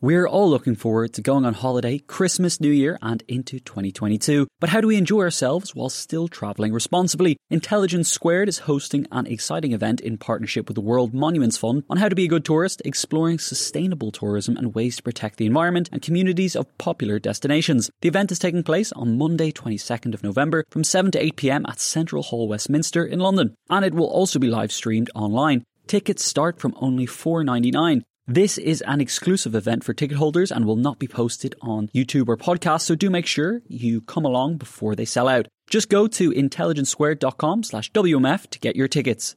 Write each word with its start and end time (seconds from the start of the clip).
We're 0.00 0.28
all 0.28 0.48
looking 0.48 0.76
forward 0.76 1.12
to 1.14 1.22
going 1.22 1.44
on 1.44 1.54
holiday, 1.54 1.98
Christmas, 1.98 2.60
New 2.60 2.70
Year, 2.70 3.00
and 3.02 3.24
into 3.26 3.58
2022. 3.58 4.46
But 4.60 4.68
how 4.68 4.80
do 4.80 4.86
we 4.86 4.96
enjoy 4.96 5.22
ourselves 5.22 5.74
while 5.74 5.88
still 5.88 6.28
travelling 6.28 6.72
responsibly? 6.72 7.36
Intelligence 7.50 8.08
Squared 8.08 8.48
is 8.48 8.60
hosting 8.60 9.08
an 9.10 9.26
exciting 9.26 9.72
event 9.72 10.00
in 10.00 10.16
partnership 10.16 10.68
with 10.68 10.76
the 10.76 10.80
World 10.80 11.12
Monuments 11.12 11.56
Fund 11.56 11.82
on 11.90 11.96
how 11.96 12.08
to 12.08 12.14
be 12.14 12.26
a 12.26 12.28
good 12.28 12.44
tourist, 12.44 12.80
exploring 12.84 13.40
sustainable 13.40 14.12
tourism 14.12 14.56
and 14.56 14.72
ways 14.72 14.98
to 14.98 15.02
protect 15.02 15.36
the 15.36 15.46
environment 15.46 15.88
and 15.90 16.00
communities 16.00 16.54
of 16.54 16.78
popular 16.78 17.18
destinations. 17.18 17.90
The 18.00 18.08
event 18.08 18.30
is 18.30 18.38
taking 18.38 18.62
place 18.62 18.92
on 18.92 19.18
Monday, 19.18 19.50
22nd 19.50 20.14
of 20.14 20.22
November 20.22 20.64
from 20.70 20.84
7 20.84 21.10
to 21.10 21.24
8 21.24 21.34
pm 21.34 21.66
at 21.66 21.80
Central 21.80 22.22
Hall, 22.22 22.46
Westminster 22.46 23.04
in 23.04 23.18
London. 23.18 23.56
And 23.68 23.84
it 23.84 23.94
will 23.94 24.06
also 24.06 24.38
be 24.38 24.46
live 24.46 24.70
streamed 24.70 25.10
online. 25.16 25.64
Tickets 25.88 26.24
start 26.24 26.60
from 26.60 26.76
only 26.76 27.06
$4.99. 27.06 28.02
This 28.30 28.58
is 28.58 28.82
an 28.82 29.00
exclusive 29.00 29.54
event 29.54 29.84
for 29.84 29.94
ticket 29.94 30.18
holders 30.18 30.52
and 30.52 30.66
will 30.66 30.76
not 30.76 30.98
be 30.98 31.08
posted 31.08 31.54
on 31.62 31.88
YouTube 31.94 32.28
or 32.28 32.36
podcast, 32.36 32.82
so 32.82 32.94
do 32.94 33.08
make 33.08 33.24
sure 33.24 33.62
you 33.66 34.02
come 34.02 34.26
along 34.26 34.58
before 34.58 34.94
they 34.94 35.06
sell 35.06 35.28
out. 35.28 35.48
Just 35.70 35.88
go 35.88 36.06
to 36.08 36.30
intelligencesquared.com 36.30 37.62
slash 37.62 37.90
WMF 37.92 38.46
to 38.50 38.58
get 38.58 38.76
your 38.76 38.86
tickets. 38.86 39.34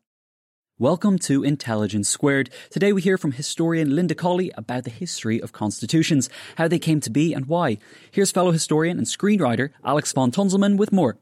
Welcome 0.78 1.20
to 1.20 1.42
Intelligence 1.42 2.10
Squared. 2.10 2.50
Today 2.70 2.92
we 2.92 3.02
hear 3.02 3.18
from 3.18 3.32
historian 3.32 3.96
Linda 3.96 4.14
Colley 4.14 4.52
about 4.58 4.84
the 4.84 4.90
history 4.90 5.42
of 5.42 5.54
constitutions, 5.54 6.30
how 6.58 6.68
they 6.68 6.78
came 6.78 7.00
to 7.00 7.10
be 7.10 7.32
and 7.32 7.46
why. 7.46 7.78
Here's 8.12 8.32
fellow 8.32 8.52
historian 8.52 8.98
and 8.98 9.08
screenwriter 9.08 9.70
Alex 9.86 10.12
von 10.12 10.32
Tunzelmann 10.32 10.76
with 10.76 10.92
more. 10.92 11.18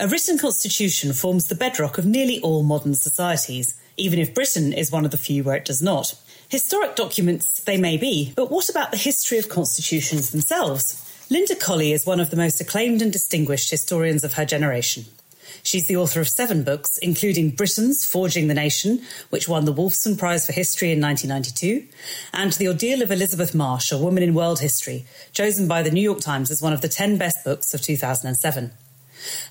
A 0.00 0.08
written 0.08 0.38
constitution 0.38 1.12
forms 1.12 1.46
the 1.46 1.54
bedrock 1.54 1.98
of 1.98 2.06
nearly 2.06 2.40
all 2.40 2.64
modern 2.64 2.94
societies, 2.94 3.80
even 3.96 4.18
if 4.18 4.34
Britain 4.34 4.72
is 4.72 4.90
one 4.90 5.04
of 5.04 5.12
the 5.12 5.18
few 5.18 5.44
where 5.44 5.56
it 5.56 5.64
does 5.64 5.82
not. 5.82 6.14
Historic 6.50 6.96
documents 6.96 7.60
they 7.64 7.76
may 7.76 7.98
be, 7.98 8.32
but 8.34 8.50
what 8.50 8.70
about 8.70 8.90
the 8.90 8.96
history 8.96 9.36
of 9.36 9.50
constitutions 9.50 10.30
themselves? 10.30 11.04
Linda 11.28 11.54
Colley 11.54 11.92
is 11.92 12.06
one 12.06 12.20
of 12.20 12.30
the 12.30 12.38
most 12.38 12.58
acclaimed 12.58 13.02
and 13.02 13.12
distinguished 13.12 13.70
historians 13.70 14.24
of 14.24 14.32
her 14.32 14.46
generation. 14.46 15.04
She's 15.62 15.88
the 15.88 15.96
author 15.98 16.22
of 16.22 16.28
seven 16.30 16.62
books, 16.62 16.96
including 16.98 17.50
Britons 17.50 18.06
Forging 18.06 18.48
the 18.48 18.54
Nation, 18.54 19.02
which 19.28 19.46
won 19.46 19.66
the 19.66 19.74
Wolfson 19.74 20.16
Prize 20.16 20.46
for 20.46 20.52
History 20.54 20.90
in 20.90 21.02
1992, 21.02 21.86
and 22.32 22.54
The 22.54 22.68
Ordeal 22.68 23.02
of 23.02 23.10
Elizabeth 23.10 23.54
Marsh, 23.54 23.92
A 23.92 23.98
Woman 23.98 24.22
in 24.22 24.32
World 24.32 24.60
History, 24.60 25.04
chosen 25.32 25.68
by 25.68 25.82
the 25.82 25.90
New 25.90 26.00
York 26.00 26.20
Times 26.20 26.50
as 26.50 26.62
one 26.62 26.72
of 26.72 26.80
the 26.80 26.88
10 26.88 27.18
best 27.18 27.44
books 27.44 27.74
of 27.74 27.82
2007. 27.82 28.70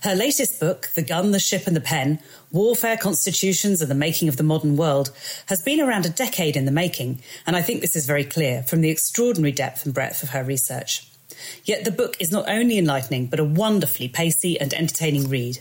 Her 0.01 0.15
latest 0.15 0.59
book, 0.59 0.89
The 0.95 1.01
Gun, 1.01 1.31
the 1.31 1.39
Ship 1.39 1.67
and 1.67 1.75
the 1.75 1.81
Pen 1.81 2.19
Warfare, 2.51 2.95
Constitutions 2.95 3.81
and 3.81 3.91
the 3.91 3.95
Making 3.95 4.29
of 4.29 4.37
the 4.37 4.43
Modern 4.43 4.77
World, 4.77 5.11
has 5.47 5.61
been 5.61 5.81
around 5.81 6.05
a 6.05 6.09
decade 6.09 6.55
in 6.55 6.63
the 6.63 6.71
making, 6.71 7.19
and 7.45 7.57
I 7.57 7.61
think 7.61 7.81
this 7.81 7.95
is 7.95 8.05
very 8.05 8.23
clear 8.23 8.63
from 8.63 8.79
the 8.79 8.89
extraordinary 8.89 9.51
depth 9.51 9.85
and 9.85 9.93
breadth 9.93 10.23
of 10.23 10.29
her 10.29 10.45
research. 10.45 11.05
Yet 11.65 11.83
the 11.83 11.91
book 11.91 12.15
is 12.21 12.31
not 12.31 12.47
only 12.47 12.77
enlightening, 12.77 13.25
but 13.27 13.41
a 13.41 13.43
wonderfully 13.43 14.07
pacey 14.07 14.57
and 14.57 14.73
entertaining 14.73 15.29
read. 15.29 15.59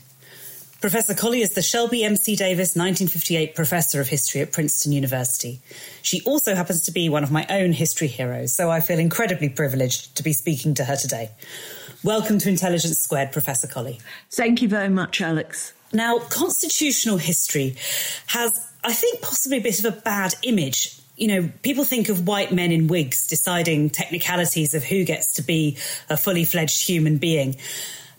Professor 0.81 1.15
Colley 1.15 1.41
is 1.41 1.55
the 1.55 1.63
Shelby 1.63 2.05
MC 2.05 2.37
Davis 2.37 2.77
1958 2.77 3.57
Professor 3.57 4.01
of 4.01 4.09
History 4.09 4.41
at 4.41 4.53
Princeton 4.53 4.93
University. 4.93 5.61
She 6.03 6.23
also 6.23 6.55
happens 6.55 6.83
to 6.83 6.93
be 6.93 7.09
one 7.09 7.25
of 7.25 7.33
my 7.33 7.47
own 7.51 7.73
history 7.73 8.07
heroes, 8.07 8.55
so 8.55 8.71
I 8.71 8.79
feel 8.79 9.01
incredibly 9.01 9.49
privileged 9.49 10.15
to 10.17 10.23
be 10.23 10.33
speaking 10.33 10.75
to 10.75 10.85
her 10.85 10.95
today. 10.95 11.31
Welcome 12.05 12.39
to 12.39 12.49
Intelligence 12.49 13.01
Squared, 13.01 13.33
Professor 13.33 13.67
Colley. 13.67 13.99
Thank 14.31 14.63
you 14.63 14.69
very 14.69 14.89
much, 14.89 15.21
Alex. 15.21 15.73
Now, 15.93 16.19
constitutional 16.19 17.17
history 17.17 17.77
has, 18.27 18.59
I 18.85 18.93
think, 18.93 19.23
possibly 19.23 19.59
a 19.59 19.63
bit 19.63 19.79
of 19.79 19.85
a 19.85 20.01
bad 20.01 20.35
image. 20.43 20.99
You 21.17 21.29
know, 21.29 21.51
people 21.63 21.85
think 21.85 22.09
of 22.09 22.27
white 22.27 22.53
men 22.53 22.73
in 22.73 22.89
wigs 22.89 23.27
deciding 23.27 23.91
technicalities 23.91 24.75
of 24.75 24.85
who 24.85 25.05
gets 25.05 25.35
to 25.35 25.43
be 25.43 25.79
a 26.11 26.17
fully 26.17 26.45
fledged 26.45 26.87
human 26.87 27.19
being. 27.19 27.57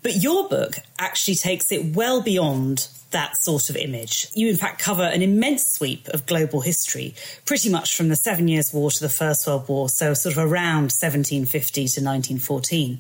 But 0.02 0.16
your 0.24 0.48
book 0.48 0.76
actually 1.00 1.36
takes 1.36 1.72
it 1.72 1.96
well 1.96 2.22
beyond 2.22 2.88
that 3.12 3.38
sort 3.38 3.70
of 3.70 3.78
image. 3.78 4.28
You, 4.34 4.50
in 4.50 4.58
fact, 4.58 4.80
cover 4.80 5.04
an 5.04 5.22
immense 5.22 5.68
sweep 5.68 6.08
of 6.10 6.26
global 6.26 6.62
history, 6.62 7.16
pretty 7.46 7.70
much 7.70 7.96
from 7.96 8.10
the 8.10 8.16
Seven 8.16 8.48
Years' 8.48 8.74
War 8.74 8.92
to 8.92 9.00
the 9.00 9.10
First 9.10 9.48
World 9.48 9.68
War, 9.70 9.88
so 9.90 10.14
sort 10.14 10.36
of 10.36 10.44
around 10.44 10.92
1750 10.92 11.82
to 11.82 12.02
1914. 12.02 13.00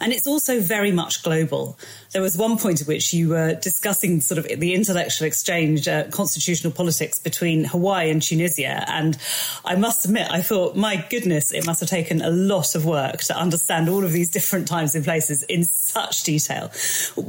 And 0.00 0.12
it's 0.12 0.26
also 0.26 0.60
very 0.60 0.92
much 0.92 1.22
global. 1.22 1.76
There 2.12 2.22
was 2.22 2.36
one 2.36 2.58
point 2.58 2.80
at 2.80 2.86
which 2.86 3.12
you 3.12 3.30
were 3.30 3.54
discussing 3.54 4.20
sort 4.20 4.38
of 4.38 4.60
the 4.60 4.74
intellectual 4.74 5.26
exchange, 5.26 5.88
uh, 5.88 6.04
constitutional 6.10 6.72
politics 6.72 7.18
between 7.18 7.64
Hawaii 7.64 8.10
and 8.10 8.22
Tunisia. 8.22 8.84
And 8.88 9.18
I 9.64 9.74
must 9.74 10.04
admit, 10.04 10.30
I 10.30 10.42
thought, 10.42 10.76
my 10.76 11.04
goodness, 11.10 11.52
it 11.52 11.66
must 11.66 11.80
have 11.80 11.88
taken 11.88 12.22
a 12.22 12.30
lot 12.30 12.74
of 12.74 12.84
work 12.84 13.18
to 13.22 13.36
understand 13.36 13.88
all 13.88 14.04
of 14.04 14.12
these 14.12 14.30
different 14.30 14.68
times 14.68 14.94
and 14.94 15.04
places 15.04 15.42
in 15.44 15.64
such 15.64 16.22
detail. 16.22 16.70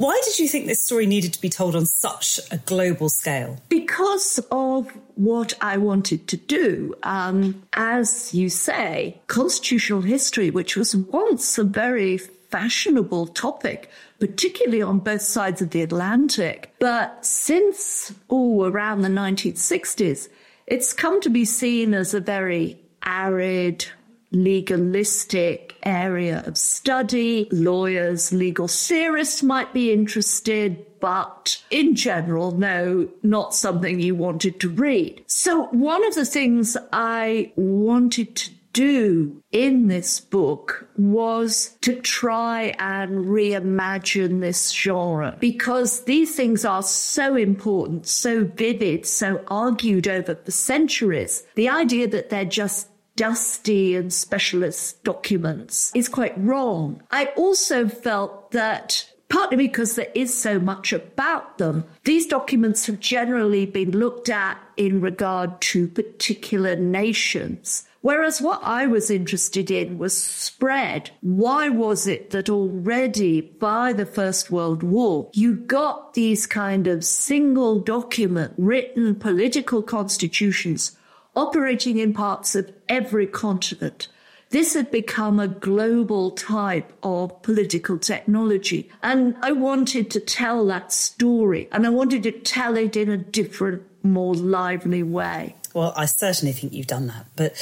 Why 0.01 0.19
did 0.25 0.39
you 0.39 0.47
think 0.47 0.65
this 0.65 0.83
story 0.83 1.05
needed 1.05 1.31
to 1.33 1.41
be 1.41 1.47
told 1.47 1.75
on 1.75 1.85
such 1.85 2.39
a 2.49 2.57
global 2.57 3.07
scale? 3.07 3.59
Because 3.69 4.39
of 4.49 4.91
what 5.13 5.53
I 5.61 5.77
wanted 5.77 6.27
to 6.29 6.37
do. 6.37 6.95
Um, 7.03 7.61
as 7.73 8.33
you 8.33 8.49
say, 8.49 9.21
constitutional 9.27 10.01
history, 10.01 10.49
which 10.49 10.75
was 10.75 10.95
once 10.95 11.55
a 11.59 11.63
very 11.63 12.17
fashionable 12.17 13.27
topic, 13.27 13.91
particularly 14.19 14.81
on 14.81 14.97
both 14.97 15.21
sides 15.21 15.61
of 15.61 15.69
the 15.69 15.83
Atlantic. 15.83 16.73
But 16.79 17.23
since, 17.23 18.11
oh, 18.27 18.63
around 18.65 19.03
the 19.03 19.09
1960s, 19.09 20.29
it's 20.65 20.93
come 20.93 21.21
to 21.21 21.29
be 21.29 21.45
seen 21.45 21.93
as 21.93 22.15
a 22.15 22.19
very 22.19 22.79
arid, 23.05 23.85
legalistic 24.31 25.70
area 25.83 26.43
of 26.45 26.57
study. 26.57 27.47
Lawyers, 27.51 28.31
legal 28.31 28.67
theorists 28.67 29.43
might 29.43 29.73
be 29.73 29.91
interested, 29.91 30.85
but 30.99 31.61
in 31.69 31.95
general, 31.95 32.51
no, 32.51 33.09
not 33.23 33.53
something 33.55 33.99
you 33.99 34.15
wanted 34.15 34.59
to 34.59 34.69
read. 34.69 35.23
So 35.27 35.65
one 35.67 36.05
of 36.05 36.15
the 36.15 36.25
things 36.25 36.77
I 36.91 37.51
wanted 37.55 38.35
to 38.35 38.51
do 38.73 39.41
in 39.51 39.87
this 39.87 40.19
book 40.19 40.87
was 40.97 41.75
to 41.81 41.99
try 42.01 42.73
and 42.79 43.25
reimagine 43.25 44.39
this 44.39 44.71
genre 44.71 45.35
because 45.39 46.05
these 46.05 46.35
things 46.35 46.63
are 46.63 46.83
so 46.83 47.35
important, 47.35 48.07
so 48.07 48.45
vivid, 48.45 49.05
so 49.05 49.43
argued 49.47 50.07
over 50.07 50.35
for 50.35 50.51
centuries. 50.51 51.43
The 51.55 51.69
idea 51.69 52.07
that 52.07 52.29
they're 52.29 52.45
just 52.45 52.87
dusty 53.21 53.95
and 53.95 54.11
specialist 54.11 55.03
documents 55.03 55.91
is 55.93 56.09
quite 56.09 56.33
wrong. 56.39 57.03
I 57.11 57.25
also 57.37 57.87
felt 57.87 58.49
that 58.49 59.07
partly 59.29 59.57
because 59.57 59.93
there 59.93 60.11
is 60.15 60.35
so 60.35 60.59
much 60.59 60.91
about 60.91 61.59
them. 61.59 61.83
These 62.03 62.25
documents 62.25 62.87
have 62.87 62.99
generally 62.99 63.67
been 63.67 63.91
looked 63.91 64.27
at 64.29 64.57
in 64.75 65.01
regard 65.01 65.61
to 65.69 65.87
particular 65.87 66.75
nations. 66.75 67.87
Whereas 68.01 68.41
what 68.41 68.61
I 68.63 68.87
was 68.87 69.11
interested 69.11 69.69
in 69.69 69.99
was 69.99 70.17
spread. 70.17 71.11
Why 71.21 71.69
was 71.69 72.07
it 72.07 72.31
that 72.31 72.49
already 72.49 73.39
by 73.41 73.93
the 73.93 74.07
First 74.07 74.49
World 74.49 74.81
War, 74.81 75.29
you 75.33 75.53
got 75.53 76.15
these 76.15 76.47
kind 76.47 76.87
of 76.87 77.05
single 77.05 77.79
document 77.81 78.55
written 78.57 79.13
political 79.13 79.83
constitutions 79.83 80.97
operating 81.35 81.97
in 81.97 82.13
parts 82.13 82.55
of 82.55 82.71
every 82.89 83.27
continent? 83.27 84.07
This 84.51 84.73
had 84.73 84.91
become 84.91 85.39
a 85.39 85.47
global 85.47 86.31
type 86.31 86.91
of 87.03 87.41
political 87.41 87.97
technology. 87.97 88.89
And 89.01 89.37
I 89.41 89.53
wanted 89.53 90.11
to 90.11 90.19
tell 90.19 90.65
that 90.65 90.91
story 90.91 91.69
and 91.71 91.85
I 91.85 91.89
wanted 91.89 92.23
to 92.23 92.31
tell 92.31 92.75
it 92.75 92.97
in 92.97 93.09
a 93.09 93.17
different, 93.17 93.83
more 94.03 94.35
lively 94.35 95.03
way. 95.03 95.55
Well, 95.73 95.93
I 95.95 96.05
certainly 96.05 96.51
think 96.51 96.73
you've 96.73 96.87
done 96.87 97.07
that. 97.07 97.25
But 97.35 97.53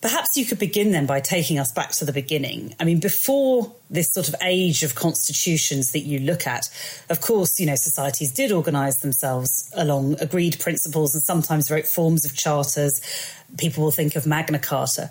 perhaps 0.00 0.36
you 0.36 0.44
could 0.44 0.58
begin 0.58 0.90
then 0.90 1.06
by 1.06 1.20
taking 1.20 1.58
us 1.58 1.72
back 1.72 1.92
to 1.92 2.04
the 2.04 2.12
beginning. 2.12 2.74
I 2.80 2.84
mean, 2.84 2.98
before 2.98 3.72
this 3.88 4.12
sort 4.12 4.28
of 4.28 4.34
age 4.42 4.82
of 4.82 4.94
constitutions 4.94 5.92
that 5.92 6.00
you 6.00 6.18
look 6.18 6.46
at, 6.46 6.68
of 7.08 7.20
course, 7.20 7.60
you 7.60 7.66
know, 7.66 7.76
societies 7.76 8.32
did 8.32 8.52
organise 8.52 8.96
themselves 8.96 9.70
along 9.74 10.16
agreed 10.20 10.58
principles 10.58 11.14
and 11.14 11.22
sometimes 11.22 11.70
wrote 11.70 11.86
forms 11.86 12.24
of 12.24 12.34
charters. 12.34 13.00
People 13.58 13.84
will 13.84 13.90
think 13.90 14.16
of 14.16 14.26
Magna 14.26 14.58
Carta. 14.58 15.10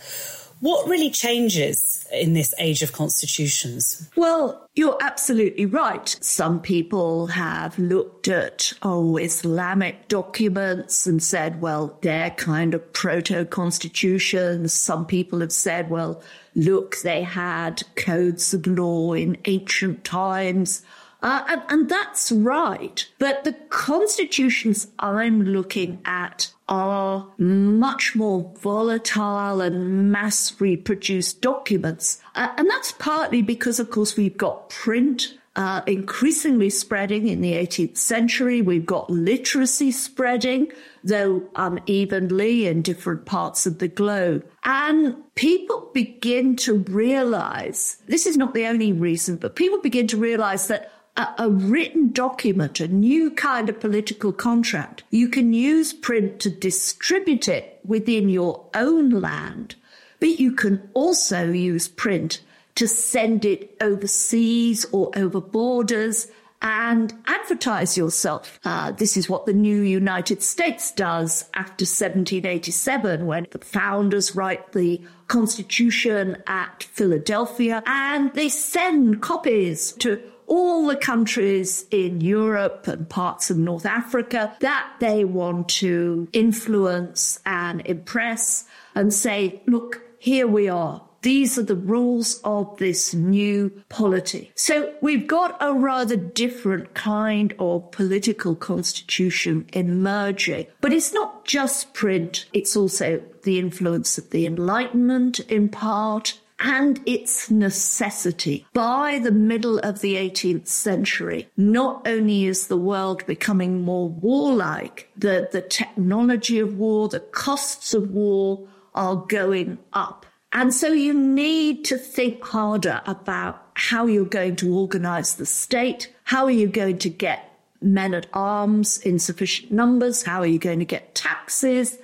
What 0.59 0.87
really 0.87 1.09
changes 1.09 1.90
in 2.11 2.33
this 2.33 2.53
age 2.59 2.81
of 2.81 2.91
constitutions? 2.91 4.09
Well, 4.15 4.67
you're 4.75 4.97
absolutely 5.01 5.65
right. 5.65 6.07
Some 6.21 6.61
people 6.61 7.27
have 7.27 7.77
looked 7.77 8.27
at, 8.27 8.73
oh, 8.83 9.17
Islamic 9.17 10.07
documents 10.07 11.07
and 11.07 11.21
said, 11.21 11.61
well, 11.61 11.97
they're 12.01 12.31
kind 12.31 12.73
of 12.73 12.93
proto 12.93 13.45
constitutions. 13.45 14.73
Some 14.73 15.05
people 15.05 15.39
have 15.41 15.51
said, 15.51 15.89
well, 15.89 16.21
look, 16.55 16.97
they 17.01 17.23
had 17.23 17.83
codes 17.95 18.53
of 18.53 18.67
law 18.67 19.13
in 19.13 19.37
ancient 19.45 20.03
times. 20.03 20.83
Uh, 21.23 21.43
and, 21.47 21.61
and 21.69 21.89
that's 21.89 22.31
right. 22.31 23.07
But 23.19 23.43
the 23.43 23.53
constitutions 23.69 24.87
I'm 24.99 25.43
looking 25.43 26.01
at 26.05 26.51
are 26.71 27.27
much 27.37 28.15
more 28.15 28.49
volatile 28.61 29.59
and 29.59 30.09
mass 30.09 30.59
reproduced 30.61 31.41
documents. 31.41 32.21
Uh, 32.33 32.47
and 32.57 32.69
that's 32.69 32.93
partly 32.93 33.41
because, 33.41 33.77
of 33.77 33.91
course, 33.91 34.15
we've 34.15 34.37
got 34.37 34.69
print 34.69 35.37
uh, 35.57 35.81
increasingly 35.85 36.69
spreading 36.69 37.27
in 37.27 37.41
the 37.41 37.51
18th 37.51 37.97
century. 37.97 38.61
We've 38.61 38.85
got 38.85 39.09
literacy 39.09 39.91
spreading, 39.91 40.71
though 41.03 41.43
unevenly 41.57 42.67
in 42.67 42.81
different 42.81 43.25
parts 43.25 43.65
of 43.65 43.79
the 43.79 43.89
globe. 43.89 44.45
And 44.63 45.17
people 45.35 45.89
begin 45.93 46.55
to 46.57 46.75
realize 46.75 47.97
this 48.07 48.25
is 48.25 48.37
not 48.37 48.53
the 48.53 48.65
only 48.65 48.93
reason, 48.93 49.35
but 49.35 49.57
people 49.57 49.81
begin 49.81 50.07
to 50.07 50.17
realize 50.17 50.67
that 50.67 50.93
a, 51.17 51.27
a, 51.39 51.49
written 51.49 52.11
document, 52.11 52.79
a 52.79 52.87
new 52.87 53.31
kind 53.31 53.69
of 53.69 53.79
political 53.79 54.31
contract. 54.31 55.03
You 55.09 55.27
can 55.27 55.53
use 55.53 55.93
print 55.93 56.39
to 56.41 56.49
distribute 56.49 57.47
it 57.47 57.79
within 57.85 58.29
your 58.29 58.65
own 58.73 59.09
land, 59.09 59.75
but 60.19 60.39
you 60.39 60.53
can 60.53 60.89
also 60.93 61.51
use 61.51 61.87
print 61.87 62.41
to 62.75 62.87
send 62.87 63.45
it 63.45 63.75
overseas 63.81 64.85
or 64.91 65.11
over 65.15 65.41
borders 65.41 66.27
and 66.61 67.13
advertise 67.25 67.97
yourself. 67.97 68.59
Uh, 68.63 68.91
this 68.91 69.17
is 69.17 69.27
what 69.27 69.45
the 69.45 69.53
new 69.53 69.81
United 69.81 70.43
States 70.43 70.91
does 70.91 71.49
after 71.55 71.83
1787 71.83 73.25
when 73.25 73.47
the 73.49 73.59
founders 73.59 74.35
write 74.35 74.71
the 74.73 75.01
Constitution 75.27 76.41
at 76.45 76.83
Philadelphia 76.83 77.81
and 77.85 78.33
they 78.33 78.49
send 78.49 79.21
copies 79.21 79.93
to 79.93 80.21
all 80.51 80.85
the 80.85 80.97
countries 80.97 81.85
in 81.91 82.19
Europe 82.19 82.85
and 82.85 83.07
parts 83.07 83.49
of 83.49 83.57
North 83.57 83.85
Africa 83.85 84.53
that 84.59 84.91
they 84.99 85.23
want 85.23 85.69
to 85.69 86.27
influence 86.33 87.39
and 87.45 87.81
impress 87.85 88.65
and 88.93 89.13
say, 89.13 89.61
look, 89.65 90.01
here 90.19 90.45
we 90.45 90.67
are. 90.67 91.01
These 91.21 91.57
are 91.57 91.63
the 91.63 91.75
rules 91.75 92.41
of 92.43 92.75
this 92.79 93.13
new 93.13 93.69
polity. 93.87 94.51
So 94.55 94.93
we've 95.01 95.25
got 95.25 95.55
a 95.61 95.73
rather 95.73 96.17
different 96.17 96.95
kind 96.95 97.53
of 97.57 97.89
political 97.91 98.53
constitution 98.55 99.67
emerging. 99.71 100.67
But 100.81 100.91
it's 100.91 101.13
not 101.13 101.45
just 101.45 101.93
print. 101.93 102.45
It's 102.51 102.75
also 102.75 103.21
the 103.43 103.57
influence 103.57 104.17
of 104.17 104.31
the 104.31 104.45
Enlightenment 104.45 105.39
in 105.41 105.69
part 105.69 106.40
and 106.61 107.01
its 107.05 107.49
necessity. 107.49 108.65
By 108.73 109.19
the 109.19 109.31
middle 109.31 109.79
of 109.79 110.01
the 110.01 110.15
18th 110.15 110.67
century, 110.67 111.49
not 111.57 112.07
only 112.07 112.45
is 112.45 112.67
the 112.67 112.77
world 112.77 113.25
becoming 113.25 113.81
more 113.81 114.07
warlike, 114.09 115.09
the, 115.17 115.49
the 115.51 115.61
technology 115.61 116.59
of 116.59 116.77
war, 116.77 117.09
the 117.09 117.19
costs 117.19 117.93
of 117.93 118.11
war 118.11 118.67
are 118.93 119.15
going 119.15 119.79
up. 119.93 120.25
And 120.53 120.73
so 120.73 120.89
you 120.89 121.13
need 121.13 121.85
to 121.85 121.97
think 121.97 122.43
harder 122.43 123.01
about 123.05 123.65
how 123.73 124.05
you're 124.05 124.25
going 124.25 124.57
to 124.57 124.75
organize 124.75 125.35
the 125.35 125.45
state. 125.45 126.13
How 126.25 126.45
are 126.45 126.51
you 126.51 126.67
going 126.67 126.97
to 126.99 127.09
get 127.09 127.47
men 127.81 128.13
at 128.13 128.27
arms 128.33 128.99
in 128.99 129.17
sufficient 129.17 129.71
numbers? 129.71 130.23
How 130.23 130.41
are 130.41 130.47
you 130.47 130.59
going 130.59 130.79
to 130.79 130.85
get 130.85 131.15
taxes? 131.15 131.97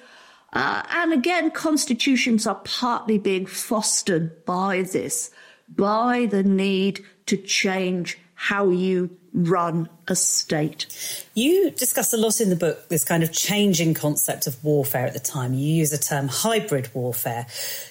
Uh, 0.54 0.84
and 0.90 1.14
again, 1.14 1.52
constitutions 1.52 2.48
are 2.48 2.62
partly 2.64 3.18
being 3.18 3.46
fostered 3.46 4.46
by 4.46 4.82
this, 4.82 5.30
by 5.68 6.26
the 6.26 6.44
need 6.44 7.04
to 7.26 7.38
change 7.38 8.18
how 8.34 8.70
you 8.70 9.10
run 9.34 9.90
a 10.08 10.16
state. 10.16 10.88
You 11.34 11.72
discuss 11.72 12.14
a 12.14 12.18
lot 12.18 12.40
in 12.40 12.50
the 12.50 12.56
book 12.56 12.90
this 12.90 13.04
kind 13.04 13.24
of 13.24 13.32
changing 13.32 13.94
concept 13.94 14.48
of 14.48 14.64
warfare 14.64 15.06
at 15.06 15.14
the 15.14 15.20
time. 15.20 15.54
You 15.54 15.76
use 15.76 15.92
the 15.92 15.98
term 15.98 16.28
hybrid 16.28 16.94
warfare. 16.94 17.46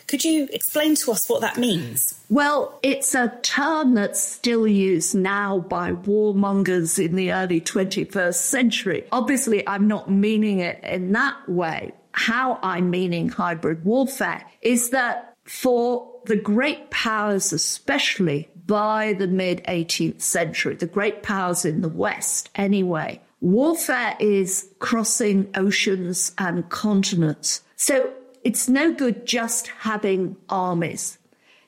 Could 0.06 0.24
you 0.24 0.48
explain 0.52 0.94
to 0.96 1.12
us 1.12 1.28
what 1.28 1.40
that 1.40 1.56
means? 1.56 2.20
Well, 2.28 2.78
it's 2.82 3.14
a 3.14 3.36
term 3.42 3.94
that's 3.94 4.20
still 4.20 4.66
used 4.66 5.14
now 5.14 5.58
by 5.60 5.92
warmongers 5.92 7.04
in 7.04 7.16
the 7.16 7.32
early 7.32 7.60
21st 7.60 8.34
century. 8.34 9.04
Obviously, 9.12 9.66
I'm 9.68 9.86
not 9.86 10.10
meaning 10.10 10.60
it 10.60 10.82
in 10.82 11.12
that 11.12 11.48
way, 11.48 11.92
how 12.16 12.58
I'm 12.62 12.88
meaning 12.90 13.28
hybrid 13.28 13.84
warfare 13.84 14.42
is 14.62 14.90
that 14.90 15.36
for 15.44 16.10
the 16.24 16.36
great 16.36 16.90
powers, 16.90 17.52
especially 17.52 18.48
by 18.66 19.12
the 19.12 19.28
mid 19.28 19.62
18th 19.64 20.22
century, 20.22 20.74
the 20.74 20.86
great 20.86 21.22
powers 21.22 21.64
in 21.64 21.82
the 21.82 21.90
West 21.90 22.50
anyway, 22.54 23.20
warfare 23.40 24.16
is 24.18 24.68
crossing 24.78 25.48
oceans 25.54 26.32
and 26.38 26.68
continents. 26.70 27.62
So 27.76 28.10
it's 28.42 28.66
no 28.66 28.94
good 28.94 29.26
just 29.26 29.68
having 29.68 30.36
armies. 30.48 31.18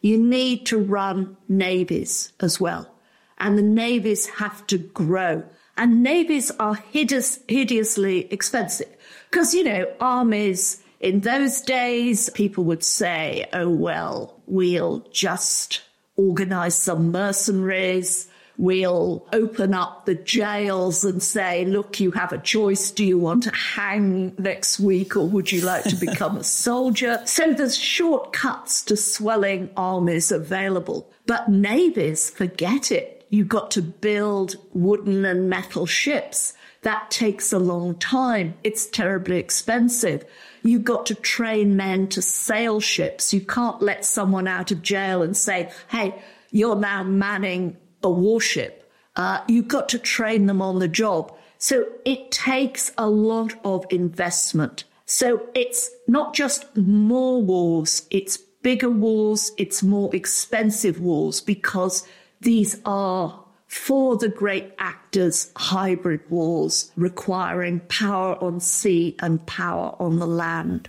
You 0.00 0.16
need 0.16 0.64
to 0.66 0.78
run 0.78 1.36
navies 1.48 2.32
as 2.40 2.58
well. 2.58 2.90
And 3.36 3.58
the 3.58 3.62
navies 3.62 4.26
have 4.26 4.66
to 4.68 4.78
grow. 4.78 5.44
And 5.76 6.02
navies 6.02 6.50
are 6.58 6.74
hideous, 6.74 7.38
hideously 7.46 8.32
expensive. 8.32 8.88
Because, 9.30 9.54
you 9.54 9.64
know, 9.64 9.86
armies 10.00 10.82
in 11.00 11.20
those 11.20 11.60
days, 11.60 12.30
people 12.30 12.64
would 12.64 12.82
say, 12.82 13.46
oh, 13.52 13.68
well, 13.68 14.40
we'll 14.46 15.06
just 15.12 15.82
organize 16.16 16.74
some 16.74 17.12
mercenaries. 17.12 18.28
We'll 18.56 19.24
open 19.32 19.72
up 19.72 20.06
the 20.06 20.16
jails 20.16 21.04
and 21.04 21.22
say, 21.22 21.64
look, 21.64 22.00
you 22.00 22.10
have 22.10 22.32
a 22.32 22.38
choice. 22.38 22.90
Do 22.90 23.04
you 23.04 23.16
want 23.16 23.44
to 23.44 23.52
hang 23.54 24.34
next 24.36 24.80
week 24.80 25.16
or 25.16 25.28
would 25.28 25.52
you 25.52 25.60
like 25.60 25.84
to 25.84 25.96
become 26.06 26.36
a 26.36 26.42
soldier? 26.42 27.22
So 27.24 27.52
there's 27.52 27.78
shortcuts 27.78 28.82
to 28.86 28.96
swelling 28.96 29.70
armies 29.76 30.32
available. 30.32 31.08
But 31.26 31.48
navies, 31.48 32.30
forget 32.30 32.90
it. 32.90 33.26
You've 33.30 33.48
got 33.48 33.70
to 33.72 33.82
build 33.82 34.56
wooden 34.72 35.24
and 35.24 35.48
metal 35.48 35.86
ships. 35.86 36.54
That 36.88 37.10
takes 37.10 37.52
a 37.52 37.58
long 37.58 37.96
time. 37.96 38.54
It's 38.64 38.86
terribly 38.86 39.36
expensive. 39.36 40.24
You've 40.62 40.84
got 40.84 41.04
to 41.04 41.14
train 41.14 41.76
men 41.76 42.06
to 42.08 42.22
sail 42.22 42.80
ships. 42.80 43.34
You 43.34 43.42
can't 43.42 43.82
let 43.82 44.06
someone 44.06 44.48
out 44.48 44.70
of 44.70 44.80
jail 44.80 45.22
and 45.22 45.36
say, 45.36 45.70
hey, 45.90 46.14
you're 46.50 46.76
now 46.76 47.02
manning 47.02 47.76
a 48.02 48.08
warship. 48.08 48.90
Uh, 49.16 49.42
you've 49.48 49.68
got 49.68 49.90
to 49.90 49.98
train 49.98 50.46
them 50.46 50.62
on 50.62 50.78
the 50.78 50.88
job. 50.88 51.36
So 51.58 51.88
it 52.06 52.30
takes 52.30 52.90
a 52.96 53.10
lot 53.10 53.52
of 53.64 53.84
investment. 53.90 54.84
So 55.04 55.42
it's 55.54 55.90
not 56.06 56.32
just 56.32 56.74
more 56.74 57.42
wars, 57.42 58.06
it's 58.10 58.38
bigger 58.38 58.88
wars, 58.88 59.52
it's 59.58 59.82
more 59.82 60.16
expensive 60.16 61.02
wars 61.02 61.42
because 61.42 62.08
these 62.40 62.80
are 62.86 63.44
for 63.68 64.16
the 64.16 64.28
great 64.28 64.72
actors 64.78 65.52
hybrid 65.54 66.28
wars 66.30 66.90
requiring 66.96 67.80
power 67.80 68.42
on 68.42 68.58
sea 68.60 69.14
and 69.20 69.46
power 69.46 69.94
on 70.00 70.18
the 70.18 70.26
land. 70.26 70.88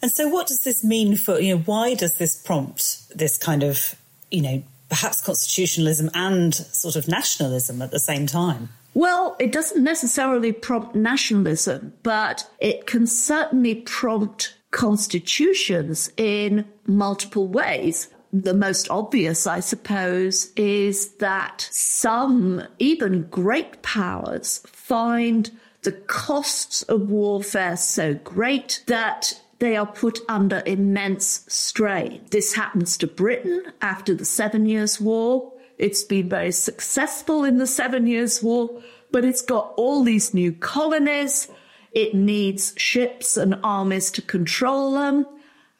And 0.00 0.10
so, 0.10 0.28
what 0.28 0.46
does 0.46 0.60
this 0.60 0.82
mean 0.82 1.16
for, 1.16 1.38
you 1.40 1.56
know, 1.56 1.62
why 1.62 1.94
does 1.94 2.16
this 2.16 2.40
prompt 2.40 3.16
this 3.16 3.36
kind 3.36 3.62
of, 3.62 3.96
you 4.30 4.40
know, 4.40 4.62
perhaps 4.88 5.20
constitutionalism 5.20 6.10
and 6.14 6.54
sort 6.54 6.96
of 6.96 7.08
nationalism 7.08 7.82
at 7.82 7.90
the 7.90 8.00
same 8.00 8.26
time? 8.26 8.70
Well, 8.94 9.36
it 9.38 9.52
doesn't 9.52 9.82
necessarily 9.82 10.52
prompt 10.52 10.94
nationalism, 10.94 11.92
but 12.02 12.48
it 12.58 12.86
can 12.86 13.06
certainly 13.06 13.76
prompt 13.76 14.54
constitutions 14.70 16.10
in 16.16 16.64
multiple 16.86 17.46
ways. 17.46 18.08
The 18.32 18.54
most 18.54 18.88
obvious, 18.90 19.46
I 19.46 19.58
suppose, 19.60 20.52
is 20.54 21.14
that 21.14 21.66
some, 21.70 22.62
even 22.78 23.22
great 23.24 23.82
powers, 23.82 24.62
find 24.66 25.50
the 25.82 25.92
costs 25.92 26.82
of 26.82 27.10
warfare 27.10 27.76
so 27.76 28.14
great 28.14 28.84
that 28.86 29.40
they 29.58 29.76
are 29.76 29.86
put 29.86 30.20
under 30.28 30.62
immense 30.64 31.44
strain. 31.48 32.20
This 32.30 32.54
happens 32.54 32.96
to 32.98 33.06
Britain 33.06 33.64
after 33.82 34.14
the 34.14 34.24
Seven 34.24 34.64
Years' 34.66 35.00
War. 35.00 35.52
It's 35.76 36.04
been 36.04 36.28
very 36.28 36.52
successful 36.52 37.44
in 37.44 37.58
the 37.58 37.66
Seven 37.66 38.06
Years' 38.06 38.42
War, 38.42 38.82
but 39.10 39.24
it's 39.24 39.42
got 39.42 39.74
all 39.76 40.04
these 40.04 40.32
new 40.32 40.52
colonies. 40.52 41.48
It 41.92 42.14
needs 42.14 42.74
ships 42.76 43.36
and 43.36 43.58
armies 43.64 44.10
to 44.12 44.22
control 44.22 44.92
them. 44.92 45.26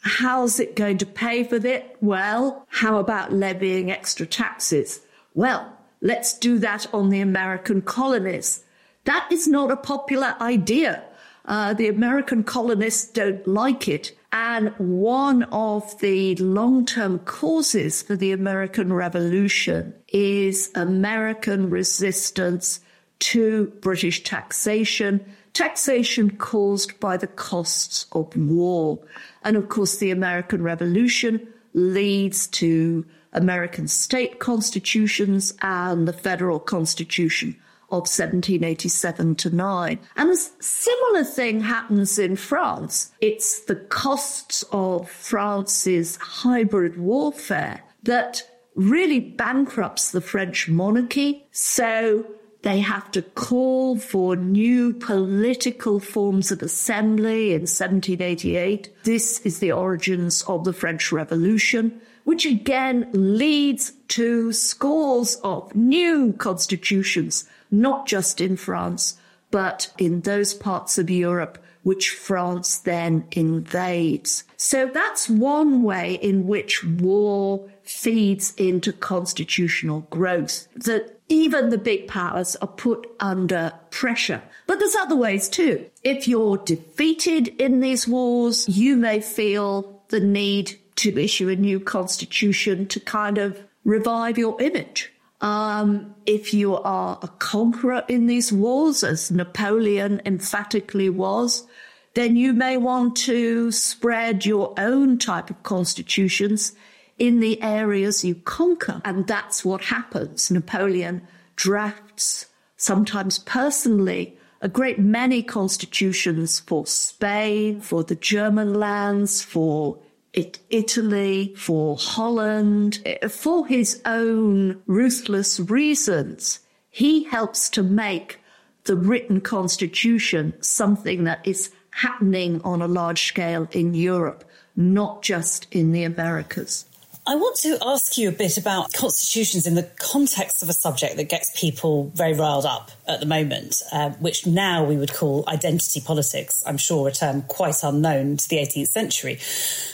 How's 0.03 0.59
it 0.59 0.77
going 0.77 0.99
to 0.99 1.07
pay 1.07 1.45
for 1.45 1.57
it? 1.57 1.97
Well, 2.01 2.67
how 2.69 2.99
about 2.99 3.33
levying 3.33 3.91
extra 3.91 4.27
taxes? 4.27 5.01
Well, 5.35 5.77
let's 6.01 6.37
do 6.37 6.59
that 6.59 6.87
on 6.95 7.11
the 7.11 7.21
American 7.21 7.83
colonies. 7.83 8.65
That 9.05 9.29
is 9.31 9.47
not 9.47 9.71
a 9.71 9.77
popular 9.77 10.37
idea. 10.41 11.05
Uh, 11.45 11.75
the 11.75 11.89
American 11.89 12.45
colonists 12.45 13.11
don't 13.11 13.47
like 13.47 13.89
it. 13.89 14.17
And 14.33 14.73
one 14.79 15.43
of 15.45 15.99
the 16.01 16.37
long 16.37 16.87
term 16.87 17.19
causes 17.21 18.03
for 18.03 18.17
the 18.17 18.33
American 18.33 18.93
Revolution 18.93 19.95
is 20.09 20.71
American 20.75 21.69
resistance 21.69 22.81
to 23.21 23.67
British 23.81 24.23
taxation, 24.23 25.25
taxation 25.53 26.31
caused 26.37 26.99
by 27.01 27.17
the 27.17 27.27
costs 27.27 28.07
of 28.13 28.35
war. 28.37 29.01
And 29.43 29.57
of 29.57 29.69
course, 29.69 29.97
the 29.97 30.11
American 30.11 30.63
Revolution 30.63 31.49
leads 31.73 32.47
to 32.49 33.07
American 33.33 33.89
state 33.89 34.39
constitutions 34.39 35.55
and 35.63 36.07
the 36.07 36.13
federal 36.13 36.59
constitution 36.59 37.57
of 37.91 38.03
1787 38.03 39.35
to 39.37 39.51
9. 39.51 39.99
And 40.17 40.31
a 40.31 40.37
similar 40.37 41.25
thing 41.25 41.61
happens 41.61 42.19
in 42.19 42.37
France. 42.37 43.13
It's 43.21 43.61
the 43.65 43.77
costs 43.77 44.65
of 44.73 45.11
France's 45.11 46.17
hybrid 46.17 46.99
warfare 46.99 47.83
that 48.05 48.49
really 48.77 49.21
bankrupts 49.21 50.13
the 50.13 50.21
French 50.21 50.69
monarchy. 50.69 51.47
So 51.51 52.25
they 52.63 52.81
have 52.81 53.11
to 53.13 53.23
call 53.23 53.97
for 53.97 54.37
new 54.37 54.93
political 54.93 55.99
forms 55.99 56.53
of 56.53 56.63
assembly 56.63 57.53
in 57.53 57.63
1788. 57.63 58.91
This 59.05 59.41
is 59.41 59.61
the 59.61 59.73
origins 59.73 60.43
of 60.43 60.65
the 60.65 60.73
French 60.73 61.11
Revolution, 61.11 62.01
which 62.25 62.45
again 62.45 63.09
leads 63.13 63.93
to 64.09 64.53
scores 64.53 65.37
of 65.37 65.75
new 65.75 66.35
constitutions, 66.35 67.45
not 67.71 68.07
just 68.07 68.41
in 68.41 68.57
France, 68.57 69.17
but 69.51 69.93
in 69.99 70.21
those 70.21 70.53
parts 70.53 70.99
of 70.99 71.09
Europe 71.09 71.59
which 71.83 72.11
France 72.11 72.79
then 72.79 73.25
invades. 73.33 74.45
So 74.57 74.91
that's 74.93 75.29
one 75.29 75.83
way 75.83 76.15
in 76.15 76.47
which 76.47 76.85
war 76.85 77.71
feeds 77.91 78.55
into 78.57 78.93
constitutional 78.93 80.01
growth, 80.11 80.69
that 80.75 81.21
even 81.29 81.71
the 81.71 81.79
big 81.79 82.09
powers 82.09 82.57
are 82.57 82.69
put 82.69 83.09
under 83.21 83.73
pressure. 83.91 84.43
But 84.67 84.79
there's 84.79 84.97
other 84.97 85.17
ways 85.17 85.49
too. 85.49 85.87
If 86.03 86.27
you're 86.27 86.59
defeated 86.59 87.49
in 87.61 87.81
these 87.81 88.07
wars, 88.07 88.69
you 88.69 88.97
may 88.97 89.21
feel 89.21 90.03
the 90.09 90.21
need 90.21 90.79
to 90.97 91.17
issue 91.19 91.49
a 91.49 91.57
new 91.57 91.81
constitution 91.81 92.87
to 92.89 93.01
kind 93.01 93.39
of 93.39 93.59
revive 93.85 94.39
your 94.39 94.61
image. 94.61 95.13
Um, 95.41 96.15
if 96.27 96.53
you 96.53 96.77
are 96.77 97.19
a 97.23 97.29
conqueror 97.29 98.05
in 98.09 98.27
these 98.27 98.53
wars, 98.53 99.03
as 99.03 99.31
Napoleon 99.31 100.21
emphatically 100.27 101.09
was, 101.09 101.67
then 102.15 102.37
you 102.37 102.53
may 102.53 102.77
want 102.77 103.17
to 103.17 103.73
spread 103.73 104.45
your 104.45 104.75
own 104.77 105.17
type 105.17 105.49
of 105.49 105.63
constitutions 105.63 106.73
in 107.21 107.39
the 107.39 107.63
areas 107.63 108.25
you 108.25 108.35
conquer. 108.35 109.01
And 109.05 109.29
that's 109.29 109.65
what 109.65 109.85
happens. 109.85 110.51
Napoleon 110.51 111.23
drafts, 111.55 112.47
sometimes 112.77 113.39
personally, 113.39 114.37
a 114.63 114.69
great 114.69 114.99
many 114.99 115.43
constitutions 115.43 116.61
for 116.61 116.87
Spain, 116.87 117.81
for 117.81 118.03
the 118.03 118.15
German 118.17 118.75
lands, 118.75 119.43
for 119.43 119.99
it, 120.33 120.59
Italy, 120.71 121.55
for 121.57 121.97
Holland, 121.97 123.07
for 123.29 123.67
his 123.67 124.01
own 124.05 124.83
ruthless 124.87 125.61
reasons. 125.61 126.61
He 126.89 127.25
helps 127.25 127.69
to 127.71 127.83
make 127.83 128.39
the 128.85 128.97
written 128.97 129.41
constitution 129.41 130.55
something 130.61 131.25
that 131.25 131.47
is 131.47 131.71
happening 131.91 132.63
on 132.63 132.81
a 132.81 132.89
large 132.89 133.27
scale 133.27 133.69
in 133.73 133.93
Europe, 133.95 134.45
not 134.75 135.23
just 135.23 135.67
in 135.71 135.93
the 135.93 136.05
Americas. 136.05 136.87
I 137.31 137.37
want 137.37 137.55
to 137.59 137.79
ask 137.87 138.19
you 138.19 138.29
a 138.29 138.33
bit 138.33 138.59
about 138.59 138.93
constitutions 138.93 139.65
in 139.65 139.77
the 139.77 139.85
context 140.01 140.65
of 140.65 140.69
a 140.69 140.73
subject 140.73 141.17
that 141.17 141.29
gets 141.29 141.53
people 141.55 142.11
very 142.13 142.33
riled 142.33 142.67
up 142.67 142.91
at 143.07 143.21
the 143.21 143.27
moment, 143.27 143.83
uh, 143.93 144.11
which 144.19 144.49
now 144.49 144.83
we 144.83 144.97
would 144.97 145.15
call 145.15 145.45
identity 145.47 146.01
politics. 146.01 146.61
I'm 146.67 146.77
sure 146.77 147.07
a 147.07 147.13
term 147.13 147.43
quite 147.43 147.85
unknown 147.85 148.39
to 148.39 148.49
the 148.49 148.57
18th 148.57 148.89
century. 148.89 149.39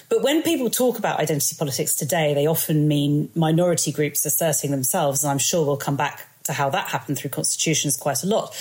But 0.09 0.23
when 0.23 0.43
people 0.43 0.71
talk 0.71 0.99
about 0.99 1.21
identity 1.21 1.57
politics 1.59 1.95
today, 1.95 2.33
they 2.33 2.47
often 2.47 2.89
mean 2.89 3.29
minority 3.35 3.93
groups 3.93 4.25
asserting 4.25 4.71
themselves. 4.71 5.23
And 5.23 5.31
I'm 5.31 5.37
sure 5.37 5.67
we'll 5.67 5.77
come 5.77 5.97
back 5.97 6.27
to 6.45 6.55
how 6.55 6.71
that 6.71 6.89
happened 6.89 7.19
through 7.19 7.33
constitutions 7.33 7.99
quite 7.99 8.23
a 8.23 8.27
lot. 8.27 8.57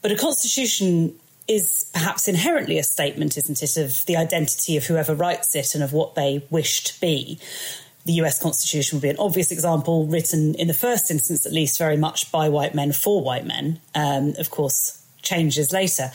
But 0.00 0.10
a 0.10 0.16
constitution 0.16 1.16
is 1.48 1.90
perhaps 1.92 2.28
inherently 2.28 2.78
a 2.78 2.82
statement, 2.82 3.36
isn't 3.36 3.62
it, 3.62 3.76
of 3.76 4.06
the 4.06 4.16
identity 4.16 4.78
of 4.78 4.86
whoever 4.86 5.14
writes 5.14 5.54
it 5.54 5.74
and 5.74 5.84
of 5.84 5.92
what 5.92 6.14
they 6.14 6.46
wish 6.48 6.82
to 6.84 6.98
be 6.98 7.38
the 8.06 8.14
US 8.14 8.40
Constitution 8.40 8.96
would 8.96 9.02
be 9.02 9.10
an 9.10 9.18
obvious 9.18 9.50
example, 9.50 10.06
written 10.06 10.54
in 10.54 10.68
the 10.68 10.74
first 10.74 11.10
instance, 11.10 11.44
at 11.44 11.52
least, 11.52 11.78
very 11.78 11.96
much 11.96 12.30
by 12.32 12.48
white 12.48 12.74
men 12.74 12.92
for 12.92 13.22
white 13.22 13.44
men. 13.44 13.80
Um, 13.94 14.34
of 14.38 14.50
course, 14.50 15.02
changes 15.22 15.72
later. 15.72 16.10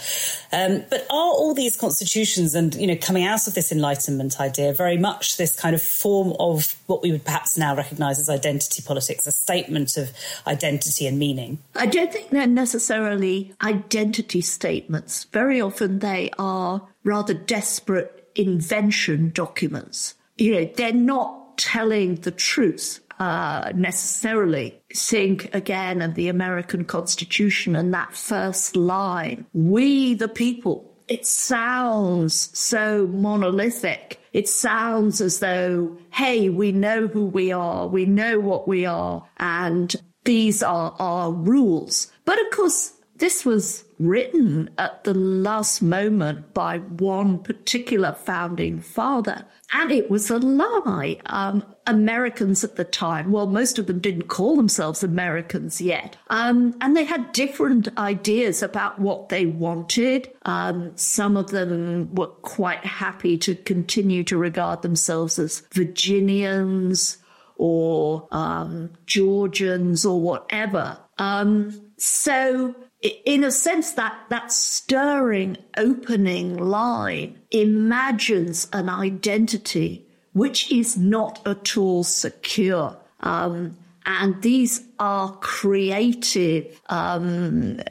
Um, 0.53 0.86
but 0.89 1.01
are 1.10 1.31
all 1.33 1.53
these 1.53 1.75
constitutions 1.75 2.55
and, 2.55 2.74
you 2.75 2.88
know, 2.88 2.95
coming 2.95 3.25
out 3.25 3.45
of 3.45 3.53
this 3.53 3.71
Enlightenment 3.71 4.39
idea 4.39 4.74
very 4.74 4.98
much 4.98 5.38
this 5.38 5.53
kind 5.55 5.75
of 5.75 5.81
form 5.81 6.33
of 6.39 6.75
what 6.88 7.03
we 7.03 7.12
would 7.12 7.25
perhaps 7.25 7.57
now 7.57 7.75
recognise 7.75 8.19
as 8.19 8.29
identity 8.29 8.81
politics, 8.81 9.27
a 9.27 9.31
statement 9.31 9.98
of 9.98 10.12
identity 10.48 11.05
and 11.05 11.19
meaning? 11.19 11.60
I 11.75 11.88
don't 11.88 12.12
think 12.12 12.29
they're 12.29 12.48
necessarily 12.48 13.53
identity 13.62 14.41
statements. 14.41 15.25
Very 15.25 15.60
often 15.60 16.00
they 16.00 16.31
are 16.39 16.88
rather 17.03 17.33
desperate 17.33 18.29
invention 18.36 19.31
documents. 19.31 20.15
You 20.38 20.55
know, 20.55 20.65
they're 20.75 20.93
not 20.93 21.40
telling 21.62 22.15
the 22.15 22.32
truth 22.32 23.00
uh, 23.20 23.72
necessarily. 23.75 24.82
Think 24.94 25.53
again 25.53 26.01
of 26.01 26.15
the 26.15 26.27
American 26.27 26.86
Constitution 26.86 27.75
and 27.75 27.94
that 27.94 28.13
first 28.13 28.75
line 28.75 29.46
We 29.53 30.15
the 30.15 30.27
people. 30.27 30.91
It 31.08 31.25
sounds 31.27 32.58
so 32.58 33.06
monolithic. 33.08 34.20
It 34.34 34.48
sounds 34.48 35.22
as 35.22 35.39
though, 35.39 35.98
hey, 36.12 36.50
we 36.50 36.72
know 36.72 37.08
who 37.08 37.25
we 37.25 37.51
are, 37.51 37.88
we 37.88 38.06
know 38.06 38.39
what 38.39 38.68
we 38.68 38.86
are, 38.86 39.27
and 39.38 39.94
these 40.24 40.63
are 40.63 40.96
our 40.98 41.32
rules. 41.32 42.12
But 42.25 42.39
of 42.41 42.50
course, 42.51 42.94
this 43.18 43.46
was 43.46 43.84
written 44.01 44.70
at 44.77 45.03
the 45.03 45.13
last 45.13 45.81
moment 45.81 46.53
by 46.53 46.79
one 46.79 47.39
particular 47.39 48.13
founding 48.13 48.79
father. 48.79 49.46
And 49.74 49.91
it 49.91 50.10
was 50.10 50.29
a 50.29 50.38
lie. 50.38 51.20
Um, 51.27 51.63
Americans 51.88 52.63
at 52.63 52.75
the 52.75 52.84
time, 52.84 53.31
well, 53.31 53.48
most 53.48 53.79
of 53.79 53.88
them 53.88 54.00
didn't 54.00 54.27
call 54.27 54.55
themselves 54.55 55.03
Americans 55.03 55.79
yet. 55.79 56.17
Um, 56.29 56.75
and 56.81 56.96
they 56.98 57.05
had 57.05 57.31
different 57.31 57.88
ideas 57.98 58.62
about 58.62 59.00
what 59.00 59.29
they 59.29 59.46
wanted. 59.46 60.29
Um, 60.43 60.91
some 60.96 61.38
of 61.38 61.51
them 61.51 62.13
were 62.13 62.27
quite 62.27 62.86
happy 62.86 63.38
to 63.39 63.55
continue 63.55 64.24
to 64.25 64.38
regard 64.38 64.81
themselves 64.81 65.39
as 65.39 65.62
Virginians 65.72 67.17
or 67.55 68.27
um, 68.31 68.89
Georgians 69.05 70.05
or 70.05 70.20
whatever. 70.20 70.98
Um, 71.17 71.91
so 71.98 72.75
in 73.01 73.43
a 73.43 73.51
sense, 73.51 73.93
that, 73.93 74.17
that 74.29 74.51
stirring 74.51 75.58
opening 75.77 76.58
line 76.58 77.39
imagines 77.51 78.67
an 78.74 78.89
identity 78.89 80.05
which 80.34 80.72
is 80.72 80.98
not 80.98 81.46
at 81.46 81.77
all 81.77 82.03
secure. 82.03 82.96
Um, 83.22 83.77
and 84.05 84.41
these 84.41 84.86
are 85.00 85.34
creative 85.38 86.79
um, 86.89 87.81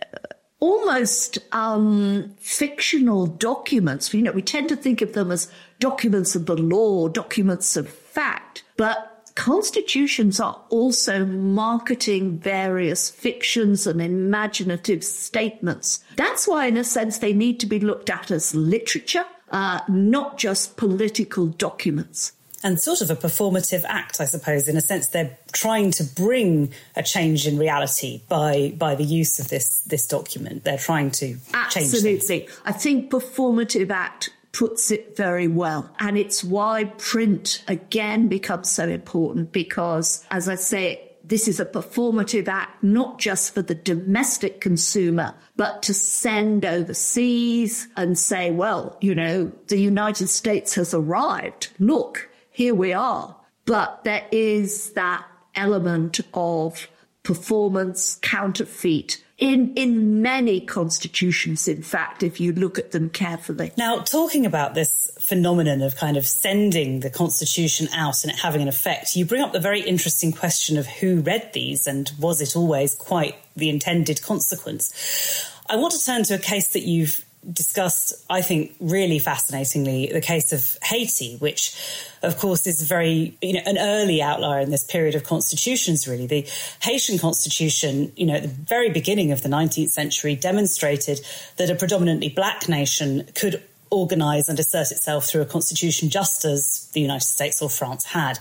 almost 0.59 1.39
um, 1.53 2.35
fictional 2.39 3.27
documents. 3.27 4.13
You 4.13 4.23
know, 4.23 4.33
we 4.33 4.43
tend 4.43 4.69
to 4.71 4.77
think 4.77 5.03
of 5.03 5.13
them 5.13 5.31
as 5.31 5.51
documents 5.79 6.35
of 6.35 6.47
the 6.47 6.57
law, 6.57 7.09
documents 7.09 7.77
of 7.77 7.89
fact, 7.89 8.63
but 8.77 9.10
constitutions 9.41 10.39
are 10.39 10.61
also 10.69 11.25
marketing 11.25 12.39
various 12.39 13.09
fictions 13.09 13.87
and 13.87 14.03
imaginative 14.03 15.03
statements. 15.03 16.05
That's 16.17 16.47
why, 16.47 16.67
in 16.67 16.77
a 16.77 16.85
sense, 16.85 17.17
they 17.17 17.33
need 17.33 17.59
to 17.61 17.67
be 17.67 17.81
looked 17.81 18.11
at 18.11 18.31
as 18.31 18.55
literature, 18.55 19.25
uh, 19.51 19.81
not 19.89 20.37
just 20.37 20.77
political 20.77 21.47
documents 21.47 22.33
and 22.63 22.79
sort 22.79 23.01
of 23.01 23.11
a 23.11 23.17
performative 23.17 23.83
act, 23.89 24.21
I 24.21 24.27
suppose. 24.27 24.69
In 24.69 24.77
a 24.77 24.83
sense, 24.83 25.09
they're 25.09 25.39
trying 25.53 25.93
to 25.93 26.05
bring 26.05 26.75
a 26.95 27.03
change 27.03 27.47
in 27.47 27.57
reality 27.57 28.21
by 28.29 28.75
by 28.77 28.95
the 28.95 29.05
use 29.05 29.39
of 29.39 29.49
this 29.49 29.81
this 29.87 30.07
document. 30.07 30.65
They're 30.65 30.77
trying 30.77 31.13
to 31.13 31.39
absolutely. 31.55 32.47
I 32.67 32.73
think 32.73 33.11
performative 33.11 33.91
act 33.91 34.29
puts 34.53 34.91
it 34.91 35.17
very 35.17 35.49
well, 35.49 35.91
and 35.99 36.19
it's 36.19 36.43
why 36.43 36.85
print 36.99 37.63
again 37.69 38.29
becomes 38.29 38.71
so 38.71 38.89
important 38.89 39.53
because, 39.53 40.25
as 40.31 40.49
I 40.49 40.57
say. 40.57 41.07
This 41.23 41.47
is 41.47 41.61
a 41.61 41.65
performative 41.65 42.49
act, 42.49 42.83
not 42.83 43.21
just 43.21 43.55
for 43.55 43.63
the 43.63 43.75
domestic 43.77 44.61
consumer, 44.61 45.33
but 45.55 45.81
to 45.85 45.95
send 45.95 46.65
overseas 46.65 47.87
and 47.97 48.19
say, 48.19 48.51
well, 48.51 48.97
you 49.01 49.15
know, 49.15 49.53
the 49.69 49.79
United 49.79 50.27
States 50.27 50.75
has 50.75 50.93
arrived. 50.93 51.69
Look, 51.79 52.29
here 52.51 52.75
we 52.75 52.93
are. 52.93 53.37
But 53.65 54.03
there 54.03 54.27
is 54.33 54.91
that 54.95 55.25
element 55.55 56.19
of 56.35 56.89
performance 57.23 58.19
counterfeit 58.23 59.23
in 59.41 59.73
in 59.75 60.23
many 60.23 60.61
constitutions 60.61 61.67
in 61.67 61.83
fact 61.83 62.23
if 62.23 62.39
you 62.39 62.53
look 62.53 62.79
at 62.79 62.93
them 62.93 63.11
carefully. 63.11 63.73
Now 63.77 64.01
talking 64.01 64.47
about 64.47 64.75
this 64.75 65.11
phenomenon 65.19 65.83
of 65.83 65.97
kind 65.97 66.17
of 66.17 66.27
sending 66.27 67.01
the 67.01 67.11
constitution 67.11 67.89
out 67.95 68.23
and 68.23 68.33
it 68.33 68.39
having 68.39 68.63
an 68.63 68.69
effect 68.69 69.17
you 69.17 69.25
bring 69.25 69.43
up 69.43 69.53
the 69.53 69.61
very 69.61 69.81
interesting 69.81 70.31
question 70.31 70.77
of 70.77 70.87
who 70.87 71.21
read 71.21 71.53
these 71.53 71.87
and 71.87 72.13
was 72.19 72.41
it 72.41 72.55
always 72.55 72.95
quite 72.95 73.35
the 73.57 73.69
intended 73.71 74.23
consequence. 74.23 75.51
I 75.69 75.77
want 75.77 75.93
to 75.95 76.05
turn 76.05 76.25
to 76.25 76.35
a 76.35 76.39
case 76.39 76.73
that 76.73 76.83
you've 76.83 77.25
discussed, 77.53 78.13
I 78.29 78.43
think, 78.43 78.75
really 78.81 79.19
fascinatingly, 79.19 80.11
the 80.13 80.21
case 80.21 80.53
of 80.53 80.77
Haiti, 80.83 81.37
which, 81.37 81.75
of 82.23 82.39
course, 82.39 82.67
is 82.67 82.83
very, 82.83 83.37
you 83.41 83.55
know, 83.55 83.63
an 83.65 83.79
early 83.79 84.21
outlier 84.21 84.61
in 84.61 84.71
this 84.71 84.85
period 84.85 85.15
of 85.15 85.25
constitutions, 85.25 86.07
really. 86.07 86.27
The 86.27 86.47
Haitian 86.83 87.19
constitution, 87.19 88.13
you 88.17 88.27
know, 88.27 88.35
at 88.35 88.43
the 88.43 88.49
very 88.49 88.91
beginning 88.91 89.33
of 89.33 89.43
the 89.43 89.49
19th 89.49 89.91
century 89.91 90.37
demonstrated 90.37 91.21
that 91.57 91.71
a 91.71 91.75
predominantly 91.75 92.29
black 92.29 92.69
nation 92.69 93.27
could 93.35 93.63
organize 93.91 94.49
and 94.49 94.59
assert 94.59 94.91
itself 94.93 95.27
through 95.27 95.43
a 95.43 95.47
constitution 95.47 96.11
just 96.11 96.45
as 96.45 96.89
the 96.93 97.01
United 97.01 97.27
States 97.27 97.61
or 97.61 97.69
France 97.69 98.05
had 98.05 98.39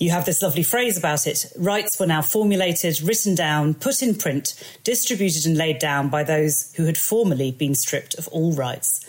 you 0.00 0.10
have 0.10 0.24
this 0.24 0.42
lovely 0.42 0.62
phrase 0.62 0.96
about 0.96 1.26
it. 1.26 1.52
Rights 1.56 2.00
were 2.00 2.06
now 2.06 2.22
formulated, 2.22 3.02
written 3.02 3.34
down, 3.34 3.74
put 3.74 4.02
in 4.02 4.14
print, 4.14 4.54
distributed 4.82 5.44
and 5.44 5.56
laid 5.56 5.78
down 5.78 6.08
by 6.08 6.24
those 6.24 6.72
who 6.76 6.86
had 6.86 6.96
formerly 6.96 7.52
been 7.52 7.74
stripped 7.74 8.14
of 8.14 8.26
all 8.28 8.52
rights. 8.54 9.06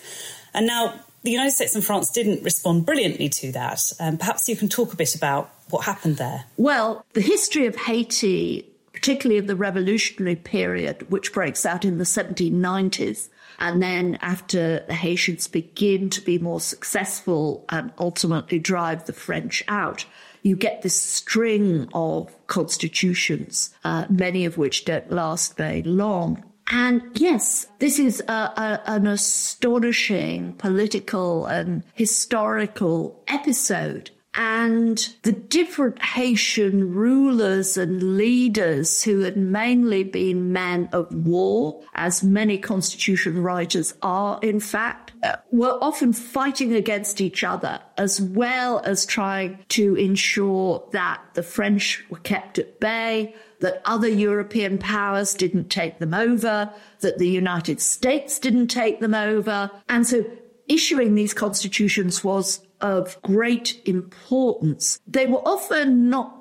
And 0.53 0.67
now 0.67 0.99
the 1.23 1.31
United 1.31 1.51
States 1.51 1.75
and 1.75 1.83
France 1.83 2.11
didn't 2.11 2.43
respond 2.43 2.85
brilliantly 2.85 3.29
to 3.29 3.53
that. 3.53 3.81
Um, 4.01 4.17
perhaps 4.17 4.49
you 4.49 4.57
can 4.57 4.67
talk 4.67 4.91
a 4.91 4.97
bit 4.97 5.15
about 5.15 5.49
what 5.69 5.85
happened 5.85 6.17
there. 6.17 6.43
Well, 6.57 7.05
the 7.13 7.21
history 7.21 7.67
of 7.67 7.77
Haiti, 7.77 8.67
particularly 8.91 9.39
of 9.39 9.47
the 9.47 9.55
revolutionary 9.55 10.35
period, 10.35 11.09
which 11.09 11.31
breaks 11.31 11.65
out 11.65 11.85
in 11.85 11.99
the 11.99 12.03
1790s, 12.03 13.29
and 13.59 13.81
then 13.81 14.17
after 14.21 14.83
the 14.87 14.93
Haitians 14.95 15.47
begin 15.47 16.09
to 16.09 16.21
be 16.21 16.37
more 16.37 16.59
successful 16.59 17.63
and 17.69 17.93
ultimately 17.97 18.59
drive 18.59 19.05
the 19.05 19.13
French 19.13 19.63
out, 19.69 20.05
you 20.43 20.55
get 20.55 20.81
this 20.81 20.99
string 20.99 21.87
of 21.93 22.35
constitutions, 22.47 23.73
uh, 23.83 24.05
many 24.09 24.45
of 24.45 24.57
which 24.57 24.85
don't 24.85 25.11
last 25.11 25.57
very 25.57 25.83
long. 25.83 26.43
And 26.71 27.01
yes, 27.15 27.67
this 27.79 27.99
is 27.99 28.21
a, 28.27 28.31
a, 28.33 28.81
an 28.85 29.07
astonishing 29.07 30.53
political 30.53 31.45
and 31.45 31.83
historical 31.95 33.21
episode 33.27 34.11
and 34.33 35.13
the 35.23 35.33
different 35.33 36.01
Haitian 36.01 36.93
rulers 36.93 37.77
and 37.77 38.15
leaders 38.17 39.03
who 39.03 39.21
had 39.21 39.35
mainly 39.35 40.03
been 40.03 40.53
men 40.53 40.87
of 40.93 41.13
war, 41.13 41.81
as 41.95 42.23
many 42.23 42.57
constitution 42.57 43.43
writers 43.43 43.93
are, 44.01 44.39
in 44.41 44.59
fact, 44.59 45.10
were 45.51 45.77
often 45.81 46.13
fighting 46.13 46.73
against 46.73 47.21
each 47.21 47.43
other, 47.43 47.79
as 47.97 48.21
well 48.21 48.79
as 48.83 49.05
trying 49.05 49.59
to 49.69 49.95
ensure 49.95 50.87
that 50.91 51.21
the 51.33 51.43
French 51.43 52.03
were 52.09 52.19
kept 52.19 52.57
at 52.59 52.79
bay, 52.79 53.35
that 53.59 53.81
other 53.85 54.07
European 54.07 54.77
powers 54.77 55.33
didn't 55.33 55.69
take 55.69 55.99
them 55.99 56.13
over, 56.13 56.73
that 57.01 57.17
the 57.17 57.29
United 57.29 57.79
States 57.79 58.39
didn't 58.39 58.67
take 58.67 58.99
them 58.99 59.13
over. 59.13 59.69
And 59.87 60.07
so 60.07 60.25
issuing 60.67 61.15
these 61.15 61.33
constitutions 61.33 62.23
was 62.23 62.65
of 62.81 63.21
great 63.21 63.79
importance. 63.85 64.99
They 65.05 65.27
were 65.27 65.47
often 65.47 66.09
not 66.09 66.40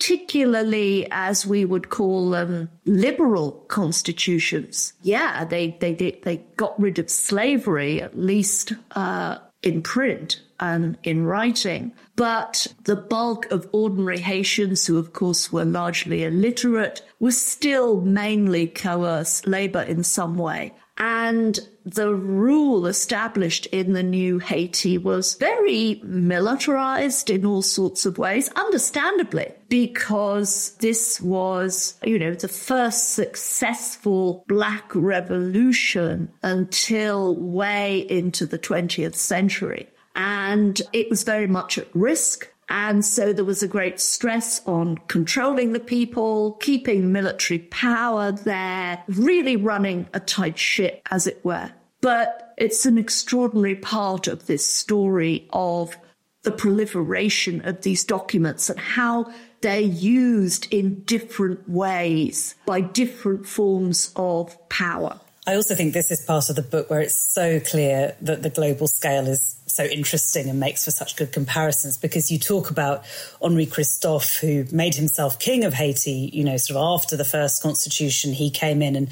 particularly 0.00 1.06
as 1.10 1.46
we 1.46 1.62
would 1.66 1.90
call 1.90 2.30
them 2.30 2.70
liberal 2.86 3.52
constitutions. 3.68 4.94
Yeah, 5.02 5.44
they 5.44 5.76
they 5.78 5.92
they 5.94 6.38
got 6.56 6.80
rid 6.80 6.98
of 6.98 7.10
slavery 7.10 8.00
at 8.00 8.18
least 8.18 8.72
uh, 8.92 9.38
in 9.62 9.82
print 9.82 10.40
and 10.58 10.96
in 11.02 11.24
writing. 11.26 11.92
But 12.16 12.66
the 12.84 12.96
bulk 12.96 13.50
of 13.50 13.68
ordinary 13.72 14.20
Haitians, 14.20 14.86
who 14.86 14.96
of 14.96 15.12
course 15.12 15.52
were 15.52 15.66
largely 15.66 16.24
illiterate, 16.24 17.02
was 17.18 17.38
still 17.38 18.00
mainly 18.00 18.68
coerced 18.68 19.46
labor 19.46 19.82
in 19.82 20.02
some 20.02 20.38
way. 20.38 20.72
And 20.98 21.58
the 21.84 22.14
rule 22.14 22.86
established 22.86 23.66
in 23.66 23.94
the 23.94 24.02
new 24.02 24.38
Haiti 24.38 24.98
was 24.98 25.34
very 25.34 26.00
militarized 26.04 27.30
in 27.30 27.46
all 27.46 27.62
sorts 27.62 28.04
of 28.04 28.18
ways, 28.18 28.50
understandably, 28.50 29.52
because 29.68 30.76
this 30.80 31.20
was, 31.20 31.94
you 32.04 32.18
know, 32.18 32.34
the 32.34 32.48
first 32.48 33.14
successful 33.14 34.44
black 34.46 34.94
revolution 34.94 36.30
until 36.42 37.34
way 37.36 38.00
into 38.10 38.44
the 38.44 38.58
20th 38.58 39.14
century. 39.14 39.88
And 40.16 40.82
it 40.92 41.08
was 41.08 41.22
very 41.22 41.46
much 41.46 41.78
at 41.78 41.88
risk. 41.94 42.49
And 42.70 43.04
so 43.04 43.32
there 43.32 43.44
was 43.44 43.64
a 43.64 43.68
great 43.68 43.98
stress 43.98 44.62
on 44.64 44.98
controlling 45.08 45.72
the 45.72 45.80
people, 45.80 46.52
keeping 46.60 47.10
military 47.10 47.58
power 47.58 48.30
there, 48.30 49.02
really 49.08 49.56
running 49.56 50.08
a 50.14 50.20
tight 50.20 50.56
ship, 50.56 51.02
as 51.10 51.26
it 51.26 51.44
were. 51.44 51.72
But 52.00 52.54
it's 52.56 52.86
an 52.86 52.96
extraordinary 52.96 53.74
part 53.74 54.28
of 54.28 54.46
this 54.46 54.64
story 54.64 55.48
of 55.52 55.96
the 56.42 56.52
proliferation 56.52 57.60
of 57.66 57.82
these 57.82 58.04
documents 58.04 58.70
and 58.70 58.78
how 58.78 59.30
they're 59.60 59.80
used 59.80 60.72
in 60.72 61.00
different 61.00 61.68
ways 61.68 62.54
by 62.66 62.80
different 62.80 63.46
forms 63.46 64.12
of 64.16 64.56
power. 64.68 65.20
I 65.46 65.54
also 65.54 65.74
think 65.74 65.92
this 65.92 66.10
is 66.10 66.24
part 66.24 66.48
of 66.48 66.56
the 66.56 66.62
book 66.62 66.88
where 66.88 67.00
it's 67.00 67.18
so 67.18 67.60
clear 67.60 68.14
that 68.22 68.42
the 68.42 68.50
global 68.50 68.86
scale 68.86 69.26
is 69.26 69.59
so 69.80 69.92
interesting 69.92 70.50
and 70.50 70.60
makes 70.60 70.84
for 70.84 70.90
such 70.90 71.16
good 71.16 71.32
comparisons 71.32 71.96
because 71.96 72.30
you 72.30 72.38
talk 72.38 72.70
about 72.70 73.04
Henri 73.40 73.66
Christophe, 73.66 74.36
who 74.36 74.66
made 74.72 74.94
himself 74.94 75.38
king 75.38 75.64
of 75.64 75.72
Haiti, 75.72 76.30
you 76.32 76.44
know, 76.44 76.56
sort 76.56 76.76
of 76.76 77.00
after 77.00 77.16
the 77.16 77.24
first 77.24 77.62
constitution, 77.62 78.32
he 78.32 78.50
came 78.50 78.82
in 78.82 78.94
and 78.94 79.08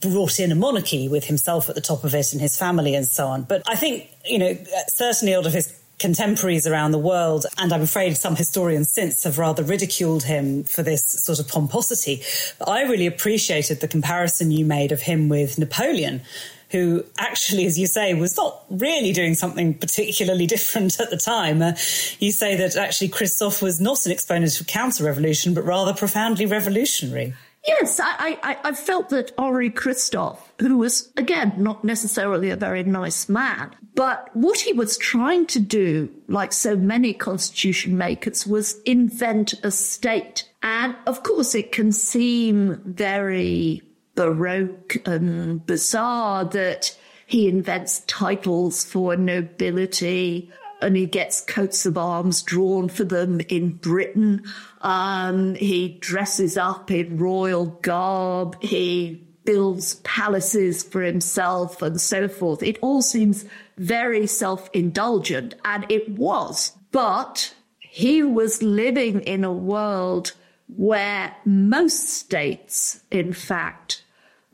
brought 0.00 0.40
in 0.40 0.50
a 0.50 0.54
monarchy 0.54 1.08
with 1.08 1.24
himself 1.24 1.68
at 1.68 1.74
the 1.74 1.80
top 1.80 2.04
of 2.04 2.14
it 2.14 2.32
and 2.32 2.40
his 2.40 2.56
family 2.56 2.94
and 2.94 3.06
so 3.06 3.26
on. 3.26 3.42
But 3.42 3.62
I 3.66 3.76
think, 3.76 4.10
you 4.24 4.38
know, 4.38 4.56
certainly 4.88 5.34
lot 5.34 5.46
of 5.46 5.52
his 5.52 5.72
contemporaries 5.98 6.66
around 6.66 6.92
the 6.92 6.98
world, 6.98 7.46
and 7.56 7.72
I'm 7.72 7.82
afraid 7.82 8.16
some 8.16 8.36
historians 8.36 8.92
since 8.92 9.24
have 9.24 9.38
rather 9.38 9.64
ridiculed 9.64 10.22
him 10.24 10.64
for 10.64 10.82
this 10.82 11.04
sort 11.04 11.40
of 11.40 11.48
pomposity. 11.48 12.22
But 12.58 12.68
I 12.68 12.82
really 12.82 13.06
appreciated 13.06 13.80
the 13.80 13.88
comparison 13.88 14.50
you 14.50 14.64
made 14.64 14.92
of 14.92 15.02
him 15.02 15.28
with 15.28 15.58
Napoleon, 15.58 16.22
who 16.70 17.04
actually, 17.18 17.66
as 17.66 17.78
you 17.78 17.86
say, 17.86 18.14
was 18.14 18.36
not 18.36 18.64
really 18.70 19.12
doing 19.12 19.34
something 19.34 19.74
particularly 19.74 20.46
different 20.46 21.00
at 21.00 21.10
the 21.10 21.16
time. 21.16 21.62
Uh, 21.62 21.72
you 22.18 22.32
say 22.32 22.56
that 22.56 22.76
actually 22.76 23.08
Christophe 23.08 23.62
was 23.62 23.80
not 23.80 24.04
an 24.06 24.12
exponent 24.12 24.60
of 24.60 24.66
counter 24.66 25.04
revolution, 25.04 25.54
but 25.54 25.64
rather 25.64 25.94
profoundly 25.94 26.46
revolutionary. 26.46 27.34
Yes, 27.66 28.00
I, 28.00 28.38
I, 28.42 28.56
I 28.64 28.72
felt 28.72 29.10
that 29.10 29.32
Henri 29.36 29.68
Christophe, 29.68 30.52
who 30.60 30.78
was, 30.78 31.12
again, 31.16 31.54
not 31.58 31.84
necessarily 31.84 32.50
a 32.50 32.56
very 32.56 32.82
nice 32.82 33.28
man, 33.28 33.74
but 33.94 34.30
what 34.32 34.60
he 34.60 34.72
was 34.72 34.96
trying 34.96 35.44
to 35.46 35.60
do, 35.60 36.08
like 36.28 36.52
so 36.52 36.76
many 36.76 37.12
constitution 37.12 37.98
makers, 37.98 38.46
was 38.46 38.80
invent 38.82 39.54
a 39.64 39.70
state. 39.70 40.48
And 40.62 40.96
of 41.06 41.22
course, 41.24 41.54
it 41.54 41.72
can 41.72 41.92
seem 41.92 42.80
very 42.84 43.82
baroque 44.18 44.96
and 45.06 45.64
bizarre 45.64 46.44
that 46.44 46.96
he 47.24 47.46
invents 47.46 48.00
titles 48.08 48.84
for 48.84 49.14
nobility 49.14 50.50
and 50.82 50.96
he 50.96 51.06
gets 51.06 51.40
coats 51.40 51.86
of 51.86 51.96
arms 51.96 52.42
drawn 52.42 52.88
for 52.88 53.04
them 53.04 53.40
in 53.48 53.70
Britain. 53.74 54.42
Um, 54.80 55.54
he 55.54 55.98
dresses 56.00 56.56
up 56.56 56.90
in 56.90 57.16
royal 57.16 57.66
garb. 57.66 58.60
He 58.60 59.24
builds 59.44 59.94
palaces 60.02 60.82
for 60.82 61.02
himself 61.02 61.80
and 61.80 62.00
so 62.00 62.26
forth. 62.26 62.64
It 62.64 62.78
all 62.82 63.02
seems 63.02 63.44
very 63.76 64.26
self 64.26 64.68
indulgent, 64.72 65.54
and 65.64 65.86
it 65.88 66.08
was. 66.08 66.72
But 66.90 67.54
he 67.78 68.24
was 68.24 68.64
living 68.64 69.20
in 69.20 69.44
a 69.44 69.52
world 69.52 70.32
where 70.68 71.36
most 71.44 72.08
states, 72.08 73.00
in 73.12 73.32
fact, 73.32 74.02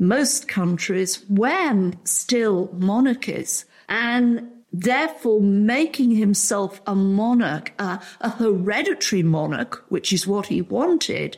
most 0.09 0.49
countries 0.49 1.25
were 1.29 1.93
still 2.05 2.71
monarchies. 2.73 3.65
And 3.89 4.51
therefore 4.73 5.41
making 5.41 6.13
himself 6.17 6.81
a 6.87 6.95
monarch, 6.95 7.73
a 7.79 8.01
hereditary 8.39 9.23
monarch, 9.23 9.85
which 9.89 10.13
is 10.13 10.27
what 10.27 10.47
he 10.47 10.63
wanted, 10.63 11.37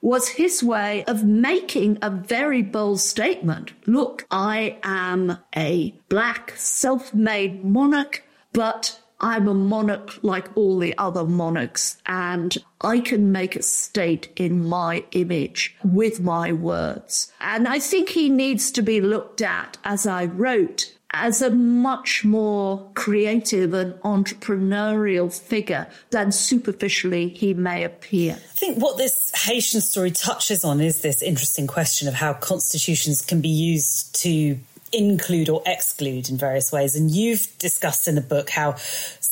was 0.00 0.28
his 0.28 0.62
way 0.62 1.04
of 1.04 1.24
making 1.24 1.98
a 2.00 2.08
very 2.08 2.62
bold 2.62 3.00
statement. 3.00 3.72
Look, 3.86 4.26
I 4.30 4.78
am 4.82 5.38
a 5.56 5.94
black 6.08 6.52
self-made 6.56 7.64
monarch, 7.64 8.22
but 8.52 9.00
I'm 9.20 9.48
a 9.48 9.54
monarch 9.54 10.22
like 10.22 10.48
all 10.56 10.78
the 10.78 10.96
other 10.96 11.24
monarchs, 11.24 11.96
and 12.06 12.56
I 12.80 13.00
can 13.00 13.32
make 13.32 13.56
a 13.56 13.62
state 13.62 14.28
in 14.36 14.68
my 14.68 15.04
image 15.12 15.76
with 15.84 16.20
my 16.20 16.52
words. 16.52 17.32
And 17.40 17.66
I 17.66 17.80
think 17.80 18.10
he 18.10 18.28
needs 18.28 18.70
to 18.72 18.82
be 18.82 19.00
looked 19.00 19.42
at, 19.42 19.76
as 19.84 20.06
I 20.06 20.26
wrote, 20.26 20.94
as 21.10 21.40
a 21.40 21.50
much 21.50 22.24
more 22.24 22.90
creative 22.94 23.72
and 23.72 23.94
entrepreneurial 24.02 25.32
figure 25.32 25.88
than 26.10 26.30
superficially 26.30 27.30
he 27.30 27.54
may 27.54 27.82
appear. 27.82 28.34
I 28.34 28.56
think 28.58 28.78
what 28.78 28.98
this 28.98 29.32
Haitian 29.34 29.80
story 29.80 30.10
touches 30.10 30.64
on 30.64 30.80
is 30.80 31.00
this 31.00 31.22
interesting 31.22 31.66
question 31.66 32.08
of 32.08 32.14
how 32.14 32.34
constitutions 32.34 33.22
can 33.22 33.40
be 33.40 33.48
used 33.48 34.14
to 34.22 34.58
include 34.92 35.48
or 35.48 35.62
exclude 35.66 36.28
in 36.28 36.36
various 36.36 36.72
ways. 36.72 36.96
And 36.96 37.10
you've 37.10 37.46
discussed 37.58 38.08
in 38.08 38.14
the 38.14 38.20
book 38.20 38.50
how 38.50 38.76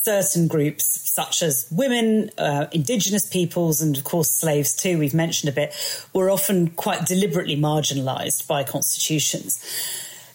certain 0.07 0.47
groups, 0.47 1.11
such 1.11 1.43
as 1.43 1.67
women, 1.71 2.31
uh, 2.37 2.67
indigenous 2.71 3.27
peoples, 3.27 3.81
and 3.81 3.97
of 3.97 4.03
course 4.03 4.31
slaves 4.31 4.75
too, 4.75 4.97
we've 4.97 5.13
mentioned 5.13 5.49
a 5.49 5.53
bit, 5.53 5.75
were 6.13 6.29
often 6.29 6.69
quite 6.69 7.05
deliberately 7.05 7.57
marginalized 7.57 8.47
by 8.47 8.63
constitutions. 8.63 9.59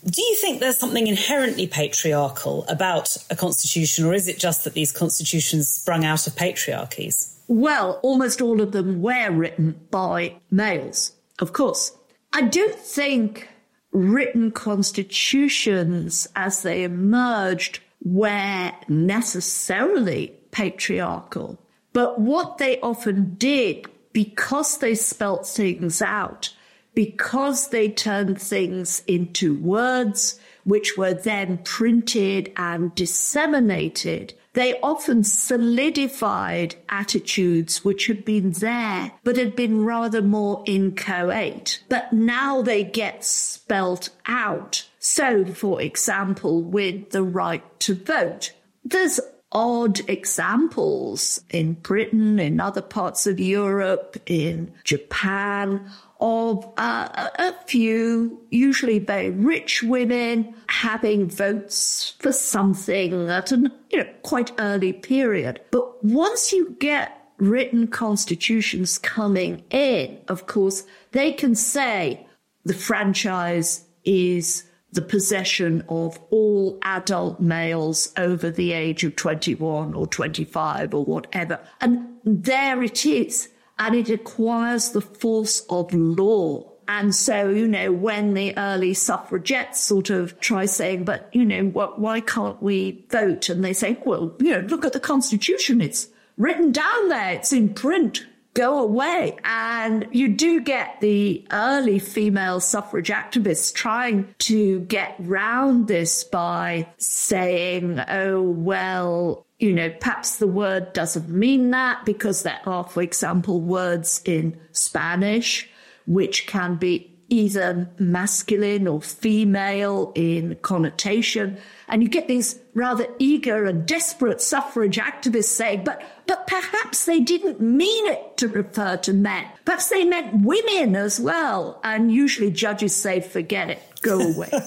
Do 0.04 0.20
you 0.20 0.34
think 0.36 0.58
there's 0.58 0.78
something 0.78 1.06
inherently 1.06 1.68
patriarchal 1.68 2.64
about 2.68 3.16
a 3.30 3.36
constitution, 3.36 4.04
or 4.04 4.12
is 4.12 4.26
it 4.26 4.38
just 4.38 4.64
that 4.64 4.74
these 4.74 4.90
constitutions 4.90 5.70
sprung 5.70 6.04
out 6.04 6.26
of 6.26 6.34
patriarchies? 6.34 7.32
Well, 7.46 8.00
almost 8.02 8.40
all 8.40 8.60
of 8.60 8.72
them 8.72 9.00
were 9.00 9.30
written 9.30 9.80
by 9.90 10.36
males, 10.50 11.12
of 11.38 11.52
course. 11.52 11.96
I 12.32 12.42
don't 12.42 12.78
think 12.78 13.48
written 13.92 14.50
constitutions 14.50 16.26
as 16.34 16.62
they 16.62 16.82
emerged 16.82 17.80
were 18.04 18.72
necessarily 18.88 20.34
patriarchal. 20.50 21.58
But 21.92 22.20
what 22.20 22.58
they 22.58 22.80
often 22.80 23.34
did, 23.34 23.86
because 24.12 24.78
they 24.78 24.94
spelt 24.94 25.46
things 25.46 26.00
out, 26.02 26.54
because 26.94 27.68
they 27.68 27.88
turned 27.88 28.40
things 28.40 29.02
into 29.06 29.54
words, 29.54 30.38
which 30.64 30.96
were 30.96 31.14
then 31.14 31.58
printed 31.58 32.52
and 32.56 32.94
disseminated, 32.94 34.34
they 34.54 34.78
often 34.80 35.24
solidified 35.24 36.74
attitudes 36.90 37.84
which 37.84 38.06
had 38.06 38.24
been 38.24 38.52
there, 38.52 39.12
but 39.24 39.38
had 39.38 39.56
been 39.56 39.84
rather 39.84 40.20
more 40.20 40.62
inchoate. 40.66 41.82
But 41.88 42.12
now 42.12 42.60
they 42.60 42.84
get 42.84 43.24
spelt 43.72 44.10
out. 44.26 44.86
So, 44.98 45.46
for 45.46 45.80
example, 45.80 46.62
with 46.62 47.08
the 47.08 47.22
right 47.22 47.64
to 47.80 47.94
vote, 47.94 48.52
there's 48.84 49.18
odd 49.50 49.98
examples 50.10 51.40
in 51.48 51.72
Britain, 51.72 52.38
in 52.38 52.60
other 52.60 52.82
parts 52.82 53.26
of 53.26 53.40
Europe, 53.40 54.18
in 54.26 54.74
Japan, 54.84 55.90
of 56.20 56.70
uh, 56.76 57.30
a 57.38 57.54
few, 57.66 58.42
usually 58.50 58.98
very 58.98 59.30
rich 59.30 59.82
women, 59.82 60.54
having 60.68 61.30
votes 61.30 62.14
for 62.18 62.30
something 62.30 63.30
at 63.30 63.52
a 63.52 63.72
you 63.88 64.00
know, 64.00 64.10
quite 64.20 64.52
early 64.58 64.92
period. 64.92 65.62
But 65.70 66.04
once 66.04 66.52
you 66.52 66.76
get 66.78 67.18
written 67.38 67.86
constitutions 67.86 68.98
coming 68.98 69.64
in, 69.70 70.18
of 70.28 70.46
course, 70.46 70.84
they 71.12 71.32
can 71.32 71.54
say 71.54 72.26
the 72.64 72.74
franchise 72.74 73.84
is 74.04 74.64
the 74.92 75.02
possession 75.02 75.84
of 75.88 76.18
all 76.30 76.78
adult 76.82 77.40
males 77.40 78.12
over 78.16 78.50
the 78.50 78.72
age 78.72 79.04
of 79.04 79.16
21 79.16 79.94
or 79.94 80.06
25 80.06 80.94
or 80.94 81.04
whatever. 81.04 81.58
And 81.80 82.18
there 82.24 82.82
it 82.82 83.06
is 83.06 83.48
and 83.78 83.94
it 83.94 84.10
acquires 84.10 84.90
the 84.90 85.00
force 85.00 85.64
of 85.70 85.92
law. 85.94 86.70
And 86.88 87.14
so, 87.14 87.48
you 87.48 87.66
know, 87.66 87.90
when 87.90 88.34
the 88.34 88.56
early 88.58 88.92
suffragettes 88.92 89.80
sort 89.80 90.10
of 90.10 90.38
try 90.40 90.66
saying, 90.66 91.04
but, 91.04 91.30
you 91.32 91.44
know, 91.44 91.64
what, 91.64 91.98
why 91.98 92.20
can't 92.20 92.62
we 92.62 93.06
vote? 93.10 93.48
And 93.48 93.64
they 93.64 93.72
say, 93.72 93.98
well, 94.04 94.34
you 94.40 94.50
know, 94.50 94.60
look 94.60 94.84
at 94.84 94.92
the 94.92 95.00
Constitution. 95.00 95.80
It's 95.80 96.08
written 96.36 96.70
down 96.70 97.08
there. 97.08 97.32
It's 97.32 97.52
in 97.52 97.72
print. 97.72 98.26
Go 98.54 98.80
away. 98.80 99.38
And 99.44 100.08
you 100.12 100.28
do 100.28 100.60
get 100.60 101.00
the 101.00 101.46
early 101.52 101.98
female 101.98 102.60
suffrage 102.60 103.08
activists 103.08 103.72
trying 103.72 104.34
to 104.40 104.80
get 104.80 105.16
round 105.18 105.88
this 105.88 106.24
by 106.24 106.88
saying, 106.98 108.00
oh, 108.08 108.42
well, 108.42 109.46
you 109.58 109.72
know, 109.72 109.90
perhaps 110.00 110.36
the 110.36 110.46
word 110.46 110.92
doesn't 110.92 111.28
mean 111.28 111.70
that 111.70 112.04
because 112.04 112.42
there 112.42 112.60
are, 112.66 112.84
for 112.84 113.00
example, 113.02 113.60
words 113.60 114.20
in 114.24 114.58
Spanish 114.72 115.68
which 116.06 116.46
can 116.46 116.76
be 116.76 117.11
either 117.32 117.88
masculine 117.98 118.86
or 118.86 119.00
female 119.00 120.12
in 120.14 120.56
connotation. 120.60 121.56
And 121.88 122.02
you 122.02 122.08
get 122.08 122.28
these 122.28 122.60
rather 122.74 123.06
eager 123.18 123.64
and 123.64 123.86
desperate 123.86 124.42
suffrage 124.42 124.98
activists 124.98 125.44
saying, 125.44 125.84
but, 125.84 126.02
but 126.26 126.46
perhaps 126.46 127.06
they 127.06 127.20
didn't 127.20 127.60
mean 127.60 128.06
it 128.06 128.36
to 128.36 128.48
refer 128.48 128.98
to 128.98 129.14
men. 129.14 129.46
Perhaps 129.64 129.88
they 129.88 130.04
meant 130.04 130.44
women 130.44 130.94
as 130.94 131.18
well. 131.18 131.80
And 131.82 132.12
usually 132.12 132.50
judges 132.50 132.94
say, 132.94 133.20
forget 133.20 133.70
it, 133.70 133.82
go 134.02 134.20
away. 134.34 134.50
yeah, 134.52 134.60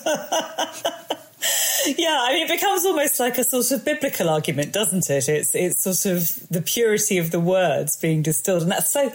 I 2.20 2.34
mean, 2.34 2.48
it 2.48 2.50
becomes 2.50 2.84
almost 2.84 3.20
like 3.20 3.38
a 3.38 3.44
sort 3.44 3.70
of 3.72 3.86
biblical 3.86 4.28
argument, 4.28 4.74
doesn't 4.74 5.08
it? 5.10 5.30
It's 5.30 5.54
it's 5.54 5.84
sort 5.84 6.18
of 6.18 6.50
the 6.50 6.62
purity 6.62 7.20
of 7.20 7.30
the 7.30 7.40
words 7.40 7.96
being 7.98 8.24
distilled, 8.24 8.64
and 8.64 8.72
that's 8.72 8.92
so 8.92 9.12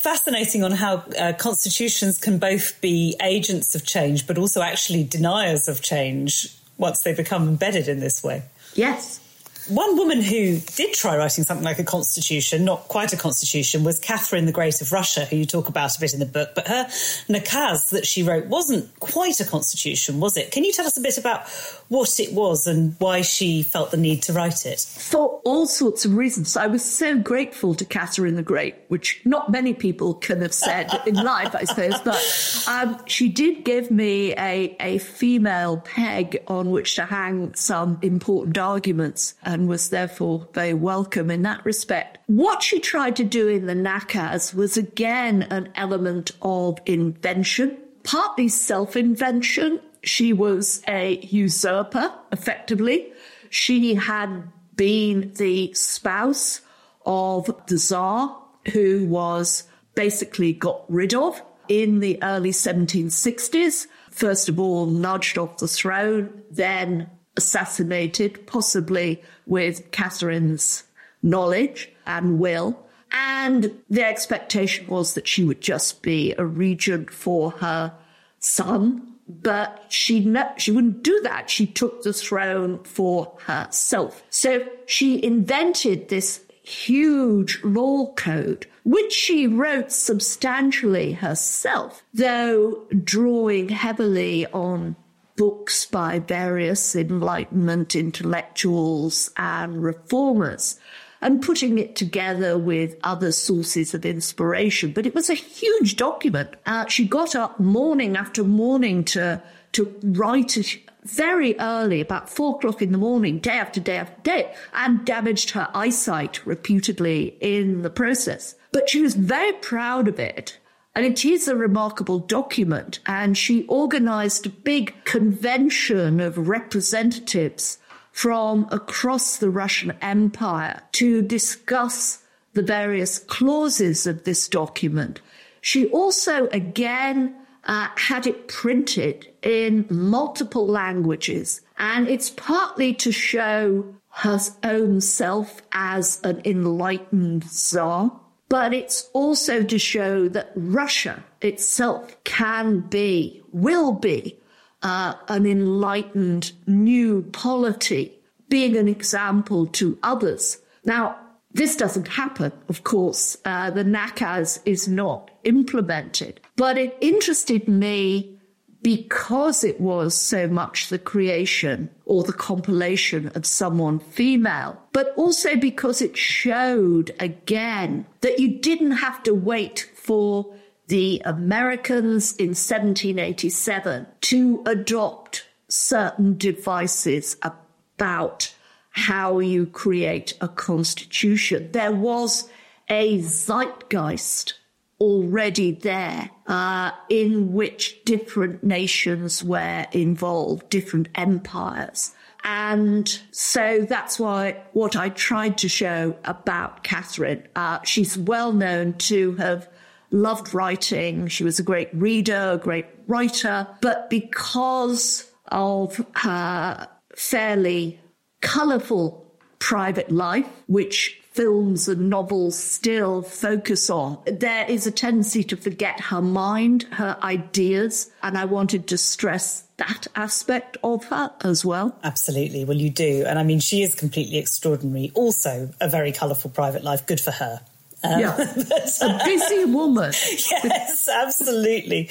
fascinating 0.00 0.64
on 0.64 0.72
how 0.72 1.04
uh, 1.18 1.34
constitutions 1.34 2.18
can 2.18 2.38
both 2.38 2.80
be 2.80 3.14
agents 3.22 3.74
of 3.74 3.84
change, 3.84 4.26
but 4.26 4.38
also 4.38 4.62
actually 4.62 5.04
deniers 5.04 5.68
of 5.68 5.82
change 5.82 6.48
once 6.78 7.02
they 7.02 7.14
become 7.14 7.46
embedded 7.46 7.86
in 7.86 8.00
this 8.00 8.24
way. 8.24 8.42
Yes. 8.74 9.20
One 9.68 9.98
woman 9.98 10.22
who 10.22 10.58
did 10.58 10.94
try 10.94 11.16
writing 11.18 11.44
something 11.44 11.64
like 11.64 11.78
a 11.78 11.84
constitution, 11.84 12.64
not 12.64 12.88
quite 12.88 13.12
a 13.12 13.16
constitution, 13.16 13.84
was 13.84 13.98
Catherine 13.98 14.46
the 14.46 14.52
Great 14.52 14.80
of 14.80 14.90
Russia, 14.90 15.26
who 15.26 15.36
you 15.36 15.44
talk 15.44 15.68
about 15.68 15.94
a 15.96 16.00
bit 16.00 16.14
in 16.14 16.18
the 16.18 16.26
book. 16.26 16.54
But 16.54 16.66
her 16.66 16.86
nakaz 17.28 17.90
that 17.90 18.06
she 18.06 18.22
wrote 18.22 18.46
wasn't 18.46 18.98
quite 19.00 19.38
a 19.38 19.44
constitution, 19.44 20.18
was 20.18 20.38
it? 20.38 20.50
Can 20.50 20.64
you 20.64 20.72
tell 20.72 20.86
us 20.86 20.96
a 20.96 21.00
bit 21.02 21.18
about 21.18 21.42
what 21.90 22.20
it 22.20 22.32
was 22.32 22.68
and 22.68 22.94
why 23.00 23.20
she 23.20 23.64
felt 23.64 23.90
the 23.90 23.96
need 23.96 24.22
to 24.22 24.32
write 24.32 24.64
it? 24.64 24.78
For 24.78 25.40
all 25.44 25.66
sorts 25.66 26.04
of 26.04 26.16
reasons. 26.16 26.56
I 26.56 26.68
was 26.68 26.84
so 26.84 27.18
grateful 27.18 27.74
to 27.74 27.84
Catherine 27.84 28.36
the 28.36 28.44
Great, 28.44 28.76
which 28.86 29.20
not 29.24 29.50
many 29.50 29.74
people 29.74 30.14
can 30.14 30.40
have 30.40 30.54
said 30.54 30.88
in 31.04 31.14
life, 31.34 31.52
I 31.52 31.64
suppose. 31.64 32.00
But 32.02 32.64
um, 32.68 33.04
she 33.06 33.28
did 33.28 33.64
give 33.64 33.90
me 33.90 34.32
a, 34.34 34.76
a 34.78 34.98
female 34.98 35.78
peg 35.78 36.40
on 36.46 36.70
which 36.70 36.94
to 36.94 37.06
hang 37.06 37.54
some 37.54 37.98
important 38.02 38.56
arguments. 38.56 39.34
And 39.42 39.66
was 39.66 39.90
therefore 39.90 40.48
very 40.54 40.74
welcome 40.74 41.28
in 41.28 41.42
that 41.42 41.64
respect. 41.64 42.18
What 42.28 42.62
she 42.62 42.78
tried 42.78 43.16
to 43.16 43.24
do 43.24 43.48
in 43.48 43.66
the 43.66 43.74
Nakaz 43.74 44.54
was 44.54 44.76
again 44.76 45.42
an 45.50 45.70
element 45.74 46.30
of 46.40 46.78
invention, 46.86 47.78
partly 48.04 48.46
self 48.46 48.94
invention. 48.94 49.80
She 50.02 50.32
was 50.32 50.82
a 50.88 51.18
usurper, 51.18 52.12
effectively. 52.32 53.12
She 53.50 53.94
had 53.94 54.44
been 54.76 55.32
the 55.34 55.72
spouse 55.74 56.62
of 57.04 57.46
the 57.66 57.78
Tsar, 57.78 58.36
who 58.72 59.06
was 59.06 59.64
basically 59.94 60.52
got 60.52 60.84
rid 60.88 61.14
of 61.14 61.42
in 61.68 62.00
the 62.00 62.22
early 62.22 62.50
1760s. 62.50 63.86
First 64.10 64.48
of 64.48 64.58
all, 64.58 64.86
nudged 64.86 65.38
off 65.38 65.58
the 65.58 65.68
throne, 65.68 66.42
then 66.50 67.10
assassinated, 67.36 68.46
possibly 68.46 69.22
with 69.46 69.90
Catherine's 69.90 70.84
knowledge 71.22 71.90
and 72.06 72.38
will. 72.38 72.86
And 73.12 73.78
the 73.88 74.04
expectation 74.04 74.86
was 74.86 75.14
that 75.14 75.26
she 75.26 75.44
would 75.44 75.60
just 75.60 76.02
be 76.02 76.34
a 76.38 76.44
regent 76.44 77.10
for 77.10 77.50
her 77.52 77.92
son, 78.38 79.09
but 79.42 79.84
she 79.88 80.24
ne- 80.24 80.54
she 80.58 80.72
wouldn't 80.72 81.02
do 81.02 81.20
that. 81.22 81.50
She 81.50 81.66
took 81.66 82.02
the 82.02 82.12
throne 82.12 82.82
for 82.84 83.36
herself. 83.46 84.22
So 84.30 84.66
she 84.86 85.22
invented 85.22 86.08
this 86.08 86.44
huge 86.62 87.62
law 87.64 88.12
code, 88.14 88.66
which 88.84 89.12
she 89.12 89.46
wrote 89.46 89.92
substantially 89.92 91.12
herself, 91.12 92.02
though 92.14 92.86
drawing 93.04 93.68
heavily 93.70 94.46
on 94.48 94.96
books 95.36 95.86
by 95.86 96.18
various 96.18 96.94
Enlightenment 96.94 97.96
intellectuals 97.96 99.30
and 99.36 99.82
reformers 99.82 100.78
and 101.20 101.42
putting 101.42 101.78
it 101.78 101.96
together 101.96 102.56
with 102.56 102.96
other 103.02 103.32
sources 103.32 103.94
of 103.94 104.06
inspiration. 104.06 104.92
But 104.92 105.06
it 105.06 105.14
was 105.14 105.28
a 105.28 105.34
huge 105.34 105.96
document. 105.96 106.50
Uh, 106.66 106.86
she 106.86 107.06
got 107.06 107.34
up 107.34 107.60
morning 107.60 108.16
after 108.16 108.42
morning 108.42 109.04
to, 109.04 109.42
to 109.72 109.94
write 110.02 110.56
it 110.56 110.78
very 111.02 111.58
early, 111.58 112.00
about 112.00 112.28
four 112.28 112.56
o'clock 112.56 112.82
in 112.82 112.92
the 112.92 112.98
morning, 112.98 113.38
day 113.38 113.52
after 113.52 113.80
day 113.80 113.96
after 113.96 114.20
day, 114.22 114.52
and 114.74 115.04
damaged 115.04 115.50
her 115.50 115.68
eyesight 115.74 116.44
reputedly 116.46 117.36
in 117.40 117.82
the 117.82 117.90
process. 117.90 118.54
But 118.72 118.88
she 118.88 119.00
was 119.00 119.14
very 119.14 119.52
proud 119.54 120.08
of 120.08 120.18
it. 120.18 120.58
And 120.94 121.06
it 121.06 121.24
is 121.24 121.48
a 121.48 121.56
remarkable 121.56 122.18
document. 122.18 122.98
And 123.06 123.38
she 123.38 123.64
organized 123.66 124.46
a 124.46 124.50
big 124.50 124.94
convention 125.04 126.20
of 126.20 126.48
representatives 126.48 127.78
from 128.20 128.66
across 128.70 129.38
the 129.38 129.48
Russian 129.48 129.94
Empire 130.02 130.82
to 130.92 131.22
discuss 131.22 132.18
the 132.52 132.60
various 132.60 133.18
clauses 133.18 134.06
of 134.06 134.24
this 134.24 134.46
document. 134.46 135.22
She 135.62 135.86
also, 135.86 136.46
again, 136.48 137.34
uh, 137.64 137.88
had 137.96 138.26
it 138.26 138.46
printed 138.46 139.26
in 139.40 139.86
multiple 139.88 140.66
languages, 140.66 141.62
and 141.78 142.08
it's 142.08 142.28
partly 142.28 142.92
to 142.96 143.10
show 143.10 143.86
her 144.10 144.38
own 144.64 145.00
self 145.00 145.62
as 145.72 146.20
an 146.22 146.42
enlightened 146.44 147.44
czar, 147.44 148.20
but 148.50 148.74
it's 148.74 149.08
also 149.14 149.62
to 149.62 149.78
show 149.78 150.28
that 150.28 150.52
Russia 150.54 151.24
itself 151.40 152.22
can 152.24 152.80
be, 152.80 153.42
will 153.50 153.92
be 153.92 154.39
uh, 154.82 155.14
an 155.28 155.46
enlightened 155.46 156.52
new 156.66 157.22
polity, 157.32 158.12
being 158.48 158.76
an 158.76 158.88
example 158.88 159.66
to 159.66 159.98
others. 160.02 160.58
Now, 160.84 161.16
this 161.52 161.76
doesn't 161.76 162.08
happen, 162.08 162.52
of 162.68 162.84
course. 162.84 163.36
Uh, 163.44 163.70
the 163.70 163.84
nakaz 163.84 164.60
is 164.64 164.86
not 164.86 165.30
implemented, 165.44 166.40
but 166.56 166.78
it 166.78 166.96
interested 167.00 167.68
me 167.68 168.38
because 168.82 169.62
it 169.62 169.80
was 169.80 170.14
so 170.14 170.48
much 170.48 170.88
the 170.88 170.98
creation 170.98 171.90
or 172.06 172.22
the 172.22 172.32
compilation 172.32 173.28
of 173.34 173.44
someone 173.44 173.98
female, 173.98 174.80
but 174.92 175.12
also 175.16 175.56
because 175.56 176.00
it 176.00 176.16
showed 176.16 177.14
again 177.20 178.06
that 178.22 178.38
you 178.38 178.58
didn't 178.58 178.92
have 178.92 179.22
to 179.22 179.34
wait 179.34 179.90
for 179.94 180.54
the 180.90 181.22
Americans 181.24 182.34
in 182.36 182.48
1787 182.48 184.06
to 184.20 184.62
adopt 184.66 185.46
certain 185.68 186.36
devices 186.36 187.36
about 187.44 188.52
how 188.90 189.38
you 189.38 189.66
create 189.66 190.34
a 190.40 190.48
constitution. 190.48 191.70
There 191.70 191.92
was 191.92 192.50
a 192.88 193.20
zeitgeist 193.20 194.54
already 195.00 195.70
there 195.70 196.28
uh, 196.48 196.90
in 197.08 197.52
which 197.52 198.04
different 198.04 198.64
nations 198.64 199.44
were 199.44 199.86
involved, 199.92 200.68
different 200.70 201.08
empires. 201.14 202.12
And 202.42 203.08
so 203.30 203.86
that's 203.88 204.18
why 204.18 204.60
what 204.72 204.96
I 204.96 205.10
tried 205.10 205.56
to 205.58 205.68
show 205.68 206.16
about 206.24 206.82
Catherine, 206.82 207.46
uh, 207.54 207.80
she's 207.84 208.18
well 208.18 208.52
known 208.52 208.94
to 208.94 209.36
have 209.36 209.68
loved 210.10 210.54
writing. 210.54 211.28
She 211.28 211.44
was 211.44 211.58
a 211.58 211.62
great 211.62 211.88
reader, 211.92 212.52
a 212.52 212.58
great 212.58 212.86
writer, 213.06 213.66
but 213.80 214.10
because 214.10 215.30
of 215.48 216.04
her 216.16 216.88
fairly 217.16 218.00
colorful 218.40 219.26
private 219.58 220.10
life, 220.10 220.46
which 220.66 221.20
films 221.32 221.88
and 221.88 222.10
novels 222.10 222.58
still 222.58 223.22
focus 223.22 223.88
on, 223.88 224.18
there 224.26 224.68
is 224.68 224.86
a 224.86 224.90
tendency 224.90 225.44
to 225.44 225.56
forget 225.56 226.00
her 226.00 226.20
mind, 226.20 226.84
her 226.92 227.16
ideas, 227.22 228.10
and 228.22 228.36
I 228.36 228.46
wanted 228.46 228.88
to 228.88 228.98
stress 228.98 229.64
that 229.76 230.06
aspect 230.14 230.76
of 230.82 231.04
her 231.06 231.32
as 231.42 231.64
well. 231.64 231.96
Absolutely. 232.02 232.64
Well, 232.64 232.76
you 232.76 232.90
do. 232.90 233.24
And 233.26 233.38
I 233.38 233.44
mean, 233.44 233.60
she 233.60 233.82
is 233.82 233.94
completely 233.94 234.38
extraordinary. 234.38 235.10
Also, 235.14 235.70
a 235.80 235.88
very 235.88 236.12
colourful 236.12 236.50
private 236.50 236.84
life. 236.84 237.06
Good 237.06 237.20
for 237.20 237.30
her. 237.30 237.60
Um, 238.02 238.20
yeah, 238.20 238.34
but, 238.56 239.02
a 239.02 239.20
busy 239.24 239.64
woman. 239.66 240.12
yes, 240.64 241.08
absolutely. 241.08 242.08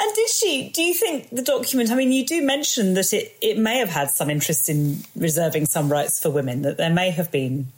And 0.00 0.14
did 0.14 0.28
she? 0.28 0.70
Do 0.70 0.82
you 0.82 0.94
think 0.94 1.30
the 1.30 1.42
document? 1.42 1.90
I 1.90 1.94
mean, 1.94 2.12
you 2.12 2.26
do 2.26 2.42
mention 2.42 2.94
that 2.94 3.12
it 3.12 3.36
it 3.40 3.58
may 3.58 3.78
have 3.78 3.88
had 3.88 4.10
some 4.10 4.28
interest 4.28 4.68
in 4.68 4.98
reserving 5.16 5.66
some 5.66 5.90
rights 5.90 6.20
for 6.20 6.30
women. 6.30 6.62
That 6.62 6.76
there 6.76 6.90
may 6.90 7.10
have 7.10 7.30
been 7.30 7.68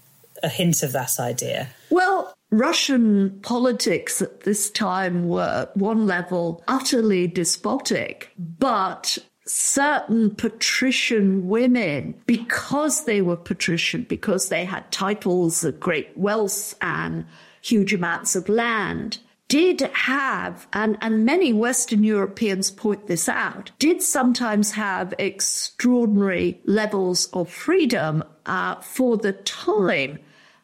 a 0.42 0.48
hint 0.48 0.82
of 0.82 0.92
that 0.92 1.20
idea. 1.20 1.68
Well, 1.90 2.34
Russian 2.50 3.40
politics 3.40 4.20
at 4.20 4.40
this 4.40 4.70
time 4.70 5.28
were, 5.28 5.68
at 5.68 5.76
one 5.76 6.06
level, 6.06 6.62
utterly 6.68 7.26
despotic, 7.26 8.30
but 8.36 9.18
certain 9.46 10.34
patrician 10.34 11.48
women, 11.48 12.14
because 12.26 13.04
they 13.04 13.22
were 13.22 13.36
patrician, 13.36 14.04
because 14.08 14.48
they 14.48 14.64
had 14.64 14.90
titles 14.92 15.64
of 15.64 15.80
great 15.80 16.16
wealth 16.16 16.74
and 16.82 17.24
huge 17.62 17.94
amounts 17.94 18.36
of 18.36 18.48
land, 18.48 19.18
did 19.48 19.80
have, 19.80 20.66
and, 20.72 20.96
and 21.00 21.24
many 21.24 21.52
Western 21.52 22.02
Europeans 22.02 22.70
point 22.70 23.06
this 23.06 23.28
out, 23.28 23.70
did 23.78 24.02
sometimes 24.02 24.72
have 24.72 25.12
extraordinary 25.18 26.60
levels 26.64 27.26
of 27.32 27.50
freedom 27.50 28.24
uh, 28.46 28.76
for 28.76 29.16
the 29.16 29.32
time. 29.32 30.18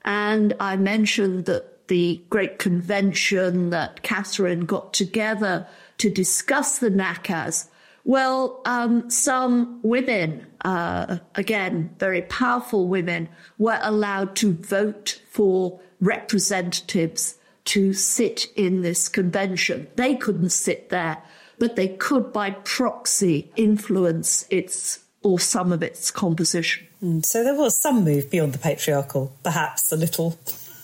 And 0.04 0.54
I 0.58 0.76
mentioned 0.76 1.44
that 1.44 1.88
the 1.88 2.22
great 2.30 2.58
convention 2.58 3.70
that 3.70 4.02
Catherine 4.02 4.64
got 4.64 4.94
together 4.94 5.66
to 5.98 6.08
discuss 6.08 6.78
the 6.78 6.90
nakaz. 6.90 7.68
Well, 8.04 8.62
um, 8.64 9.10
some 9.10 9.80
women, 9.82 10.46
uh, 10.64 11.18
again, 11.34 11.94
very 11.98 12.22
powerful 12.22 12.88
women, 12.88 13.28
were 13.58 13.78
allowed 13.82 14.34
to 14.36 14.54
vote 14.54 15.20
for 15.28 15.80
representatives 16.00 17.36
to 17.66 17.92
sit 17.92 18.46
in 18.56 18.82
this 18.82 19.08
convention. 19.08 19.88
They 19.96 20.14
couldn't 20.14 20.50
sit 20.50 20.88
there, 20.88 21.22
but 21.58 21.76
they 21.76 21.88
could 21.88 22.32
by 22.32 22.50
proxy 22.50 23.50
influence 23.56 24.46
its 24.48 25.00
or 25.22 25.38
some 25.38 25.72
of 25.72 25.82
its 25.82 26.10
composition. 26.10 26.86
Mm, 27.02 27.24
so 27.24 27.44
there 27.44 27.54
was 27.54 27.80
some 27.80 28.04
move 28.04 28.30
beyond 28.30 28.52
the 28.54 28.58
patriarchal, 28.58 29.32
perhaps 29.42 29.92
a 29.92 29.96
little. 29.96 30.38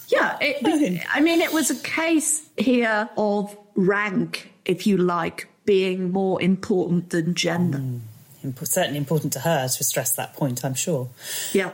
Yeah, 0.08 0.36
it, 0.40 1.04
I 1.12 1.20
mean, 1.20 1.40
it 1.40 1.52
was 1.52 1.70
a 1.70 1.76
case 1.82 2.46
here 2.56 3.08
of 3.16 3.56
rank, 3.74 4.52
if 4.64 4.86
you 4.86 4.96
like, 4.96 5.48
being 5.64 6.12
more 6.12 6.42
important 6.42 7.10
than 7.10 7.34
gender. 7.34 7.78
Mm, 7.78 8.66
certainly 8.66 8.98
important 8.98 9.32
to 9.32 9.40
her 9.40 9.66
to 9.66 9.84
stress 9.84 10.14
that 10.16 10.34
point, 10.34 10.64
I'm 10.64 10.74
sure. 10.74 11.08
Yeah. 11.52 11.72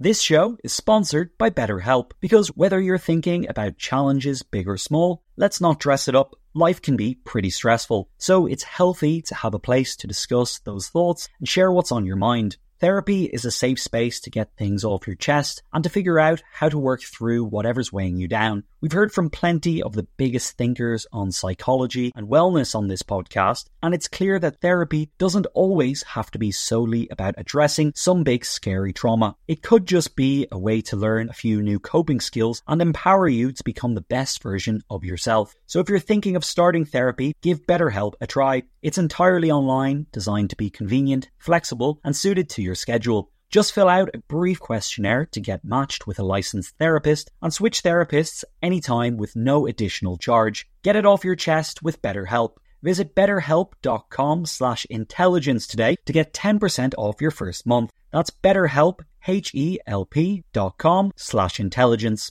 This 0.00 0.22
show 0.22 0.56
is 0.62 0.72
sponsored 0.72 1.36
by 1.38 1.50
BetterHelp 1.50 2.12
because 2.20 2.54
whether 2.54 2.80
you're 2.80 2.98
thinking 2.98 3.48
about 3.48 3.78
challenges 3.78 4.44
big 4.44 4.68
or 4.68 4.76
small, 4.76 5.24
let's 5.36 5.60
not 5.60 5.80
dress 5.80 6.06
it 6.06 6.14
up. 6.14 6.36
Life 6.54 6.80
can 6.80 6.96
be 6.96 7.16
pretty 7.16 7.50
stressful, 7.50 8.08
so 8.16 8.46
it's 8.46 8.62
healthy 8.62 9.20
to 9.22 9.34
have 9.34 9.54
a 9.54 9.58
place 9.58 9.96
to 9.96 10.06
discuss 10.06 10.60
those 10.60 10.86
thoughts 10.86 11.28
and 11.40 11.48
share 11.48 11.72
what's 11.72 11.90
on 11.90 12.06
your 12.06 12.14
mind. 12.14 12.58
Therapy 12.80 13.24
is 13.24 13.44
a 13.44 13.50
safe 13.50 13.80
space 13.80 14.20
to 14.20 14.30
get 14.30 14.54
things 14.56 14.84
off 14.84 15.08
your 15.08 15.16
chest 15.16 15.64
and 15.72 15.82
to 15.82 15.90
figure 15.90 16.20
out 16.20 16.44
how 16.52 16.68
to 16.68 16.78
work 16.78 17.02
through 17.02 17.44
whatever's 17.46 17.92
weighing 17.92 18.18
you 18.18 18.28
down. 18.28 18.62
We've 18.80 18.92
heard 18.92 19.12
from 19.12 19.30
plenty 19.30 19.82
of 19.82 19.94
the 19.94 20.06
biggest 20.16 20.56
thinkers 20.56 21.04
on 21.12 21.32
psychology 21.32 22.12
and 22.14 22.28
wellness 22.28 22.76
on 22.76 22.86
this 22.86 23.02
podcast, 23.02 23.64
and 23.82 23.92
it's 23.92 24.06
clear 24.06 24.38
that 24.38 24.60
therapy 24.60 25.10
doesn't 25.18 25.46
always 25.46 26.04
have 26.04 26.30
to 26.30 26.38
be 26.38 26.52
solely 26.52 27.08
about 27.10 27.34
addressing 27.36 27.92
some 27.96 28.22
big 28.22 28.44
scary 28.44 28.92
trauma. 28.92 29.34
It 29.48 29.60
could 29.64 29.84
just 29.84 30.14
be 30.14 30.46
a 30.52 30.58
way 30.58 30.80
to 30.82 30.96
learn 30.96 31.28
a 31.28 31.32
few 31.32 31.60
new 31.60 31.80
coping 31.80 32.20
skills 32.20 32.62
and 32.68 32.80
empower 32.80 33.26
you 33.26 33.50
to 33.50 33.64
become 33.64 33.96
the 33.96 34.02
best 34.02 34.40
version 34.40 34.84
of 34.88 35.04
yourself. 35.04 35.52
So 35.66 35.80
if 35.80 35.88
you're 35.88 35.98
thinking 35.98 36.36
of 36.36 36.44
starting 36.44 36.84
therapy, 36.84 37.34
give 37.42 37.66
BetterHelp 37.66 38.14
a 38.20 38.28
try. 38.28 38.62
It's 38.80 38.98
entirely 38.98 39.50
online, 39.50 40.06
designed 40.12 40.50
to 40.50 40.56
be 40.56 40.70
convenient, 40.70 41.30
flexible, 41.38 41.98
and 42.04 42.14
suited 42.14 42.48
to 42.50 42.62
your 42.62 42.67
schedule. 42.74 43.30
Just 43.50 43.72
fill 43.72 43.88
out 43.88 44.10
a 44.12 44.18
brief 44.18 44.60
questionnaire 44.60 45.26
to 45.32 45.40
get 45.40 45.64
matched 45.64 46.06
with 46.06 46.18
a 46.18 46.22
licensed 46.22 46.76
therapist 46.78 47.30
and 47.40 47.52
switch 47.52 47.82
therapists 47.82 48.44
anytime 48.62 49.16
with 49.16 49.34
no 49.34 49.66
additional 49.66 50.18
charge. 50.18 50.68
Get 50.82 50.96
it 50.96 51.06
off 51.06 51.24
your 51.24 51.36
chest 51.36 51.82
with 51.82 52.02
BetterHelp. 52.02 52.52
Visit 52.82 53.14
betterhelp.com 53.14 54.46
slash 54.46 54.84
intelligence 54.90 55.66
today 55.66 55.96
to 56.06 56.12
get 56.12 56.32
10% 56.32 56.94
off 56.96 57.20
your 57.20 57.30
first 57.30 57.66
month. 57.66 57.90
That's 58.12 58.30
betterhelp, 58.30 59.00
H-E-L-P 59.26 60.44
dot 60.52 60.78
com 60.78 61.12
slash 61.16 61.58
intelligence. 61.58 62.30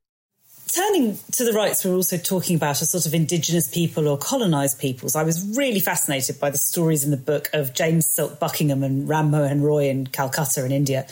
Turning 0.73 1.19
to 1.31 1.43
the 1.43 1.51
rights, 1.51 1.83
we're 1.83 1.95
also 1.95 2.17
talking 2.17 2.55
about 2.55 2.81
a 2.81 2.85
sort 2.85 3.05
of 3.05 3.13
indigenous 3.13 3.67
people 3.67 4.07
or 4.07 4.17
colonised 4.17 4.79
peoples. 4.79 5.17
I 5.17 5.23
was 5.23 5.57
really 5.57 5.81
fascinated 5.81 6.39
by 6.39 6.49
the 6.49 6.57
stories 6.57 7.03
in 7.03 7.11
the 7.11 7.17
book 7.17 7.49
of 7.51 7.73
James 7.73 8.09
Silk 8.09 8.39
Buckingham 8.39 8.81
and 8.81 9.09
Ram 9.09 9.31
Mohan 9.31 9.61
Roy 9.61 9.89
in 9.89 10.07
Calcutta 10.07 10.63
in 10.63 10.71
India. 10.71 11.05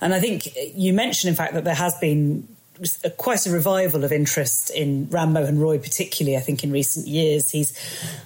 And 0.00 0.14
I 0.14 0.20
think 0.20 0.48
you 0.74 0.94
mentioned, 0.94 1.28
in 1.28 1.34
fact, 1.34 1.52
that 1.52 1.64
there 1.64 1.74
has 1.74 1.94
been 1.98 2.48
a, 3.04 3.10
quite 3.10 3.46
a 3.46 3.50
revival 3.50 4.02
of 4.02 4.12
interest 4.12 4.70
in 4.70 5.10
Ram 5.10 5.34
Mohan 5.34 5.58
Roy, 5.58 5.78
particularly, 5.78 6.38
I 6.38 6.40
think, 6.40 6.64
in 6.64 6.72
recent 6.72 7.06
years. 7.06 7.50
He's, 7.50 7.78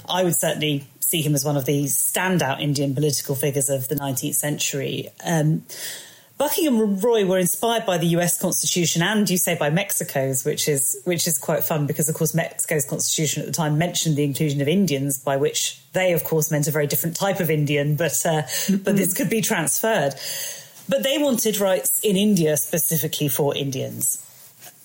I 0.09 0.23
would 0.23 0.37
certainly 0.37 0.87
see 1.01 1.21
him 1.21 1.35
as 1.35 1.45
one 1.45 1.57
of 1.57 1.65
the 1.65 1.87
standout 1.87 2.61
Indian 2.61 2.95
political 2.95 3.35
figures 3.35 3.71
of 3.71 3.89
the 3.89 3.97
19th 3.97 4.37
century. 4.37 5.09
Um, 5.25 5.65
Buckingham 6.41 6.81
and 6.81 7.05
Roy 7.05 7.27
were 7.27 7.37
inspired 7.37 7.85
by 7.85 7.99
the 7.99 8.07
US 8.17 8.41
Constitution 8.41 9.03
and 9.03 9.29
you 9.29 9.37
say 9.37 9.57
by 9.57 9.69
Mexico's, 9.69 10.43
which 10.43 10.69
is 10.69 10.99
which 11.05 11.27
is 11.27 11.37
quite 11.37 11.63
fun 11.63 11.87
because 11.87 12.09
of 12.09 12.15
course 12.15 12.33
Mexico's 12.33 12.87
Constitution 12.87 13.43
at 13.43 13.47
the 13.47 13.53
time 13.53 13.77
mentioned 13.77 14.17
the 14.17 14.25
inclusion 14.25 14.63
of 14.63 14.67
Indians, 14.67 15.23
by 15.23 15.37
which 15.37 15.79
they 15.93 16.15
of 16.15 16.25
course 16.25 16.51
meant 16.51 16.67
a 16.67 16.71
very 16.71 16.87
different 16.87 17.15
type 17.15 17.41
of 17.41 17.51
Indian, 17.51 17.95
but 17.95 18.25
uh, 18.25 18.41
but 18.71 18.97
this 18.97 19.13
could 19.13 19.29
be 19.29 19.43
transferred. 19.43 20.15
But 20.89 21.03
they 21.03 21.19
wanted 21.19 21.61
rights 21.61 22.01
in 22.03 22.17
India 22.17 22.57
specifically 22.57 23.29
for 23.29 23.55
Indians. 23.55 24.27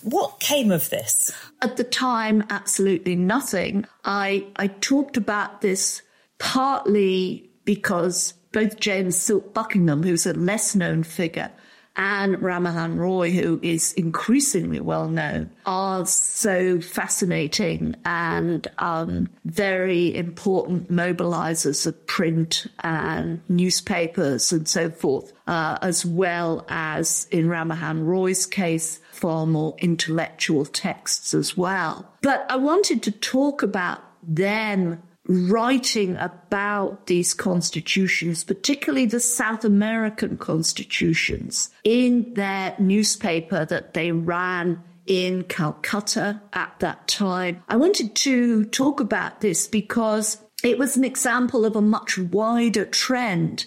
What 0.04 0.42
came 0.42 0.72
of 0.72 0.90
this? 0.90 1.32
At 1.62 1.78
the 1.78 1.86
time, 1.86 2.44
absolutely 2.50 3.16
nothing. 3.16 3.86
I 4.04 4.46
I 4.58 4.68
talked 4.68 5.16
about 5.16 5.62
this 5.62 6.02
partly 6.38 7.50
because 7.64 8.34
both 8.56 8.80
James 8.80 9.18
Silk 9.18 9.54
Buckingham, 9.54 10.02
who's 10.02 10.26
a 10.26 10.32
less 10.32 10.76
known 10.76 11.04
figure, 11.04 11.52
and 11.98 12.42
Ram 12.42 12.64
Mohan 12.64 12.98
Roy, 12.98 13.32
who 13.32 13.60
is 13.62 13.92
increasingly 13.94 14.80
well 14.80 15.10
known, 15.10 15.50
are 15.66 16.06
so 16.06 16.80
fascinating 16.80 17.98
and 18.06 18.66
um, 18.78 19.28
very 19.44 20.16
important 20.16 20.90
mobilizers 20.90 21.86
of 21.86 22.08
print 22.08 22.66
and 22.80 23.42
newspapers 23.50 24.54
and 24.54 24.70
so 24.70 24.90
forth, 24.90 25.34
uh, 25.48 25.78
as 25.82 26.06
well 26.06 26.66
as 26.70 27.28
in 27.32 27.50
Ram 27.50 27.68
Mohan 27.68 28.06
Roy's 28.06 28.46
case, 28.46 29.02
far 29.12 29.46
more 29.46 29.76
intellectual 29.80 30.66
texts 30.66 31.34
as 31.34 31.58
well. 31.58 32.10
But 32.22 32.46
I 32.50 32.56
wanted 32.56 33.04
to 33.04 33.12
talk 33.12 33.64
about 33.64 34.02
them 34.24 35.02
writing 35.28 36.16
about 36.18 37.08
these 37.08 37.34
constitutions, 37.34 38.44
particularly 38.44 39.06
the 39.06 39.20
South 39.20 39.66
American 39.66 40.38
constitutions, 40.38 41.70
in 41.84 42.34
their 42.36 42.76
newspaper 42.80 43.66
that 43.66 43.94
they 43.94 44.12
ran 44.12 44.84
in 45.06 45.44
Calcutta 45.44 46.42
at 46.54 46.80
that 46.80 47.08
time. 47.08 47.64
I 47.70 47.76
wanted 47.76 48.16
to 48.16 48.66
talk 48.66 49.00
about 49.00 49.42
this 49.42 49.68
because 49.68 50.38
it 50.64 50.78
was 50.80 50.98
an 50.98 51.04
example 51.04 51.66
of 51.66 51.76
a 51.76 51.82
much 51.82 52.18
wider 52.18 52.86
trend, 52.86 53.66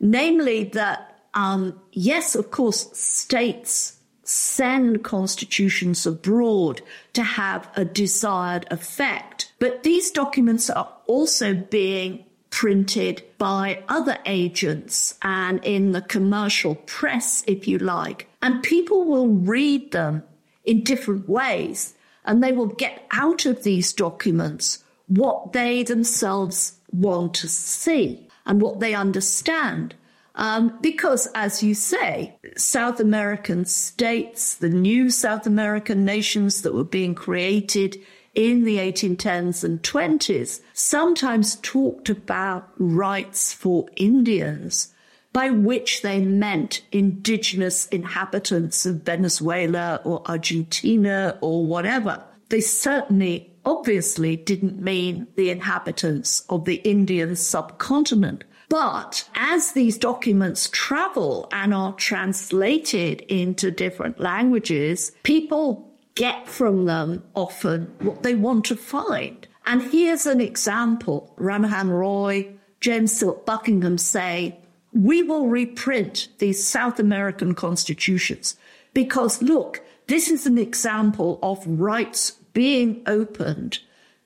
namely 0.00 0.64
that, 0.64 1.18
um, 1.34 1.78
yes, 1.92 2.34
of 2.34 2.50
course, 2.50 2.90
states 2.98 3.96
send 4.22 5.02
constitutions 5.02 6.06
abroad 6.06 6.80
to 7.12 7.22
have 7.22 7.68
a 7.74 7.84
desired 7.84 8.66
effect. 8.70 9.29
But 9.60 9.84
these 9.84 10.10
documents 10.10 10.68
are 10.68 10.92
also 11.06 11.54
being 11.54 12.24
printed 12.50 13.22
by 13.38 13.84
other 13.88 14.18
agents 14.26 15.16
and 15.22 15.64
in 15.64 15.92
the 15.92 16.02
commercial 16.02 16.74
press, 16.74 17.44
if 17.46 17.68
you 17.68 17.78
like. 17.78 18.28
And 18.42 18.62
people 18.62 19.04
will 19.04 19.28
read 19.28 19.92
them 19.92 20.24
in 20.64 20.82
different 20.82 21.28
ways 21.28 21.94
and 22.24 22.42
they 22.42 22.52
will 22.52 22.66
get 22.66 23.06
out 23.12 23.46
of 23.46 23.62
these 23.62 23.92
documents 23.92 24.82
what 25.06 25.52
they 25.52 25.82
themselves 25.82 26.78
want 26.92 27.34
to 27.34 27.48
see 27.48 28.28
and 28.46 28.60
what 28.60 28.80
they 28.80 28.94
understand. 28.94 29.94
Um, 30.36 30.78
because, 30.80 31.26
as 31.34 31.62
you 31.62 31.74
say, 31.74 32.38
South 32.56 33.00
American 33.00 33.64
states, 33.64 34.54
the 34.54 34.68
new 34.68 35.10
South 35.10 35.46
American 35.46 36.04
nations 36.04 36.62
that 36.62 36.72
were 36.72 36.84
being 36.84 37.14
created 37.14 38.00
in 38.34 38.64
the 38.64 38.78
1810s 38.78 39.64
and 39.64 39.82
20s, 39.82 40.60
sometimes 40.72 41.56
talked 41.56 42.08
about 42.08 42.70
rights 42.78 43.52
for 43.52 43.88
Indians, 43.96 44.94
by 45.32 45.50
which 45.50 46.02
they 46.02 46.20
meant 46.20 46.82
indigenous 46.92 47.86
inhabitants 47.86 48.86
of 48.86 49.02
Venezuela 49.02 50.00
or 50.04 50.22
Argentina 50.26 51.38
or 51.40 51.66
whatever. 51.66 52.24
They 52.48 52.60
certainly, 52.60 53.52
obviously, 53.64 54.36
didn't 54.36 54.80
mean 54.80 55.26
the 55.36 55.50
inhabitants 55.50 56.44
of 56.48 56.64
the 56.64 56.76
Indian 56.76 57.36
subcontinent. 57.36 58.44
But 58.68 59.28
as 59.34 59.72
these 59.72 59.98
documents 59.98 60.68
travel 60.72 61.48
and 61.50 61.74
are 61.74 61.92
translated 61.94 63.20
into 63.22 63.72
different 63.72 64.20
languages, 64.20 65.10
people 65.24 65.89
get 66.20 66.46
from 66.46 66.84
them 66.84 67.24
often 67.34 67.90
what 68.00 68.22
they 68.22 68.34
want 68.34 68.66
to 68.66 68.76
find. 68.76 69.48
And 69.64 69.80
here's 69.80 70.26
an 70.26 70.38
example. 70.38 71.32
Ram 71.38 71.62
Mohan 71.62 71.88
Roy, 71.88 72.52
James 72.78 73.10
Silk 73.10 73.46
Buckingham 73.46 73.96
say, 73.96 74.58
we 74.92 75.22
will 75.22 75.46
reprint 75.46 76.28
these 76.38 76.62
South 76.62 77.00
American 77.00 77.54
constitutions 77.54 78.54
because 78.92 79.40
look, 79.40 79.80
this 80.08 80.28
is 80.28 80.46
an 80.46 80.58
example 80.58 81.38
of 81.42 81.66
rights 81.66 82.32
being 82.52 83.02
opened 83.06 83.78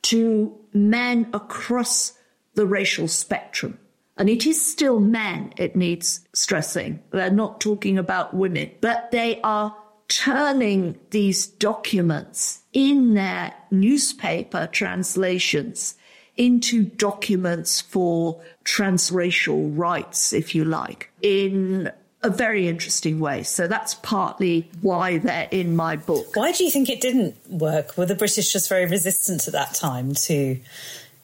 to 0.02 0.52
men 0.72 1.28
across 1.32 2.14
the 2.54 2.66
racial 2.66 3.06
spectrum 3.06 3.78
And 4.16 4.28
it 4.28 4.46
is 4.46 4.64
still 4.64 4.98
men, 4.98 5.52
it 5.56 5.76
needs 5.76 6.26
stressing. 6.32 7.02
They're 7.10 7.30
not 7.30 7.60
talking 7.60 7.98
about 7.98 8.34
women, 8.34 8.70
but 8.80 9.10
they 9.12 9.40
are 9.42 9.76
turning 10.08 10.98
these 11.10 11.46
documents 11.46 12.62
in 12.72 13.14
their 13.14 13.54
newspaper 13.70 14.68
translations 14.70 15.94
into 16.36 16.84
documents 16.84 17.80
for 17.80 18.40
transracial 18.64 19.76
rights, 19.76 20.32
if 20.32 20.54
you 20.54 20.64
like, 20.64 21.10
in 21.22 21.90
a 22.22 22.30
very 22.30 22.66
interesting 22.66 23.20
way. 23.20 23.42
So 23.42 23.68
that's 23.68 23.94
partly 23.94 24.68
why 24.80 25.18
they're 25.18 25.48
in 25.50 25.76
my 25.76 25.96
book. 25.96 26.34
Why 26.34 26.52
do 26.52 26.64
you 26.64 26.70
think 26.70 26.88
it 26.88 27.00
didn't 27.00 27.36
work? 27.48 27.96
Were 27.96 28.06
the 28.06 28.14
British 28.14 28.52
just 28.52 28.68
very 28.68 28.86
resistant 28.86 29.46
at 29.46 29.52
that 29.52 29.74
time 29.74 30.14
to 30.24 30.58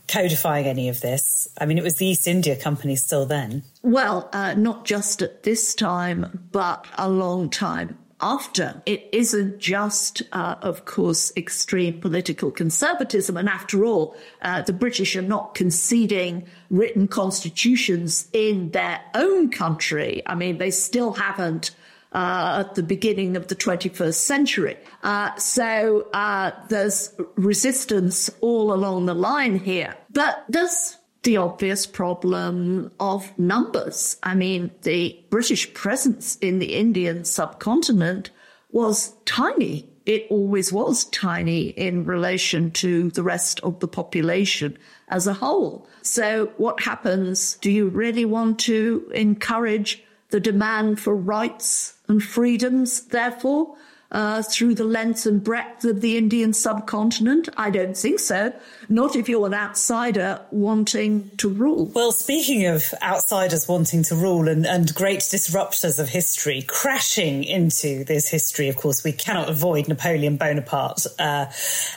codifying 0.06 0.66
any 0.66 0.88
of 0.88 1.00
this? 1.00 1.48
I 1.58 1.66
mean, 1.66 1.78
it 1.78 1.84
was 1.84 1.96
the 1.96 2.06
East 2.06 2.26
India 2.28 2.54
Company 2.54 2.96
still 2.96 3.26
then. 3.26 3.62
Well, 3.82 4.28
uh, 4.32 4.54
not 4.54 4.84
just 4.84 5.22
at 5.22 5.42
this 5.42 5.74
time, 5.74 6.48
but 6.52 6.86
a 6.98 7.08
long 7.08 7.48
time 7.48 7.96
after. 8.20 8.82
It 8.86 9.08
isn't 9.12 9.58
just, 9.58 10.22
uh, 10.32 10.56
of 10.62 10.84
course, 10.84 11.32
extreme 11.36 12.00
political 12.00 12.50
conservatism. 12.50 13.36
And 13.36 13.48
after 13.48 13.84
all, 13.84 14.16
uh, 14.42 14.62
the 14.62 14.72
British 14.72 15.16
are 15.16 15.22
not 15.22 15.54
conceding 15.54 16.46
written 16.70 17.08
constitutions 17.08 18.28
in 18.32 18.70
their 18.70 19.00
own 19.14 19.50
country. 19.50 20.22
I 20.26 20.34
mean, 20.34 20.58
they 20.58 20.70
still 20.70 21.12
haven't. 21.12 21.72
Uh, 22.12 22.64
at 22.66 22.74
the 22.74 22.82
beginning 22.82 23.36
of 23.36 23.46
the 23.46 23.54
21st 23.54 24.14
century. 24.14 24.76
Uh, 25.04 25.32
so 25.36 26.08
uh, 26.12 26.50
there's 26.68 27.14
resistance 27.36 28.28
all 28.40 28.72
along 28.72 29.06
the 29.06 29.14
line 29.14 29.56
here. 29.56 29.94
But 30.10 30.44
there's 30.48 30.96
the 31.22 31.36
obvious 31.36 31.86
problem 31.86 32.90
of 32.98 33.38
numbers. 33.38 34.16
I 34.22 34.34
mean, 34.34 34.70
the 34.82 35.18
British 35.28 35.72
presence 35.74 36.36
in 36.36 36.58
the 36.58 36.74
Indian 36.74 37.24
subcontinent 37.24 38.30
was 38.70 39.14
tiny. 39.26 39.88
It 40.06 40.26
always 40.30 40.72
was 40.72 41.04
tiny 41.06 41.68
in 41.68 42.04
relation 42.04 42.70
to 42.72 43.10
the 43.10 43.22
rest 43.22 43.60
of 43.60 43.80
the 43.80 43.88
population 43.88 44.78
as 45.08 45.26
a 45.26 45.34
whole. 45.34 45.86
So 46.02 46.52
what 46.56 46.80
happens? 46.80 47.58
Do 47.60 47.70
you 47.70 47.88
really 47.88 48.24
want 48.24 48.58
to 48.60 49.10
encourage 49.14 50.02
the 50.30 50.40
demand 50.40 51.00
for 51.00 51.14
rights 51.14 51.94
and 52.08 52.22
freedoms, 52.22 53.02
therefore? 53.08 53.76
Uh, 54.12 54.42
through 54.42 54.74
the 54.74 54.84
length 54.84 55.26
and 55.26 55.42
breadth 55.42 55.84
of 55.84 56.00
the 56.00 56.16
Indian 56.16 56.52
subcontinent? 56.52 57.48
I 57.56 57.70
don't 57.70 57.96
think 57.96 58.18
so. 58.18 58.52
Not 58.88 59.14
if 59.14 59.28
you're 59.28 59.46
an 59.46 59.54
outsider 59.54 60.40
wanting 60.50 61.30
to 61.38 61.48
rule. 61.48 61.86
Well, 61.86 62.10
speaking 62.10 62.66
of 62.66 62.92
outsiders 63.02 63.68
wanting 63.68 64.02
to 64.04 64.16
rule 64.16 64.48
and, 64.48 64.66
and 64.66 64.92
great 64.94 65.20
disruptors 65.20 66.00
of 66.00 66.08
history, 66.08 66.62
crashing 66.62 67.44
into 67.44 68.04
this 68.04 68.28
history, 68.28 68.68
of 68.68 68.76
course, 68.76 69.04
we 69.04 69.12
cannot 69.12 69.48
avoid 69.48 69.86
Napoleon 69.86 70.36
Bonaparte 70.36 71.06
uh, 71.18 71.46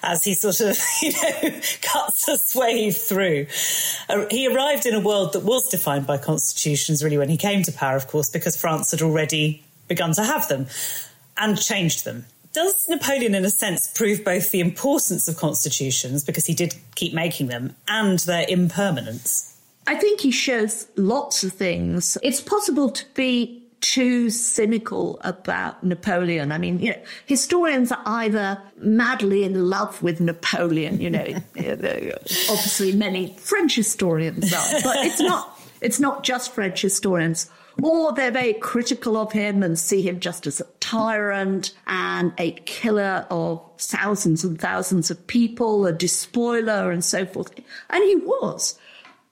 as 0.04 0.24
he 0.24 0.36
sort 0.36 0.62
of, 0.62 0.78
you 1.02 1.12
know, 1.14 1.60
cuts 1.82 2.28
a 2.28 2.38
swathe 2.38 2.96
through. 2.96 3.48
Uh, 4.08 4.26
he 4.30 4.48
arrived 4.48 4.86
in 4.86 4.94
a 4.94 5.00
world 5.00 5.34
that 5.34 5.44
was 5.44 5.68
defined 5.70 6.06
by 6.06 6.18
constitutions, 6.18 7.04
really, 7.04 7.18
when 7.18 7.30
he 7.30 7.38
came 7.38 7.64
to 7.64 7.72
power, 7.72 7.96
of 7.96 8.08
course, 8.08 8.30
because 8.30 8.56
France 8.56 8.92
had 8.92 9.02
already 9.02 9.64
begun 9.88 10.14
to 10.14 10.24
have 10.24 10.48
them 10.48 10.68
and 11.38 11.60
changed 11.60 12.06
them. 12.06 12.26
Does 12.54 12.88
Napoleon, 12.88 13.34
in 13.34 13.46
a 13.46 13.50
sense, 13.50 13.92
prove 13.96 14.24
both 14.24 14.52
the 14.52 14.60
importance 14.60 15.28
of 15.28 15.38
constitutions, 15.38 16.24
because 16.24 16.46
he 16.46 16.54
did 16.54 16.76
keep 16.96 17.14
making 17.14 17.48
them, 17.48 17.76
and 17.88 18.20
their 18.20 18.46
impermanence? 18.48 19.58
I 19.88 19.96
think 19.96 20.22
he 20.22 20.32
shows 20.32 20.88
lots 20.96 21.44
of 21.44 21.54
things. 21.54 22.18
It's 22.22 22.40
possible 22.40 22.90
to 22.92 23.06
be 23.16 23.64
too 23.82 24.30
cynical 24.30 25.20
about 25.22 25.84
Napoleon. 25.84 26.52
I 26.54 26.58
mean, 26.58 26.80
you 26.80 26.92
know, 26.92 27.02
historians 27.26 27.92
are 27.92 28.02
either 28.06 28.62
madly 28.78 29.44
in 29.44 29.70
love 29.70 30.02
with 30.02 30.22
Napoleon, 30.22 31.02
you 31.02 31.10
know, 31.10 31.26
obviously 31.58 32.94
many 32.94 33.36
French 33.40 33.76
historians 33.76 34.54
are, 34.54 34.82
but 34.84 34.96
it's 35.06 35.20
not, 35.20 35.60
it's 35.82 36.00
not 36.00 36.24
just 36.24 36.54
French 36.54 36.82
historians 36.82 37.50
or 37.82 38.14
they're 38.14 38.32
very 38.32 38.54
critical 38.54 39.18
of 39.18 39.32
him 39.32 39.64
and 39.64 39.78
see 39.78 40.02
him 40.02 40.20
just 40.20 40.46
as 40.46 40.62
a 40.62 40.68
tyrant 40.80 41.74
and 41.88 42.34
a 42.38 42.52
killer 42.52 43.26
of 43.30 43.62
thousands 43.80 44.44
and 44.44 44.60
thousands 44.60 45.10
of 45.10 45.26
people, 45.28 45.86
a 45.86 45.94
despoiler 45.94 46.92
and 46.92 47.04
so 47.04 47.26
forth. 47.26 47.52
And 47.90 48.04
he 48.04 48.16
was. 48.18 48.78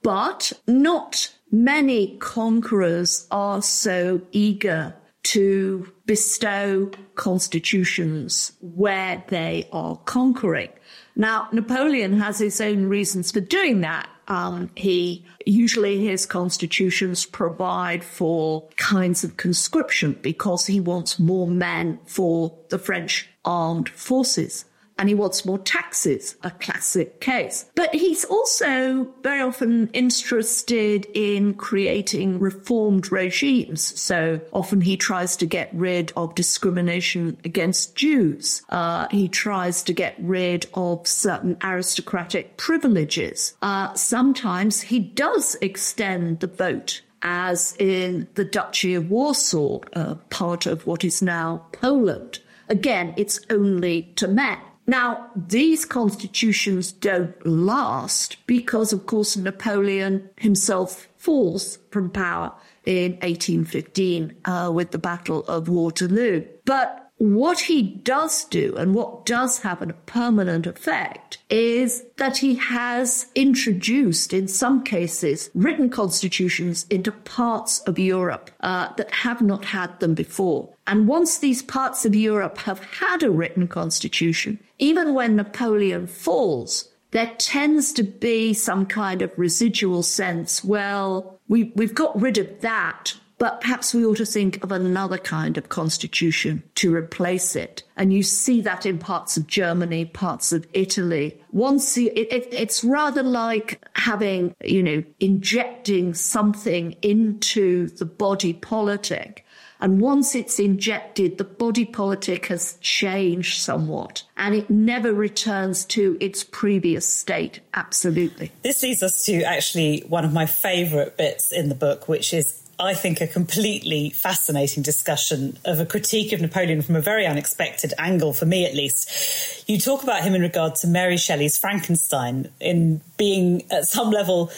But 0.01 0.53
not 0.67 1.31
many 1.51 2.17
conquerors 2.17 3.27
are 3.29 3.61
so 3.61 4.21
eager 4.31 4.95
to 5.23 5.91
bestow 6.05 6.89
constitutions 7.15 8.53
where 8.61 9.23
they 9.27 9.67
are 9.71 9.97
conquering. 9.97 10.69
Now, 11.15 11.49
Napoleon 11.51 12.19
has 12.19 12.39
his 12.39 12.59
own 12.59 12.85
reasons 12.85 13.31
for 13.31 13.39
doing 13.39 13.81
that. 13.81 14.09
Um, 14.27 14.69
he 14.75 15.25
usually 15.45 16.05
his 16.05 16.25
constitutions 16.25 17.25
provide 17.25 18.03
for 18.03 18.67
kinds 18.77 19.23
of 19.23 19.37
conscription 19.37 20.17
because 20.21 20.67
he 20.67 20.79
wants 20.79 21.19
more 21.19 21.47
men 21.47 21.99
for 22.05 22.57
the 22.69 22.79
French 22.79 23.27
armed 23.43 23.89
forces 23.89 24.65
and 25.01 25.09
he 25.09 25.15
wants 25.15 25.45
more 25.45 25.57
taxes, 25.57 26.35
a 26.43 26.51
classic 26.51 27.19
case. 27.19 27.65
But 27.73 27.95
he's 27.95 28.23
also 28.23 29.07
very 29.23 29.41
often 29.41 29.89
interested 29.93 31.07
in 31.15 31.55
creating 31.55 32.37
reformed 32.39 33.11
regimes. 33.11 33.99
So 33.99 34.39
often 34.53 34.81
he 34.81 34.97
tries 34.97 35.35
to 35.37 35.47
get 35.47 35.71
rid 35.73 36.13
of 36.15 36.35
discrimination 36.35 37.35
against 37.43 37.95
Jews. 37.95 38.61
Uh, 38.69 39.07
he 39.09 39.27
tries 39.27 39.81
to 39.83 39.93
get 39.93 40.13
rid 40.19 40.67
of 40.75 41.07
certain 41.07 41.57
aristocratic 41.63 42.57
privileges. 42.57 43.55
Uh, 43.63 43.95
sometimes 43.95 44.81
he 44.81 44.99
does 44.99 45.57
extend 45.61 46.41
the 46.41 46.47
vote 46.47 47.01
as 47.23 47.75
in 47.79 48.27
the 48.35 48.45
Duchy 48.45 48.93
of 48.93 49.09
Warsaw, 49.09 49.79
uh, 49.93 50.15
part 50.29 50.67
of 50.67 50.85
what 50.85 51.03
is 51.03 51.23
now 51.23 51.65
Poland. 51.71 52.37
Again, 52.69 53.15
it's 53.17 53.39
only 53.49 54.11
to 54.17 54.27
men. 54.27 54.59
Now, 54.91 55.29
these 55.37 55.85
constitutions 55.85 56.91
don't 56.91 57.47
last 57.47 58.45
because, 58.45 58.91
of 58.91 59.05
course, 59.05 59.37
Napoleon 59.37 60.29
himself 60.35 61.07
falls 61.15 61.79
from 61.91 62.09
power 62.09 62.51
in 62.85 63.13
1815 63.21 64.35
uh, 64.43 64.69
with 64.73 64.91
the 64.91 64.97
Battle 64.97 65.45
of 65.45 65.69
Waterloo. 65.69 66.43
But 66.65 67.09
what 67.21 67.59
he 67.59 67.83
does 67.83 68.43
do 68.45 68.75
and 68.75 68.93
what 68.95 69.27
does 69.27 69.59
have 69.59 69.81
a 69.81 69.93
permanent 69.93 70.65
effect 70.65 71.37
is 71.51 72.03
that 72.17 72.37
he 72.37 72.55
has 72.55 73.27
introduced, 73.35 74.33
in 74.33 74.47
some 74.47 74.83
cases, 74.83 75.51
written 75.53 75.89
constitutions 75.89 76.87
into 76.89 77.11
parts 77.11 77.79
of 77.81 77.99
Europe 77.99 78.49
uh, 78.59 78.91
that 78.97 79.11
have 79.11 79.41
not 79.41 79.65
had 79.65 79.99
them 79.99 80.15
before. 80.15 80.73
And 80.87 81.07
once 81.07 81.37
these 81.37 81.61
parts 81.61 82.05
of 82.05 82.15
Europe 82.15 82.57
have 82.57 82.79
had 82.79 83.21
a 83.21 83.29
written 83.29 83.67
constitution, 83.67 84.59
even 84.81 85.13
when 85.13 85.35
Napoleon 85.37 86.07
falls, 86.07 86.89
there 87.11 87.33
tends 87.37 87.93
to 87.93 88.03
be 88.03 88.53
some 88.53 88.85
kind 88.85 89.21
of 89.21 89.31
residual 89.37 90.01
sense, 90.01 90.63
well, 90.63 91.39
we, 91.47 91.71
we've 91.75 91.95
got 91.95 92.19
rid 92.19 92.37
of 92.37 92.61
that. 92.61 93.13
But 93.37 93.61
perhaps 93.61 93.91
we 93.91 94.05
ought 94.05 94.17
to 94.17 94.25
think 94.25 94.63
of 94.63 94.71
another 94.71 95.17
kind 95.17 95.57
of 95.57 95.69
constitution 95.69 96.61
to 96.75 96.93
replace 96.93 97.55
it. 97.55 97.81
And 97.97 98.13
you 98.13 98.21
see 98.21 98.61
that 98.61 98.85
in 98.85 98.99
parts 98.99 99.35
of 99.35 99.47
Germany, 99.47 100.05
parts 100.05 100.53
of 100.53 100.67
Italy. 100.73 101.41
Once 101.51 101.97
you, 101.97 102.11
it, 102.15 102.31
it, 102.31 102.47
it's 102.51 102.83
rather 102.83 103.23
like 103.23 103.83
having, 103.95 104.55
you 104.63 104.83
know, 104.83 105.03
injecting 105.19 106.13
something 106.13 106.91
into 107.01 107.87
the 107.87 108.05
body 108.05 108.53
politic. 108.53 109.43
And 109.81 109.99
once 109.99 110.35
it's 110.35 110.59
injected, 110.59 111.37
the 111.37 111.43
body 111.43 111.85
politic 111.85 112.45
has 112.47 112.77
changed 112.81 113.59
somewhat 113.59 114.23
and 114.37 114.53
it 114.53 114.69
never 114.69 115.11
returns 115.11 115.85
to 115.85 116.17
its 116.19 116.43
previous 116.43 117.05
state. 117.05 117.59
Absolutely. 117.73 118.51
This 118.61 118.83
leads 118.83 119.01
us 119.01 119.23
to 119.25 119.41
actually 119.43 120.01
one 120.07 120.23
of 120.23 120.33
my 120.33 120.45
favourite 120.45 121.17
bits 121.17 121.51
in 121.51 121.69
the 121.69 121.75
book, 121.75 122.07
which 122.07 122.33
is 122.33 122.61
I 122.81 122.95
think, 122.95 123.21
a 123.21 123.27
completely 123.27 124.09
fascinating 124.09 124.81
discussion 124.81 125.57
of 125.65 125.79
a 125.79 125.85
critique 125.85 126.33
of 126.33 126.41
Napoleon 126.41 126.81
from 126.81 126.95
a 126.95 127.01
very 127.01 127.27
unexpected 127.27 127.93
angle, 127.99 128.33
for 128.33 128.47
me 128.47 128.65
at 128.65 128.73
least. 128.73 129.69
You 129.69 129.77
talk 129.77 130.01
about 130.01 130.23
him 130.23 130.33
in 130.33 130.41
regard 130.41 130.75
to 130.77 130.87
Mary 130.87 131.17
Shelley's 131.17 131.59
Frankenstein 131.59 132.49
in 132.59 133.01
being, 133.17 133.63
at 133.71 133.85
some 133.85 134.09
level, 134.09 134.51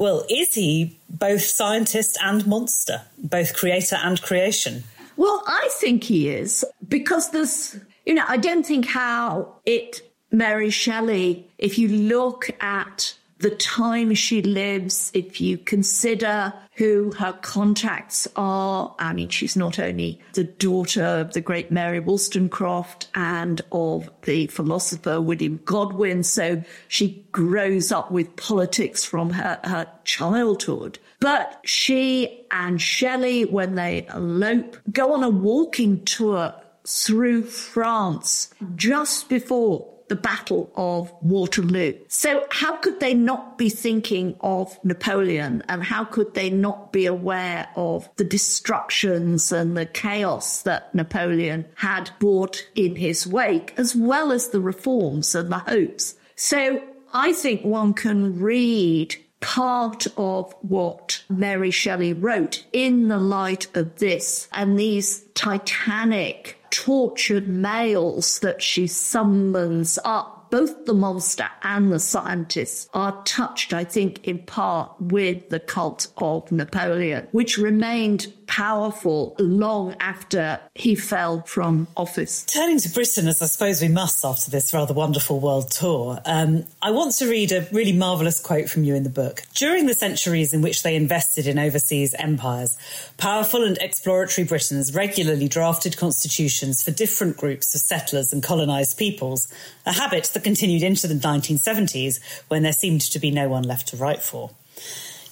well, 0.00 0.24
is 0.30 0.54
he 0.54 0.96
both 1.10 1.42
scientist 1.42 2.16
and 2.24 2.46
monster, 2.46 3.02
both 3.18 3.54
creator 3.54 3.98
and 4.02 4.20
creation? 4.22 4.82
Well, 5.18 5.44
I 5.46 5.68
think 5.72 6.04
he 6.04 6.30
is 6.30 6.64
because 6.88 7.32
there's, 7.32 7.76
you 8.06 8.14
know, 8.14 8.24
I 8.26 8.38
don't 8.38 8.64
think 8.64 8.86
how 8.86 9.56
it, 9.66 10.00
Mary 10.32 10.70
Shelley, 10.70 11.46
if 11.58 11.78
you 11.78 11.88
look 11.88 12.48
at 12.60 13.14
the 13.40 13.50
time 13.50 14.14
she 14.14 14.42
lives, 14.42 15.10
if 15.14 15.40
you 15.40 15.56
consider 15.56 16.52
who 16.74 17.10
her 17.12 17.32
contacts 17.32 18.28
are, 18.36 18.94
I 18.98 19.12
mean, 19.14 19.30
she's 19.30 19.56
not 19.56 19.78
only 19.78 20.20
the 20.34 20.44
daughter 20.44 21.04
of 21.04 21.32
the 21.32 21.40
great 21.40 21.70
Mary 21.70 22.00
Wollstonecraft 22.00 23.08
and 23.14 23.60
of 23.72 24.10
the 24.22 24.46
philosopher 24.48 25.20
William 25.20 25.58
Godwin, 25.64 26.22
so 26.22 26.62
she 26.88 27.24
grows 27.32 27.90
up 27.90 28.10
with 28.10 28.36
politics 28.36 29.04
from 29.04 29.30
her, 29.30 29.58
her 29.64 29.86
childhood. 30.04 30.98
But 31.18 31.60
she 31.64 32.44
and 32.50 32.80
Shelley, 32.80 33.46
when 33.46 33.74
they 33.74 34.06
elope, 34.12 34.76
go 34.92 35.14
on 35.14 35.24
a 35.24 35.30
walking 35.30 36.04
tour 36.04 36.54
through 36.86 37.44
France 37.44 38.50
just 38.74 39.28
before 39.28 39.86
the 40.10 40.16
Battle 40.16 40.70
of 40.74 41.12
Waterloo. 41.22 41.94
So 42.08 42.44
how 42.50 42.76
could 42.76 42.98
they 42.98 43.14
not 43.14 43.56
be 43.56 43.70
thinking 43.70 44.36
of 44.40 44.76
Napoleon 44.84 45.62
and 45.68 45.84
how 45.84 46.04
could 46.04 46.34
they 46.34 46.50
not 46.50 46.92
be 46.92 47.06
aware 47.06 47.68
of 47.76 48.10
the 48.16 48.24
destructions 48.24 49.52
and 49.52 49.76
the 49.76 49.86
chaos 49.86 50.62
that 50.62 50.92
Napoleon 50.94 51.64
had 51.76 52.10
brought 52.18 52.66
in 52.74 52.96
his 52.96 53.24
wake, 53.24 53.72
as 53.76 53.94
well 53.94 54.32
as 54.32 54.48
the 54.48 54.60
reforms 54.60 55.34
and 55.36 55.50
the 55.52 55.60
hopes? 55.60 56.16
So 56.34 56.82
I 57.14 57.32
think 57.32 57.64
one 57.64 57.94
can 57.94 58.40
read 58.40 59.14
part 59.38 60.08
of 60.16 60.52
what 60.60 61.22
Mary 61.28 61.70
Shelley 61.70 62.12
wrote 62.12 62.64
in 62.72 63.06
the 63.06 63.18
light 63.18 63.68
of 63.76 64.00
this 64.00 64.48
and 64.52 64.76
these 64.76 65.20
titanic 65.34 66.59
tortured 66.70 67.48
males 67.48 68.38
that 68.40 68.62
she 68.62 68.86
summons 68.86 69.98
up. 70.04 70.36
Both 70.50 70.84
the 70.84 70.94
monster 70.94 71.48
and 71.62 71.92
the 71.92 72.00
scientists 72.00 72.88
are 72.92 73.22
touched, 73.22 73.72
I 73.72 73.84
think, 73.84 74.26
in 74.26 74.40
part 74.40 74.90
with 75.00 75.48
the 75.48 75.60
cult 75.60 76.08
of 76.16 76.50
Napoleon, 76.50 77.28
which 77.30 77.56
remained 77.56 78.32
powerful 78.50 79.36
long 79.38 79.94
after 80.00 80.58
he 80.74 80.96
fell 80.96 81.40
from 81.42 81.86
office. 81.96 82.44
Turning 82.46 82.80
to 82.80 82.88
Britain, 82.88 83.28
as 83.28 83.40
I 83.40 83.46
suppose 83.46 83.80
we 83.80 83.86
must 83.86 84.24
after 84.24 84.50
this 84.50 84.74
rather 84.74 84.92
wonderful 84.92 85.38
world 85.38 85.70
tour, 85.70 86.20
um, 86.24 86.64
I 86.82 86.90
want 86.90 87.14
to 87.18 87.30
read 87.30 87.52
a 87.52 87.68
really 87.70 87.92
marvellous 87.92 88.40
quote 88.40 88.68
from 88.68 88.82
you 88.82 88.96
in 88.96 89.04
the 89.04 89.08
book. 89.08 89.44
During 89.54 89.86
the 89.86 89.94
centuries 89.94 90.52
in 90.52 90.62
which 90.62 90.82
they 90.82 90.96
invested 90.96 91.46
in 91.46 91.60
overseas 91.60 92.12
empires, 92.18 92.76
powerful 93.18 93.62
and 93.62 93.78
exploratory 93.78 94.44
Britons 94.44 94.92
regularly 94.92 95.46
drafted 95.46 95.96
constitutions 95.96 96.82
for 96.82 96.90
different 96.90 97.36
groups 97.36 97.72
of 97.76 97.80
settlers 97.80 98.32
and 98.32 98.42
colonised 98.42 98.98
peoples, 98.98 99.46
a 99.86 99.92
habit 99.92 100.24
that 100.34 100.42
continued 100.42 100.82
into 100.82 101.06
the 101.06 101.14
1970s 101.14 102.18
when 102.48 102.64
there 102.64 102.72
seemed 102.72 103.02
to 103.02 103.20
be 103.20 103.30
no 103.30 103.48
one 103.48 103.62
left 103.62 103.86
to 103.88 103.96
write 103.96 104.22
for. 104.22 104.50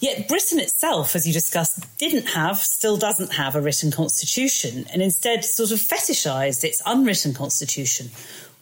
Yet 0.01 0.29
Britain 0.29 0.61
itself, 0.61 1.17
as 1.17 1.27
you 1.27 1.33
discussed, 1.33 1.99
didn't 1.99 2.29
have, 2.29 2.59
still 2.59 2.97
doesn't 2.97 3.33
have 3.33 3.57
a 3.57 3.61
written 3.61 3.91
constitution, 3.91 4.87
and 4.93 5.03
instead 5.03 5.45
sort 5.45 5.73
of 5.73 5.79
fetishised 5.81 6.63
its 6.63 6.81
unwritten 6.87 7.35
constitution. 7.35 8.11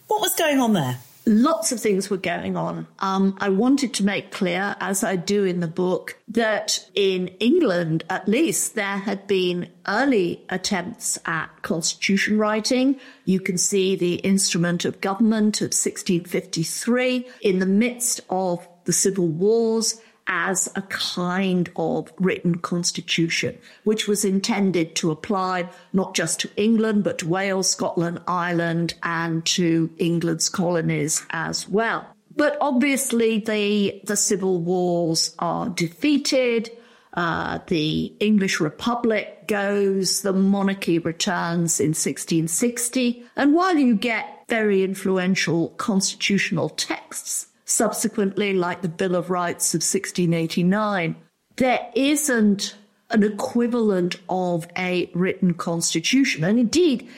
What 0.07 0.21
was 0.21 0.33
going 0.33 0.59
on 0.59 0.73
there? 0.73 0.97
Lots 1.27 1.73
of 1.73 1.81
things 1.81 2.09
were 2.09 2.17
going 2.17 2.55
on. 2.55 2.87
Um, 2.99 3.37
I 3.39 3.49
wanted 3.49 3.93
to 3.95 4.05
make 4.05 4.31
clear, 4.31 4.77
as 4.79 5.03
I 5.03 5.17
do 5.17 5.43
in 5.43 5.59
the 5.59 5.67
book, 5.67 6.17
that 6.29 6.89
in 6.95 7.27
England, 7.39 8.05
at 8.09 8.29
least, 8.29 8.75
there 8.75 8.97
had 8.97 9.27
been 9.27 9.69
early 9.87 10.41
attempts 10.49 11.19
at 11.25 11.49
constitution 11.63 12.37
writing. 12.39 12.97
You 13.25 13.41
can 13.41 13.57
see 13.57 13.95
the 13.95 14.15
instrument 14.15 14.85
of 14.85 15.01
government 15.01 15.59
of 15.59 15.65
1653 15.65 17.27
in 17.41 17.59
the 17.59 17.65
midst 17.65 18.21
of 18.29 18.65
the 18.85 18.93
civil 18.93 19.27
wars 19.27 20.01
as 20.27 20.69
a 20.75 20.81
kind 20.83 21.69
of 21.75 22.11
written 22.19 22.55
constitution, 22.59 23.57
which 23.83 24.07
was 24.07 24.25
intended 24.25 24.95
to 24.95 25.11
apply 25.11 25.69
not 25.93 26.13
just 26.13 26.39
to 26.41 26.49
England, 26.55 27.03
but 27.03 27.19
to 27.19 27.27
Wales, 27.27 27.69
Scotland, 27.69 28.19
Ireland, 28.27 28.93
and 29.03 29.45
to 29.45 29.89
England's 29.97 30.49
colonies 30.49 31.25
as 31.29 31.67
well. 31.67 32.05
But 32.35 32.57
obviously, 32.61 33.39
the, 33.39 34.01
the 34.05 34.15
civil 34.15 34.59
wars 34.59 35.35
are 35.39 35.69
defeated. 35.69 36.69
Uh, 37.13 37.59
the 37.65 38.13
English 38.19 38.59
Republic 38.59 39.47
goes, 39.47 40.21
the 40.21 40.33
monarchy 40.33 40.99
returns 40.99 41.79
in 41.79 41.89
1660. 41.89 43.25
And 43.35 43.55
while 43.55 43.75
you 43.75 43.95
get 43.95 44.43
very 44.47 44.83
influential 44.83 45.69
constitutional 45.77 46.69
texts 46.69 47.47
subsequently, 47.67 48.53
like 48.53 48.81
the 48.81 48.87
Bill 48.87 49.15
of 49.15 49.29
Rights 49.29 49.73
of 49.73 49.79
1689, 49.79 51.15
there 51.57 51.91
isn't 51.93 52.75
an 53.09 53.23
equivalent 53.23 54.15
of 54.29 54.67
a 54.77 55.09
written 55.13 55.53
constitution. 55.53 56.43
And 56.43 56.59
indeed, 56.59 57.09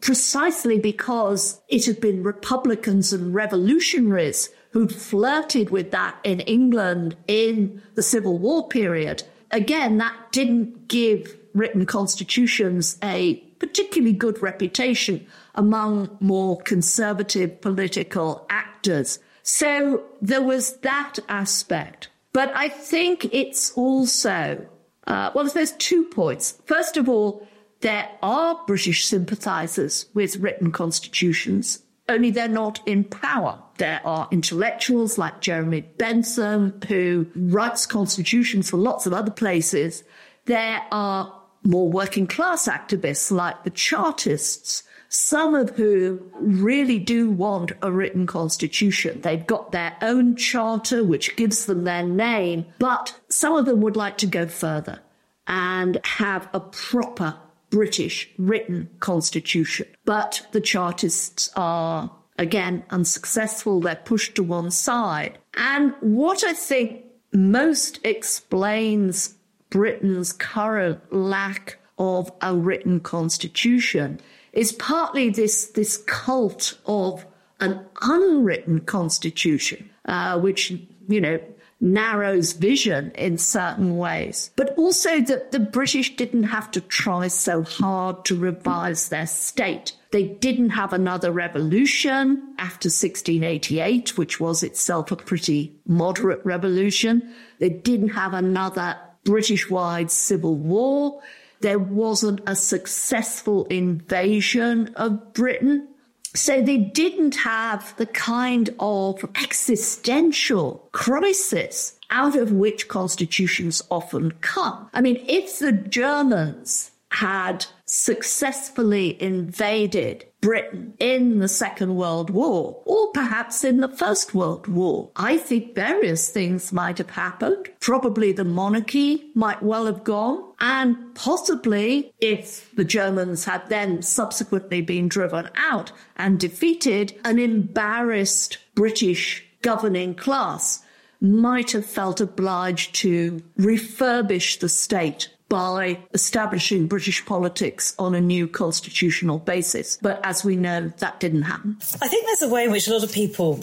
precisely 0.00 0.78
because 0.78 1.60
it 1.68 1.84
had 1.84 2.00
been 2.00 2.22
Republicans 2.22 3.12
and 3.12 3.34
revolutionaries 3.34 4.48
who'd 4.72 4.94
flirted 4.94 5.70
with 5.70 5.90
that 5.90 6.18
in 6.24 6.40
England 6.40 7.16
in 7.26 7.82
the 7.94 8.02
Civil 8.02 8.38
War 8.38 8.68
period, 8.68 9.22
again, 9.50 9.98
that 9.98 10.14
didn't 10.32 10.88
give 10.88 11.36
written 11.54 11.84
constitutions 11.84 12.96
a 13.02 13.34
particularly 13.58 14.14
good 14.14 14.40
reputation 14.40 15.26
among 15.54 16.16
more 16.20 16.58
conservative 16.62 17.60
political 17.60 18.46
actors. 18.48 19.18
So 19.52 20.04
there 20.22 20.40
was 20.42 20.76
that 20.78 21.18
aspect. 21.28 22.08
But 22.32 22.52
I 22.54 22.68
think 22.68 23.28
it's 23.32 23.72
also, 23.72 24.64
uh, 25.08 25.32
well, 25.34 25.44
there's 25.46 25.72
two 25.72 26.04
points. 26.04 26.62
First 26.66 26.96
of 26.96 27.08
all, 27.08 27.44
there 27.80 28.08
are 28.22 28.62
British 28.68 29.04
sympathisers 29.04 30.06
with 30.14 30.36
written 30.36 30.70
constitutions, 30.70 31.82
only 32.08 32.30
they're 32.30 32.46
not 32.46 32.80
in 32.86 33.02
power. 33.02 33.60
There 33.78 34.00
are 34.04 34.28
intellectuals 34.30 35.18
like 35.18 35.40
Jeremy 35.40 35.80
Bentham 35.80 36.80
who 36.86 37.26
writes 37.34 37.86
constitutions 37.86 38.70
for 38.70 38.76
lots 38.76 39.04
of 39.04 39.12
other 39.12 39.32
places. 39.32 40.04
There 40.44 40.80
are 40.92 41.34
more 41.64 41.90
working 41.90 42.28
class 42.28 42.68
activists 42.68 43.32
like 43.32 43.64
the 43.64 43.70
Chartists 43.70 44.84
some 45.10 45.56
of 45.56 45.70
whom 45.70 46.30
really 46.34 46.98
do 46.98 47.28
want 47.28 47.72
a 47.82 47.90
written 47.90 48.26
constitution. 48.26 49.20
They've 49.20 49.44
got 49.44 49.72
their 49.72 49.96
own 50.00 50.36
charter, 50.36 51.02
which 51.02 51.34
gives 51.34 51.66
them 51.66 51.82
their 51.82 52.04
name, 52.04 52.66
but 52.78 53.20
some 53.28 53.56
of 53.56 53.66
them 53.66 53.80
would 53.80 53.96
like 53.96 54.18
to 54.18 54.26
go 54.26 54.46
further 54.46 55.00
and 55.48 55.98
have 56.04 56.48
a 56.54 56.60
proper 56.60 57.36
British 57.70 58.30
written 58.38 58.88
constitution. 59.00 59.88
But 60.04 60.46
the 60.52 60.60
Chartists 60.60 61.50
are, 61.56 62.12
again, 62.38 62.84
unsuccessful. 62.90 63.80
They're 63.80 63.96
pushed 63.96 64.36
to 64.36 64.44
one 64.44 64.70
side. 64.70 65.38
And 65.54 65.92
what 66.00 66.44
I 66.44 66.52
think 66.52 67.04
most 67.32 67.98
explains 68.04 69.34
Britain's 69.70 70.32
current 70.32 71.12
lack 71.12 71.78
of 71.98 72.30
a 72.40 72.54
written 72.54 73.00
constitution 73.00 74.20
is 74.52 74.72
partly 74.72 75.30
this, 75.30 75.66
this 75.68 75.96
cult 76.06 76.78
of 76.86 77.24
an 77.60 77.84
unwritten 78.02 78.80
constitution, 78.80 79.90
uh, 80.06 80.38
which, 80.40 80.70
you 81.08 81.20
know, 81.20 81.38
narrows 81.80 82.52
vision 82.52 83.10
in 83.12 83.38
certain 83.38 83.96
ways, 83.96 84.50
but 84.56 84.76
also 84.76 85.20
that 85.22 85.50
the 85.50 85.58
British 85.58 86.14
didn't 86.16 86.44
have 86.44 86.70
to 86.70 86.80
try 86.80 87.26
so 87.28 87.62
hard 87.62 88.24
to 88.26 88.36
revise 88.36 89.08
their 89.08 89.26
state. 89.26 89.96
They 90.10 90.24
didn't 90.24 90.70
have 90.70 90.92
another 90.92 91.32
revolution 91.32 92.54
after 92.58 92.88
1688, 92.88 94.18
which 94.18 94.40
was 94.40 94.62
itself 94.62 95.10
a 95.10 95.16
pretty 95.16 95.74
moderate 95.86 96.44
revolution. 96.44 97.32
They 97.60 97.70
didn't 97.70 98.10
have 98.10 98.34
another 98.34 98.98
British 99.24 99.70
wide 99.70 100.10
civil 100.10 100.56
war 100.56 101.22
there 101.60 101.78
wasn't 101.78 102.40
a 102.46 102.56
successful 102.56 103.64
invasion 103.66 104.92
of 104.96 105.32
Britain. 105.32 105.88
So 106.34 106.62
they 106.62 106.78
didn't 106.78 107.36
have 107.36 107.96
the 107.96 108.06
kind 108.06 108.70
of 108.78 109.24
existential 109.42 110.88
crisis 110.92 111.98
out 112.10 112.36
of 112.36 112.52
which 112.52 112.88
constitutions 112.88 113.82
often 113.90 114.32
come. 114.40 114.88
I 114.92 115.00
mean, 115.00 115.24
if 115.28 115.58
the 115.58 115.72
Germans 115.72 116.92
had 117.10 117.66
successfully 117.84 119.20
invaded 119.20 120.26
Britain 120.40 120.94
in 120.98 121.38
the 121.38 121.48
Second 121.48 121.96
World 121.96 122.30
War, 122.30 122.82
or 122.84 123.08
perhaps 123.12 123.62
in 123.62 123.78
the 123.78 123.88
First 123.88 124.34
World 124.34 124.66
War. 124.66 125.10
I 125.16 125.36
think 125.36 125.74
various 125.74 126.30
things 126.30 126.72
might 126.72 126.98
have 126.98 127.10
happened. 127.10 127.68
Probably 127.80 128.32
the 128.32 128.44
monarchy 128.44 129.30
might 129.34 129.62
well 129.62 129.86
have 129.86 130.04
gone. 130.04 130.44
And 130.60 131.14
possibly, 131.14 132.12
if 132.20 132.74
the 132.74 132.84
Germans 132.84 133.44
had 133.44 133.68
then 133.68 134.02
subsequently 134.02 134.80
been 134.80 135.08
driven 135.08 135.50
out 135.56 135.92
and 136.16 136.40
defeated, 136.40 137.18
an 137.24 137.38
embarrassed 137.38 138.58
British 138.74 139.44
governing 139.62 140.14
class 140.14 140.82
might 141.20 141.72
have 141.72 141.84
felt 141.84 142.20
obliged 142.20 142.94
to 142.94 143.42
refurbish 143.58 144.58
the 144.58 144.68
state 144.68 145.28
by 145.50 145.98
establishing 146.14 146.86
British 146.86 147.26
politics 147.26 147.94
on 147.98 148.14
a 148.14 148.20
new 148.20 148.48
constitutional 148.48 149.38
basis. 149.38 149.98
But 150.00 150.24
as 150.24 150.42
we 150.44 150.56
know, 150.56 150.92
that 150.98 151.20
didn't 151.20 151.42
happen. 151.42 151.76
I 152.00 152.08
think 152.08 152.24
there's 152.24 152.42
a 152.42 152.48
way 152.48 152.64
in 152.64 152.70
which 152.70 152.88
a 152.88 152.92
lot 152.92 153.04
of 153.04 153.12
people 153.12 153.62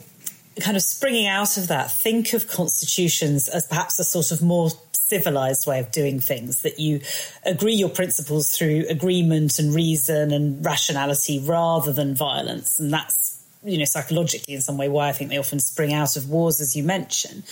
kind 0.60 0.76
of 0.76 0.84
springing 0.84 1.28
out 1.28 1.58
of 1.58 1.70
that 1.70 1.92
think 1.92 2.34
of 2.34 2.48
constitutions 2.48 3.48
as 3.48 3.66
perhaps 3.66 3.98
a 4.00 4.04
sort 4.04 4.32
of 4.32 4.42
more 4.42 4.70
civilized 4.92 5.66
way 5.66 5.80
of 5.80 5.92
doing 5.92 6.20
things 6.20 6.64
that 6.64 6.80
you 6.80 7.00
agree 7.46 7.74
your 7.74 7.90
principles 7.90 8.50
through 8.56 8.84
agreement 8.90 9.58
and 9.58 9.74
reason 9.74 10.34
and 10.34 10.66
rationality 10.66 11.40
rather 11.40 11.94
than 11.94 12.14
violence 12.14 12.78
and 12.78 12.92
that's 12.92 13.42
you 13.64 13.78
know 13.78 13.86
psychologically 13.86 14.54
in 14.54 14.60
some 14.60 14.78
way 14.78 14.90
why 14.90 15.08
i 15.08 15.14
think 15.14 15.30
they 15.30 15.38
often 15.38 15.60
spring 15.60 15.94
out 15.94 16.18
of 16.18 16.28
wars 16.30 16.60
as 16.60 16.76
you 16.76 16.84
mention 16.84 17.44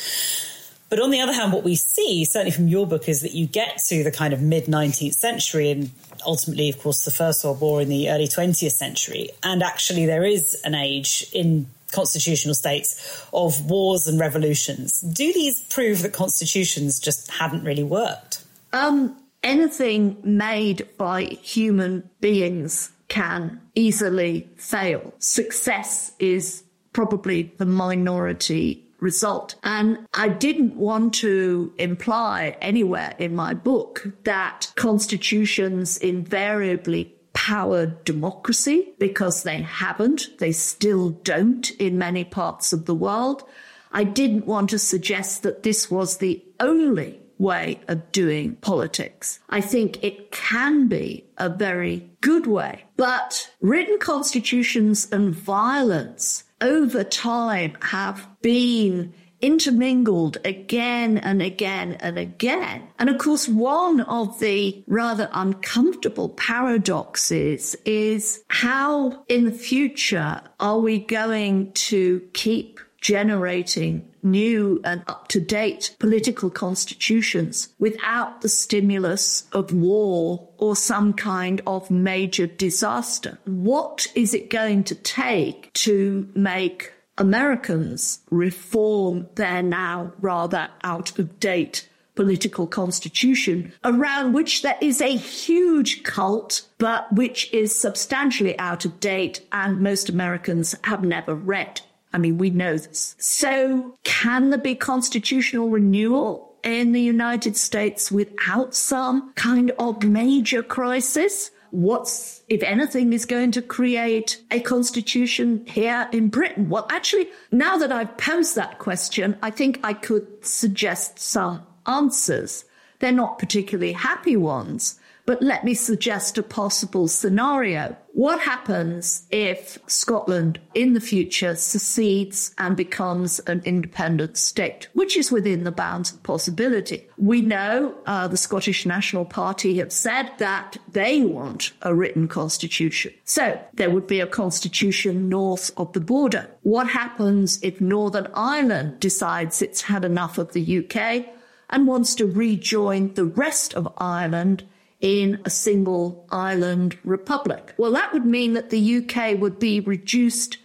but 0.89 0.99
on 0.99 1.09
the 1.09 1.21
other 1.21 1.33
hand, 1.33 1.51
what 1.51 1.63
we 1.63 1.75
see, 1.75 2.25
certainly 2.25 2.51
from 2.51 2.67
your 2.67 2.85
book, 2.85 3.09
is 3.09 3.21
that 3.21 3.33
you 3.33 3.47
get 3.47 3.79
to 3.87 4.03
the 4.03 4.11
kind 4.11 4.33
of 4.33 4.41
mid 4.41 4.65
19th 4.65 5.15
century 5.15 5.71
and 5.71 5.89
ultimately, 6.25 6.69
of 6.69 6.79
course, 6.79 7.05
the 7.05 7.11
First 7.11 7.43
World 7.43 7.61
War 7.61 7.81
in 7.81 7.89
the 7.89 8.09
early 8.09 8.27
20th 8.27 8.71
century. 8.71 9.29
And 9.43 9.63
actually, 9.63 10.05
there 10.05 10.23
is 10.23 10.59
an 10.63 10.75
age 10.75 11.27
in 11.33 11.67
constitutional 11.91 12.53
states 12.53 13.25
of 13.33 13.69
wars 13.69 14.07
and 14.07 14.19
revolutions. 14.19 15.01
Do 15.01 15.31
these 15.33 15.61
prove 15.61 16.01
that 16.01 16.13
constitutions 16.13 16.99
just 16.99 17.31
hadn't 17.31 17.63
really 17.63 17.83
worked? 17.83 18.43
Um, 18.73 19.17
anything 19.43 20.17
made 20.23 20.87
by 20.97 21.23
human 21.23 22.09
beings 22.19 22.91
can 23.07 23.61
easily 23.75 24.47
fail. 24.57 25.13
Success 25.19 26.11
is 26.19 26.63
probably 26.91 27.53
the 27.57 27.65
minority 27.65 28.84
result. 29.05 29.55
And 29.63 29.99
I 30.15 30.27
didn't 30.27 30.75
want 30.75 31.13
to 31.15 31.71
imply 31.77 32.57
anywhere 32.59 33.13
in 33.19 33.35
my 33.35 33.53
book 33.53 34.07
that 34.23 34.73
constitutions 34.75 35.97
invariably 35.97 37.15
power 37.33 37.85
democracy 37.85 38.93
because 38.97 39.43
they 39.43 39.61
haven't. 39.61 40.39
They 40.39 40.51
still 40.51 41.11
don't 41.11 41.69
in 41.71 41.99
many 41.99 42.23
parts 42.23 42.73
of 42.73 42.85
the 42.85 42.95
world. 42.95 43.43
I 43.91 44.03
didn't 44.03 44.47
want 44.47 44.71
to 44.71 44.79
suggest 44.79 45.43
that 45.43 45.61
this 45.61 45.91
was 45.91 46.17
the 46.17 46.43
only 46.59 47.21
way 47.37 47.79
of 47.87 48.11
doing 48.11 48.55
politics. 48.55 49.39
I 49.49 49.61
think 49.61 50.03
it 50.03 50.31
can 50.31 50.87
be 50.87 51.25
a 51.37 51.49
very 51.49 52.09
good 52.21 52.47
way, 52.47 52.85
but 52.97 53.51
written 53.61 53.99
constitutions 53.99 55.07
and 55.11 55.35
violence 55.35 56.44
over 56.61 57.03
time 57.03 57.77
have 57.81 58.27
been 58.41 59.13
intermingled 59.41 60.37
again 60.43 61.17
and 61.19 61.41
again 61.41 61.93
and 61.99 62.17
again. 62.17 62.87
And 62.97 63.09
of 63.09 63.17
course, 63.17 63.47
one 63.47 64.01
of 64.01 64.39
the 64.39 64.83
rather 64.87 65.29
uncomfortable 65.33 66.29
paradoxes 66.29 67.75
is 67.85 68.43
how 68.47 69.23
in 69.27 69.45
the 69.45 69.51
future 69.51 70.41
are 70.59 70.79
we 70.79 70.99
going 70.99 71.73
to 71.73 72.21
keep 72.33 72.79
generating 73.05 74.03
new 74.23 74.81
and 74.83 75.03
up 75.05 75.27
to 75.27 75.39
date 75.39 75.95
political 75.99 76.49
constitutions 76.49 77.69
without 77.77 78.41
the 78.41 78.49
stimulus 78.49 79.43
of 79.51 79.71
war 79.71 80.49
or 80.57 80.75
some 80.75 81.13
kind 81.13 81.61
of 81.67 81.91
major 81.91 82.47
disaster. 82.47 83.37
What 83.45 84.07
is 84.15 84.33
it 84.33 84.49
going 84.49 84.85
to 84.85 84.95
take 84.95 85.71
to 85.73 86.27
make 86.33 86.93
Americans 87.19 88.21
reform 88.31 89.27
their 89.35 89.61
now 89.61 90.11
rather 90.19 90.69
out 90.83 91.19
of 91.19 91.39
date 91.39 91.87
political 92.15 92.65
constitution 92.65 93.71
around 93.83 94.33
which 94.33 94.63
there 94.63 94.79
is 94.81 94.99
a 94.99 95.15
huge 95.15 96.01
cult, 96.01 96.63
but 96.79 97.13
which 97.13 97.53
is 97.53 97.79
substantially 97.79 98.57
out 98.57 98.83
of 98.83 98.99
date 98.99 99.41
and 99.51 99.79
most 99.79 100.09
Americans 100.09 100.73
have 100.85 101.03
never 101.03 101.35
read. 101.35 101.81
I 102.15 102.17
mean, 102.17 102.37
we 102.37 102.49
know 102.49 102.77
this. 102.77 103.13
So 103.19 103.97
can 104.05 104.49
there 104.49 104.57
be 104.57 104.73
constitutional 104.73 105.69
renewal 105.69 106.55
in 106.63 106.93
the 106.93 107.01
United 107.01 107.57
States 107.57 108.09
without 108.09 108.73
some 108.73 109.33
kind 109.33 109.71
of 109.71 110.01
major 110.01 110.63
crisis? 110.63 111.51
What's, 111.71 112.41
if 112.47 112.63
anything, 112.63 113.11
is 113.11 113.25
going 113.25 113.51
to 113.51 113.61
create 113.61 114.41
a 114.49 114.61
constitution 114.61 115.65
here 115.67 116.07
in 116.13 116.29
Britain? 116.29 116.69
Well, 116.69 116.87
actually, 116.89 117.27
now 117.51 117.75
that 117.79 117.91
I've 117.91 118.17
posed 118.17 118.55
that 118.55 118.79
question, 118.79 119.37
I 119.43 119.51
think 119.51 119.81
I 119.83 119.91
could 119.91 120.25
suggest 120.45 121.19
some 121.19 121.63
answers. 121.85 122.63
They're 122.99 123.11
not 123.11 123.39
particularly 123.39 123.91
happy 123.91 124.37
ones, 124.37 125.01
but 125.25 125.41
let 125.41 125.63
me 125.63 125.73
suggest 125.73 126.37
a 126.37 126.43
possible 126.43 127.07
scenario. 127.07 127.95
What 128.13 128.39
happens 128.39 129.27
if 129.31 129.77
Scotland 129.87 130.59
in 130.73 130.93
the 130.93 131.01
future 131.01 131.55
secedes 131.55 132.53
and 132.57 132.77
becomes 132.77 133.39
an 133.39 133.61
independent 133.65 134.37
state, 134.37 134.87
which 134.93 135.17
is 135.17 135.31
within 135.31 135.63
the 135.63 135.71
bounds 135.71 136.13
of 136.13 136.23
possibility? 136.23 137.07
We 137.17 137.41
know 137.41 137.95
uh, 138.05 138.27
the 138.27 138.37
Scottish 138.37 138.85
National 138.85 139.25
Party 139.25 139.77
have 139.79 139.91
said 139.91 140.31
that 140.37 140.77
they 140.87 141.21
want 141.21 141.73
a 141.81 141.93
written 141.93 142.27
constitution. 142.27 143.13
So 143.25 143.59
there 143.73 143.89
would 143.89 144.07
be 144.07 144.21
a 144.21 144.27
constitution 144.27 145.27
north 145.27 145.71
of 145.75 145.91
the 145.93 145.99
border. 145.99 146.49
What 146.61 146.87
happens 146.87 147.59
if 147.61 147.81
Northern 147.81 148.27
Ireland 148.33 148.99
decides 148.99 149.61
it's 149.61 149.81
had 149.81 150.05
enough 150.05 150.37
of 150.37 150.53
the 150.53 150.77
UK 150.79 151.25
and 151.69 151.87
wants 151.87 152.15
to 152.15 152.25
rejoin 152.25 153.13
the 153.15 153.25
rest 153.25 153.73
of 153.73 153.91
Ireland 153.97 154.63
in 155.01 155.41
a 155.45 155.49
single 155.49 156.25
island 156.31 156.97
republic. 157.03 157.73
Well, 157.77 157.91
that 157.91 158.13
would 158.13 158.25
mean 158.25 158.53
that 158.53 158.69
the 158.69 158.97
UK 158.97 159.39
would 159.39 159.59
be 159.59 159.79
reduced 159.79 160.57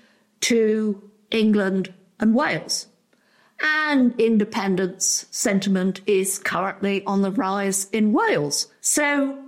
to 0.43 1.11
England 1.31 1.93
and 2.19 2.35
Wales. 2.35 2.87
And 3.63 4.19
independence 4.19 5.27
sentiment 5.31 6.01
is 6.07 6.39
currently 6.39 7.05
on 7.05 7.23
the 7.23 7.31
rise 7.31 7.89
in 7.91 8.13
Wales. 8.13 8.69
So, 8.81 9.39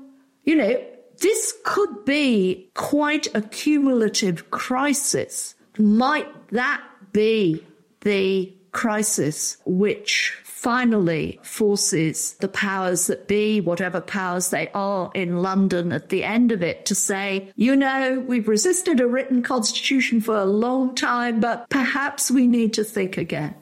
you 0.44 0.56
know, 0.56 0.82
this 1.20 1.54
could 1.64 2.04
be 2.04 2.68
quite 2.74 3.34
a 3.34 3.40
cumulative 3.40 4.50
crisis. 4.50 5.54
Might 5.78 6.28
that 6.50 6.82
be 7.12 7.64
the 8.00 8.52
crisis 8.72 9.56
which 9.64 10.38
finally 10.62 11.40
forces 11.42 12.34
the 12.34 12.46
powers 12.46 13.08
that 13.08 13.26
be, 13.26 13.60
whatever 13.60 14.00
powers 14.00 14.50
they 14.50 14.68
are 14.74 15.10
in 15.12 15.42
London 15.42 15.90
at 15.90 16.08
the 16.08 16.22
end 16.22 16.52
of 16.52 16.62
it, 16.62 16.86
to 16.86 16.94
say, 16.94 17.52
you 17.56 17.74
know, 17.74 18.24
we've 18.28 18.46
resisted 18.46 19.00
a 19.00 19.06
written 19.08 19.42
constitution 19.42 20.20
for 20.20 20.36
a 20.36 20.44
long 20.44 20.94
time, 20.94 21.40
but 21.40 21.68
perhaps 21.68 22.30
we 22.30 22.46
need 22.46 22.72
to 22.72 22.84
think 22.84 23.16
again. 23.16 23.56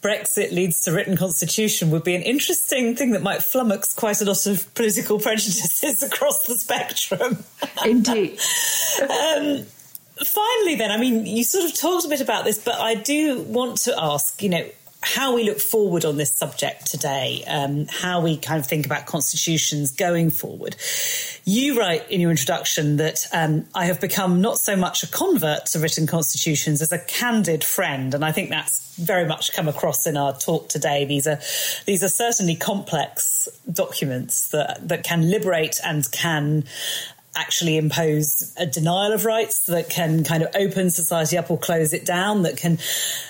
Brexit 0.00 0.52
leads 0.52 0.82
to 0.82 0.92
written 0.92 1.16
constitution 1.16 1.90
would 1.90 2.04
be 2.04 2.14
an 2.14 2.22
interesting 2.22 2.94
thing 2.94 3.10
that 3.10 3.22
might 3.22 3.40
flummox 3.40 3.96
quite 3.96 4.20
a 4.20 4.24
lot 4.24 4.46
of 4.46 4.72
political 4.76 5.18
prejudices 5.26 6.04
across 6.04 6.46
the 6.46 6.54
spectrum. 6.54 7.44
Indeed. 7.84 8.38
um, 9.02 9.66
finally, 10.24 10.76
then, 10.76 10.92
I 10.92 10.96
mean, 10.96 11.26
you 11.26 11.42
sort 11.42 11.64
of 11.64 11.76
talked 11.76 12.04
a 12.04 12.08
bit 12.08 12.20
about 12.20 12.44
this, 12.44 12.62
but 12.62 12.76
I 12.76 12.94
do 12.94 13.42
want 13.42 13.78
to 13.78 13.94
ask, 14.00 14.40
you 14.40 14.50
know, 14.50 14.64
how 15.00 15.34
we 15.34 15.44
look 15.44 15.60
forward 15.60 16.04
on 16.04 16.16
this 16.16 16.32
subject 16.32 16.86
today, 16.86 17.44
um, 17.46 17.86
how 17.88 18.20
we 18.20 18.36
kind 18.36 18.58
of 18.58 18.66
think 18.66 18.84
about 18.84 19.06
constitutions 19.06 19.92
going 19.92 20.30
forward. 20.30 20.74
You 21.44 21.78
write 21.78 22.10
in 22.10 22.20
your 22.20 22.30
introduction 22.30 22.96
that 22.96 23.26
um, 23.32 23.66
I 23.74 23.86
have 23.86 24.00
become 24.00 24.40
not 24.40 24.58
so 24.58 24.76
much 24.76 25.04
a 25.04 25.06
convert 25.06 25.66
to 25.66 25.78
written 25.78 26.06
constitutions 26.06 26.82
as 26.82 26.90
a 26.90 26.98
candid 26.98 27.62
friend, 27.62 28.12
and 28.12 28.24
I 28.24 28.32
think 28.32 28.50
that's 28.50 28.96
very 28.96 29.26
much 29.26 29.52
come 29.52 29.68
across 29.68 30.06
in 30.06 30.16
our 30.16 30.36
talk 30.36 30.68
today. 30.68 31.04
These 31.04 31.28
are 31.28 31.38
these 31.86 32.02
are 32.02 32.08
certainly 32.08 32.56
complex 32.56 33.48
documents 33.72 34.48
that 34.48 34.88
that 34.88 35.04
can 35.04 35.30
liberate 35.30 35.80
and 35.84 36.10
can 36.10 36.64
actually 37.38 37.76
impose 37.76 38.52
a 38.56 38.66
denial 38.66 39.12
of 39.12 39.24
rights 39.24 39.64
that 39.66 39.88
can 39.88 40.24
kind 40.24 40.42
of 40.42 40.50
open 40.54 40.90
society 40.90 41.38
up 41.38 41.50
or 41.50 41.58
close 41.58 41.92
it 41.92 42.04
down, 42.04 42.42
that 42.42 42.56
can 42.56 42.78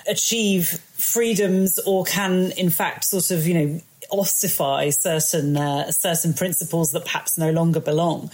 achieve 0.09 0.81
freedoms 0.97 1.79
or 1.87 2.05
can, 2.05 2.53
in 2.53 2.71
fact, 2.71 3.05
sort 3.05 3.31
of, 3.31 3.47
you 3.47 3.55
know, 3.55 3.81
ossify 4.11 4.89
certain 4.89 5.57
uh, 5.57 5.91
certain 5.93 6.33
principles 6.33 6.93
that 6.93 7.05
perhaps 7.05 7.37
no 7.37 7.51
longer 7.51 7.81
belong. 7.81 8.31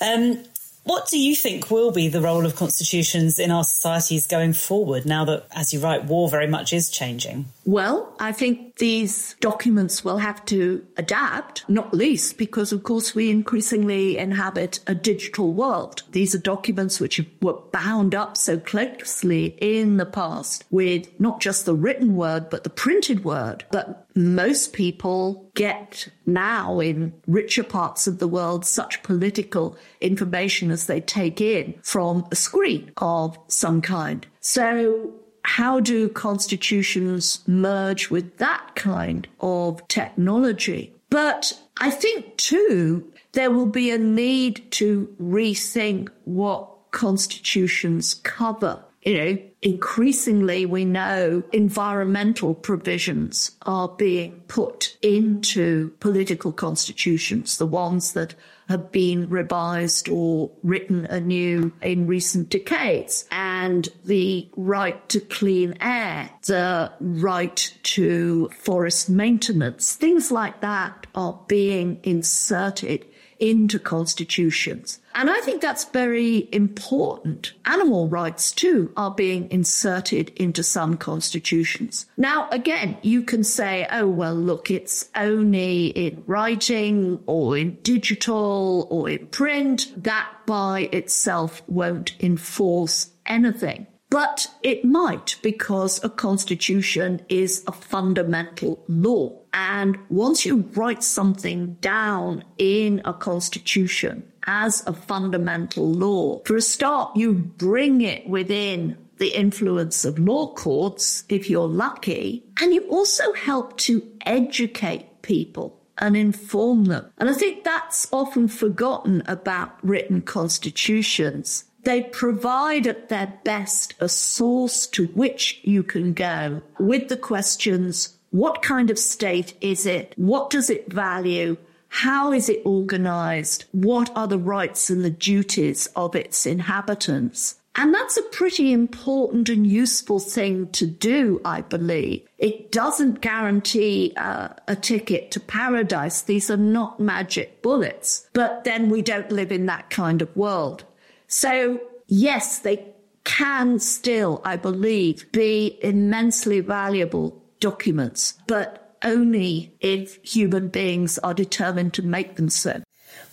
Um, 0.00 0.44
What 0.88 1.06
do 1.06 1.18
you 1.18 1.36
think 1.36 1.70
will 1.70 1.90
be 1.90 2.08
the 2.08 2.22
role 2.22 2.46
of 2.46 2.56
constitutions 2.56 3.38
in 3.38 3.50
our 3.50 3.62
societies 3.62 4.26
going 4.26 4.54
forward 4.54 5.04
now 5.04 5.22
that, 5.26 5.44
as 5.52 5.70
you 5.70 5.80
write, 5.80 6.06
war 6.06 6.30
very 6.30 6.46
much 6.46 6.72
is 6.72 6.88
changing? 6.88 7.44
Well, 7.66 8.16
I 8.18 8.32
think 8.32 8.76
these 8.76 9.36
documents 9.40 10.02
will 10.02 10.16
have 10.16 10.42
to 10.46 10.82
adapt, 10.96 11.68
not 11.68 11.92
least 11.92 12.38
because, 12.38 12.72
of 12.72 12.84
course, 12.84 13.14
we 13.14 13.30
increasingly 13.30 14.16
inhabit 14.16 14.80
a 14.86 14.94
digital 14.94 15.52
world. 15.52 16.04
These 16.12 16.34
are 16.34 16.38
documents 16.38 17.00
which 17.00 17.20
were 17.42 17.60
bound 17.70 18.14
up 18.14 18.38
so 18.38 18.56
closely 18.58 19.58
in 19.60 19.98
the 19.98 20.06
past 20.06 20.64
with 20.70 21.08
not 21.20 21.42
just 21.42 21.66
the 21.66 21.74
written 21.74 22.16
word, 22.16 22.48
but 22.48 22.64
the 22.64 22.70
printed 22.70 23.24
word 23.24 23.64
that 23.72 24.06
most 24.18 24.72
people 24.72 25.48
get 25.54 26.08
now 26.26 26.80
in 26.80 27.12
richer 27.28 27.62
parts 27.62 28.06
of 28.08 28.18
the 28.18 28.26
world 28.26 28.66
such 28.66 29.02
political 29.04 29.76
information 30.00 30.70
as 30.70 30.86
they 30.86 31.00
take 31.00 31.40
in 31.40 31.74
from 31.82 32.26
a 32.32 32.36
screen 32.36 32.90
of 32.96 33.38
some 33.46 33.80
kind. 33.80 34.26
So 34.40 35.12
how 35.44 35.78
do 35.78 36.08
constitutions 36.08 37.42
merge 37.46 38.10
with 38.10 38.38
that 38.38 38.72
kind 38.74 39.28
of 39.40 39.86
technology? 39.86 40.92
But 41.10 41.58
I 41.78 41.90
think 41.90 42.36
too, 42.36 43.10
there 43.32 43.52
will 43.52 43.66
be 43.66 43.90
a 43.90 43.98
need 43.98 44.70
to 44.72 45.14
rethink 45.20 46.08
what 46.24 46.90
constitutions 46.90 48.14
cover. 48.14 48.82
You 49.02 49.16
know, 49.16 49.38
increasingly 49.62 50.66
we 50.66 50.84
know 50.84 51.42
environmental 51.52 52.54
provisions 52.54 53.52
are 53.62 53.88
being 53.88 54.40
put 54.48 54.96
into 55.02 55.90
political 56.00 56.52
constitutions, 56.52 57.58
the 57.58 57.66
ones 57.66 58.12
that 58.12 58.34
have 58.68 58.92
been 58.92 59.28
revised 59.30 60.08
or 60.08 60.50
written 60.62 61.06
anew 61.06 61.72
in 61.80 62.06
recent 62.06 62.50
decades. 62.50 63.24
And 63.30 63.88
the 64.04 64.48
right 64.56 65.08
to 65.08 65.20
clean 65.20 65.76
air, 65.80 66.30
the 66.46 66.92
right 67.00 67.74
to 67.84 68.48
forest 68.50 69.08
maintenance, 69.08 69.94
things 69.94 70.30
like 70.30 70.60
that 70.60 71.06
are 71.14 71.40
being 71.48 72.00
inserted 72.02 73.06
into 73.38 73.78
constitutions. 73.78 75.00
And 75.14 75.28
I 75.28 75.40
think 75.40 75.60
that's 75.60 75.84
very 75.86 76.48
important. 76.52 77.52
Animal 77.64 78.08
rights 78.08 78.52
too 78.52 78.92
are 78.96 79.10
being 79.10 79.50
inserted 79.50 80.30
into 80.36 80.62
some 80.62 80.96
constitutions. 80.96 82.06
Now, 82.16 82.48
again, 82.50 82.96
you 83.02 83.22
can 83.22 83.42
say, 83.42 83.86
oh, 83.90 84.06
well, 84.06 84.34
look, 84.34 84.70
it's 84.70 85.08
only 85.16 85.86
in 85.86 86.22
writing 86.26 87.20
or 87.26 87.56
in 87.56 87.78
digital 87.82 88.86
or 88.90 89.08
in 89.08 89.26
print. 89.26 89.92
That 90.04 90.30
by 90.46 90.88
itself 90.92 91.62
won't 91.66 92.14
enforce 92.20 93.10
anything. 93.26 93.86
But 94.10 94.50
it 94.62 94.84
might 94.84 95.36
because 95.42 96.02
a 96.02 96.08
constitution 96.08 97.20
is 97.28 97.62
a 97.66 97.72
fundamental 97.72 98.82
law. 98.88 99.38
And 99.52 99.98
once 100.08 100.46
you 100.46 100.68
write 100.74 101.02
something 101.02 101.74
down 101.80 102.44
in 102.56 103.02
a 103.04 103.12
constitution 103.12 104.30
as 104.46 104.86
a 104.86 104.92
fundamental 104.94 105.90
law, 105.90 106.40
for 106.44 106.56
a 106.56 106.62
start, 106.62 107.16
you 107.16 107.34
bring 107.34 108.00
it 108.00 108.26
within 108.26 108.96
the 109.18 109.36
influence 109.36 110.04
of 110.04 110.18
law 110.18 110.54
courts 110.54 111.24
if 111.28 111.50
you're 111.50 111.68
lucky. 111.68 112.44
And 112.60 112.72
you 112.72 112.88
also 112.88 113.32
help 113.34 113.76
to 113.78 114.02
educate 114.24 115.22
people 115.22 115.78
and 115.98 116.16
inform 116.16 116.86
them. 116.86 117.10
And 117.18 117.28
I 117.28 117.32
think 117.32 117.64
that's 117.64 118.08
often 118.12 118.48
forgotten 118.48 119.22
about 119.26 119.76
written 119.84 120.22
constitutions. 120.22 121.64
They 121.88 122.02
provide 122.02 122.86
at 122.86 123.08
their 123.08 123.32
best 123.44 123.94
a 123.98 124.10
source 124.10 124.86
to 124.88 125.06
which 125.06 125.58
you 125.62 125.82
can 125.82 126.12
go 126.12 126.60
with 126.78 127.08
the 127.08 127.16
questions 127.16 128.18
what 128.28 128.60
kind 128.60 128.90
of 128.90 128.98
state 128.98 129.54
is 129.62 129.86
it? 129.86 130.12
What 130.16 130.50
does 130.50 130.68
it 130.68 130.92
value? 130.92 131.56
How 131.88 132.30
is 132.30 132.50
it 132.50 132.60
organized? 132.66 133.64
What 133.72 134.14
are 134.14 134.28
the 134.28 134.38
rights 134.38 134.90
and 134.90 135.02
the 135.02 135.08
duties 135.08 135.86
of 135.96 136.14
its 136.14 136.44
inhabitants? 136.44 137.58
And 137.74 137.94
that's 137.94 138.18
a 138.18 138.22
pretty 138.22 138.70
important 138.70 139.48
and 139.48 139.66
useful 139.66 140.18
thing 140.18 140.68
to 140.72 140.86
do, 140.86 141.40
I 141.42 141.62
believe. 141.62 142.28
It 142.36 142.70
doesn't 142.70 143.22
guarantee 143.22 144.12
uh, 144.16 144.48
a 144.66 144.76
ticket 144.76 145.30
to 145.30 145.40
paradise. 145.40 146.20
These 146.20 146.50
are 146.50 146.58
not 146.58 147.00
magic 147.00 147.62
bullets. 147.62 148.28
But 148.34 148.64
then 148.64 148.90
we 148.90 149.00
don't 149.00 149.32
live 149.32 149.52
in 149.52 149.64
that 149.66 149.88
kind 149.88 150.20
of 150.20 150.36
world. 150.36 150.84
So, 151.28 151.80
yes, 152.06 152.58
they 152.58 152.94
can 153.24 153.78
still, 153.78 154.40
I 154.44 154.56
believe, 154.56 155.30
be 155.32 155.78
immensely 155.82 156.60
valuable 156.60 157.42
documents, 157.60 158.34
but 158.46 158.96
only 159.02 159.74
if 159.80 160.18
human 160.24 160.68
beings 160.68 161.18
are 161.18 161.34
determined 161.34 161.94
to 161.94 162.02
make 162.02 162.36
them 162.36 162.48
so. 162.48 162.82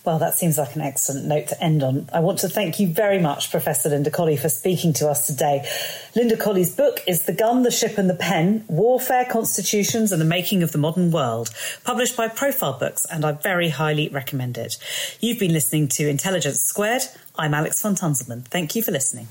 Well, 0.06 0.20
that 0.20 0.38
seems 0.38 0.56
like 0.56 0.76
an 0.76 0.82
excellent 0.82 1.26
note 1.26 1.48
to 1.48 1.60
end 1.60 1.82
on. 1.82 2.08
I 2.12 2.20
want 2.20 2.38
to 2.38 2.48
thank 2.48 2.78
you 2.78 2.86
very 2.86 3.18
much, 3.18 3.50
Professor 3.50 3.88
Linda 3.88 4.08
Colley, 4.08 4.36
for 4.36 4.48
speaking 4.48 4.92
to 4.94 5.08
us 5.08 5.26
today. 5.26 5.68
Linda 6.14 6.36
Colley's 6.36 6.76
book 6.76 7.02
is 7.08 7.24
The 7.24 7.32
Gun, 7.32 7.64
the 7.64 7.72
Ship 7.72 7.98
and 7.98 8.08
the 8.08 8.14
Pen 8.14 8.64
Warfare, 8.68 9.24
Constitutions 9.24 10.12
and 10.12 10.20
the 10.20 10.24
Making 10.24 10.62
of 10.62 10.70
the 10.70 10.78
Modern 10.78 11.10
World, 11.10 11.50
published 11.82 12.16
by 12.16 12.28
Profile 12.28 12.78
Books, 12.78 13.04
and 13.06 13.24
I 13.24 13.32
very 13.32 13.70
highly 13.70 14.08
recommend 14.08 14.56
it. 14.56 14.78
You've 15.18 15.40
been 15.40 15.52
listening 15.52 15.88
to 15.88 16.08
Intelligence 16.08 16.60
Squared. 16.60 17.02
I'm 17.34 17.52
Alex 17.52 17.82
von 17.82 17.96
Tunzelmann. 17.96 18.44
Thank 18.44 18.76
you 18.76 18.84
for 18.84 18.92
listening. 18.92 19.26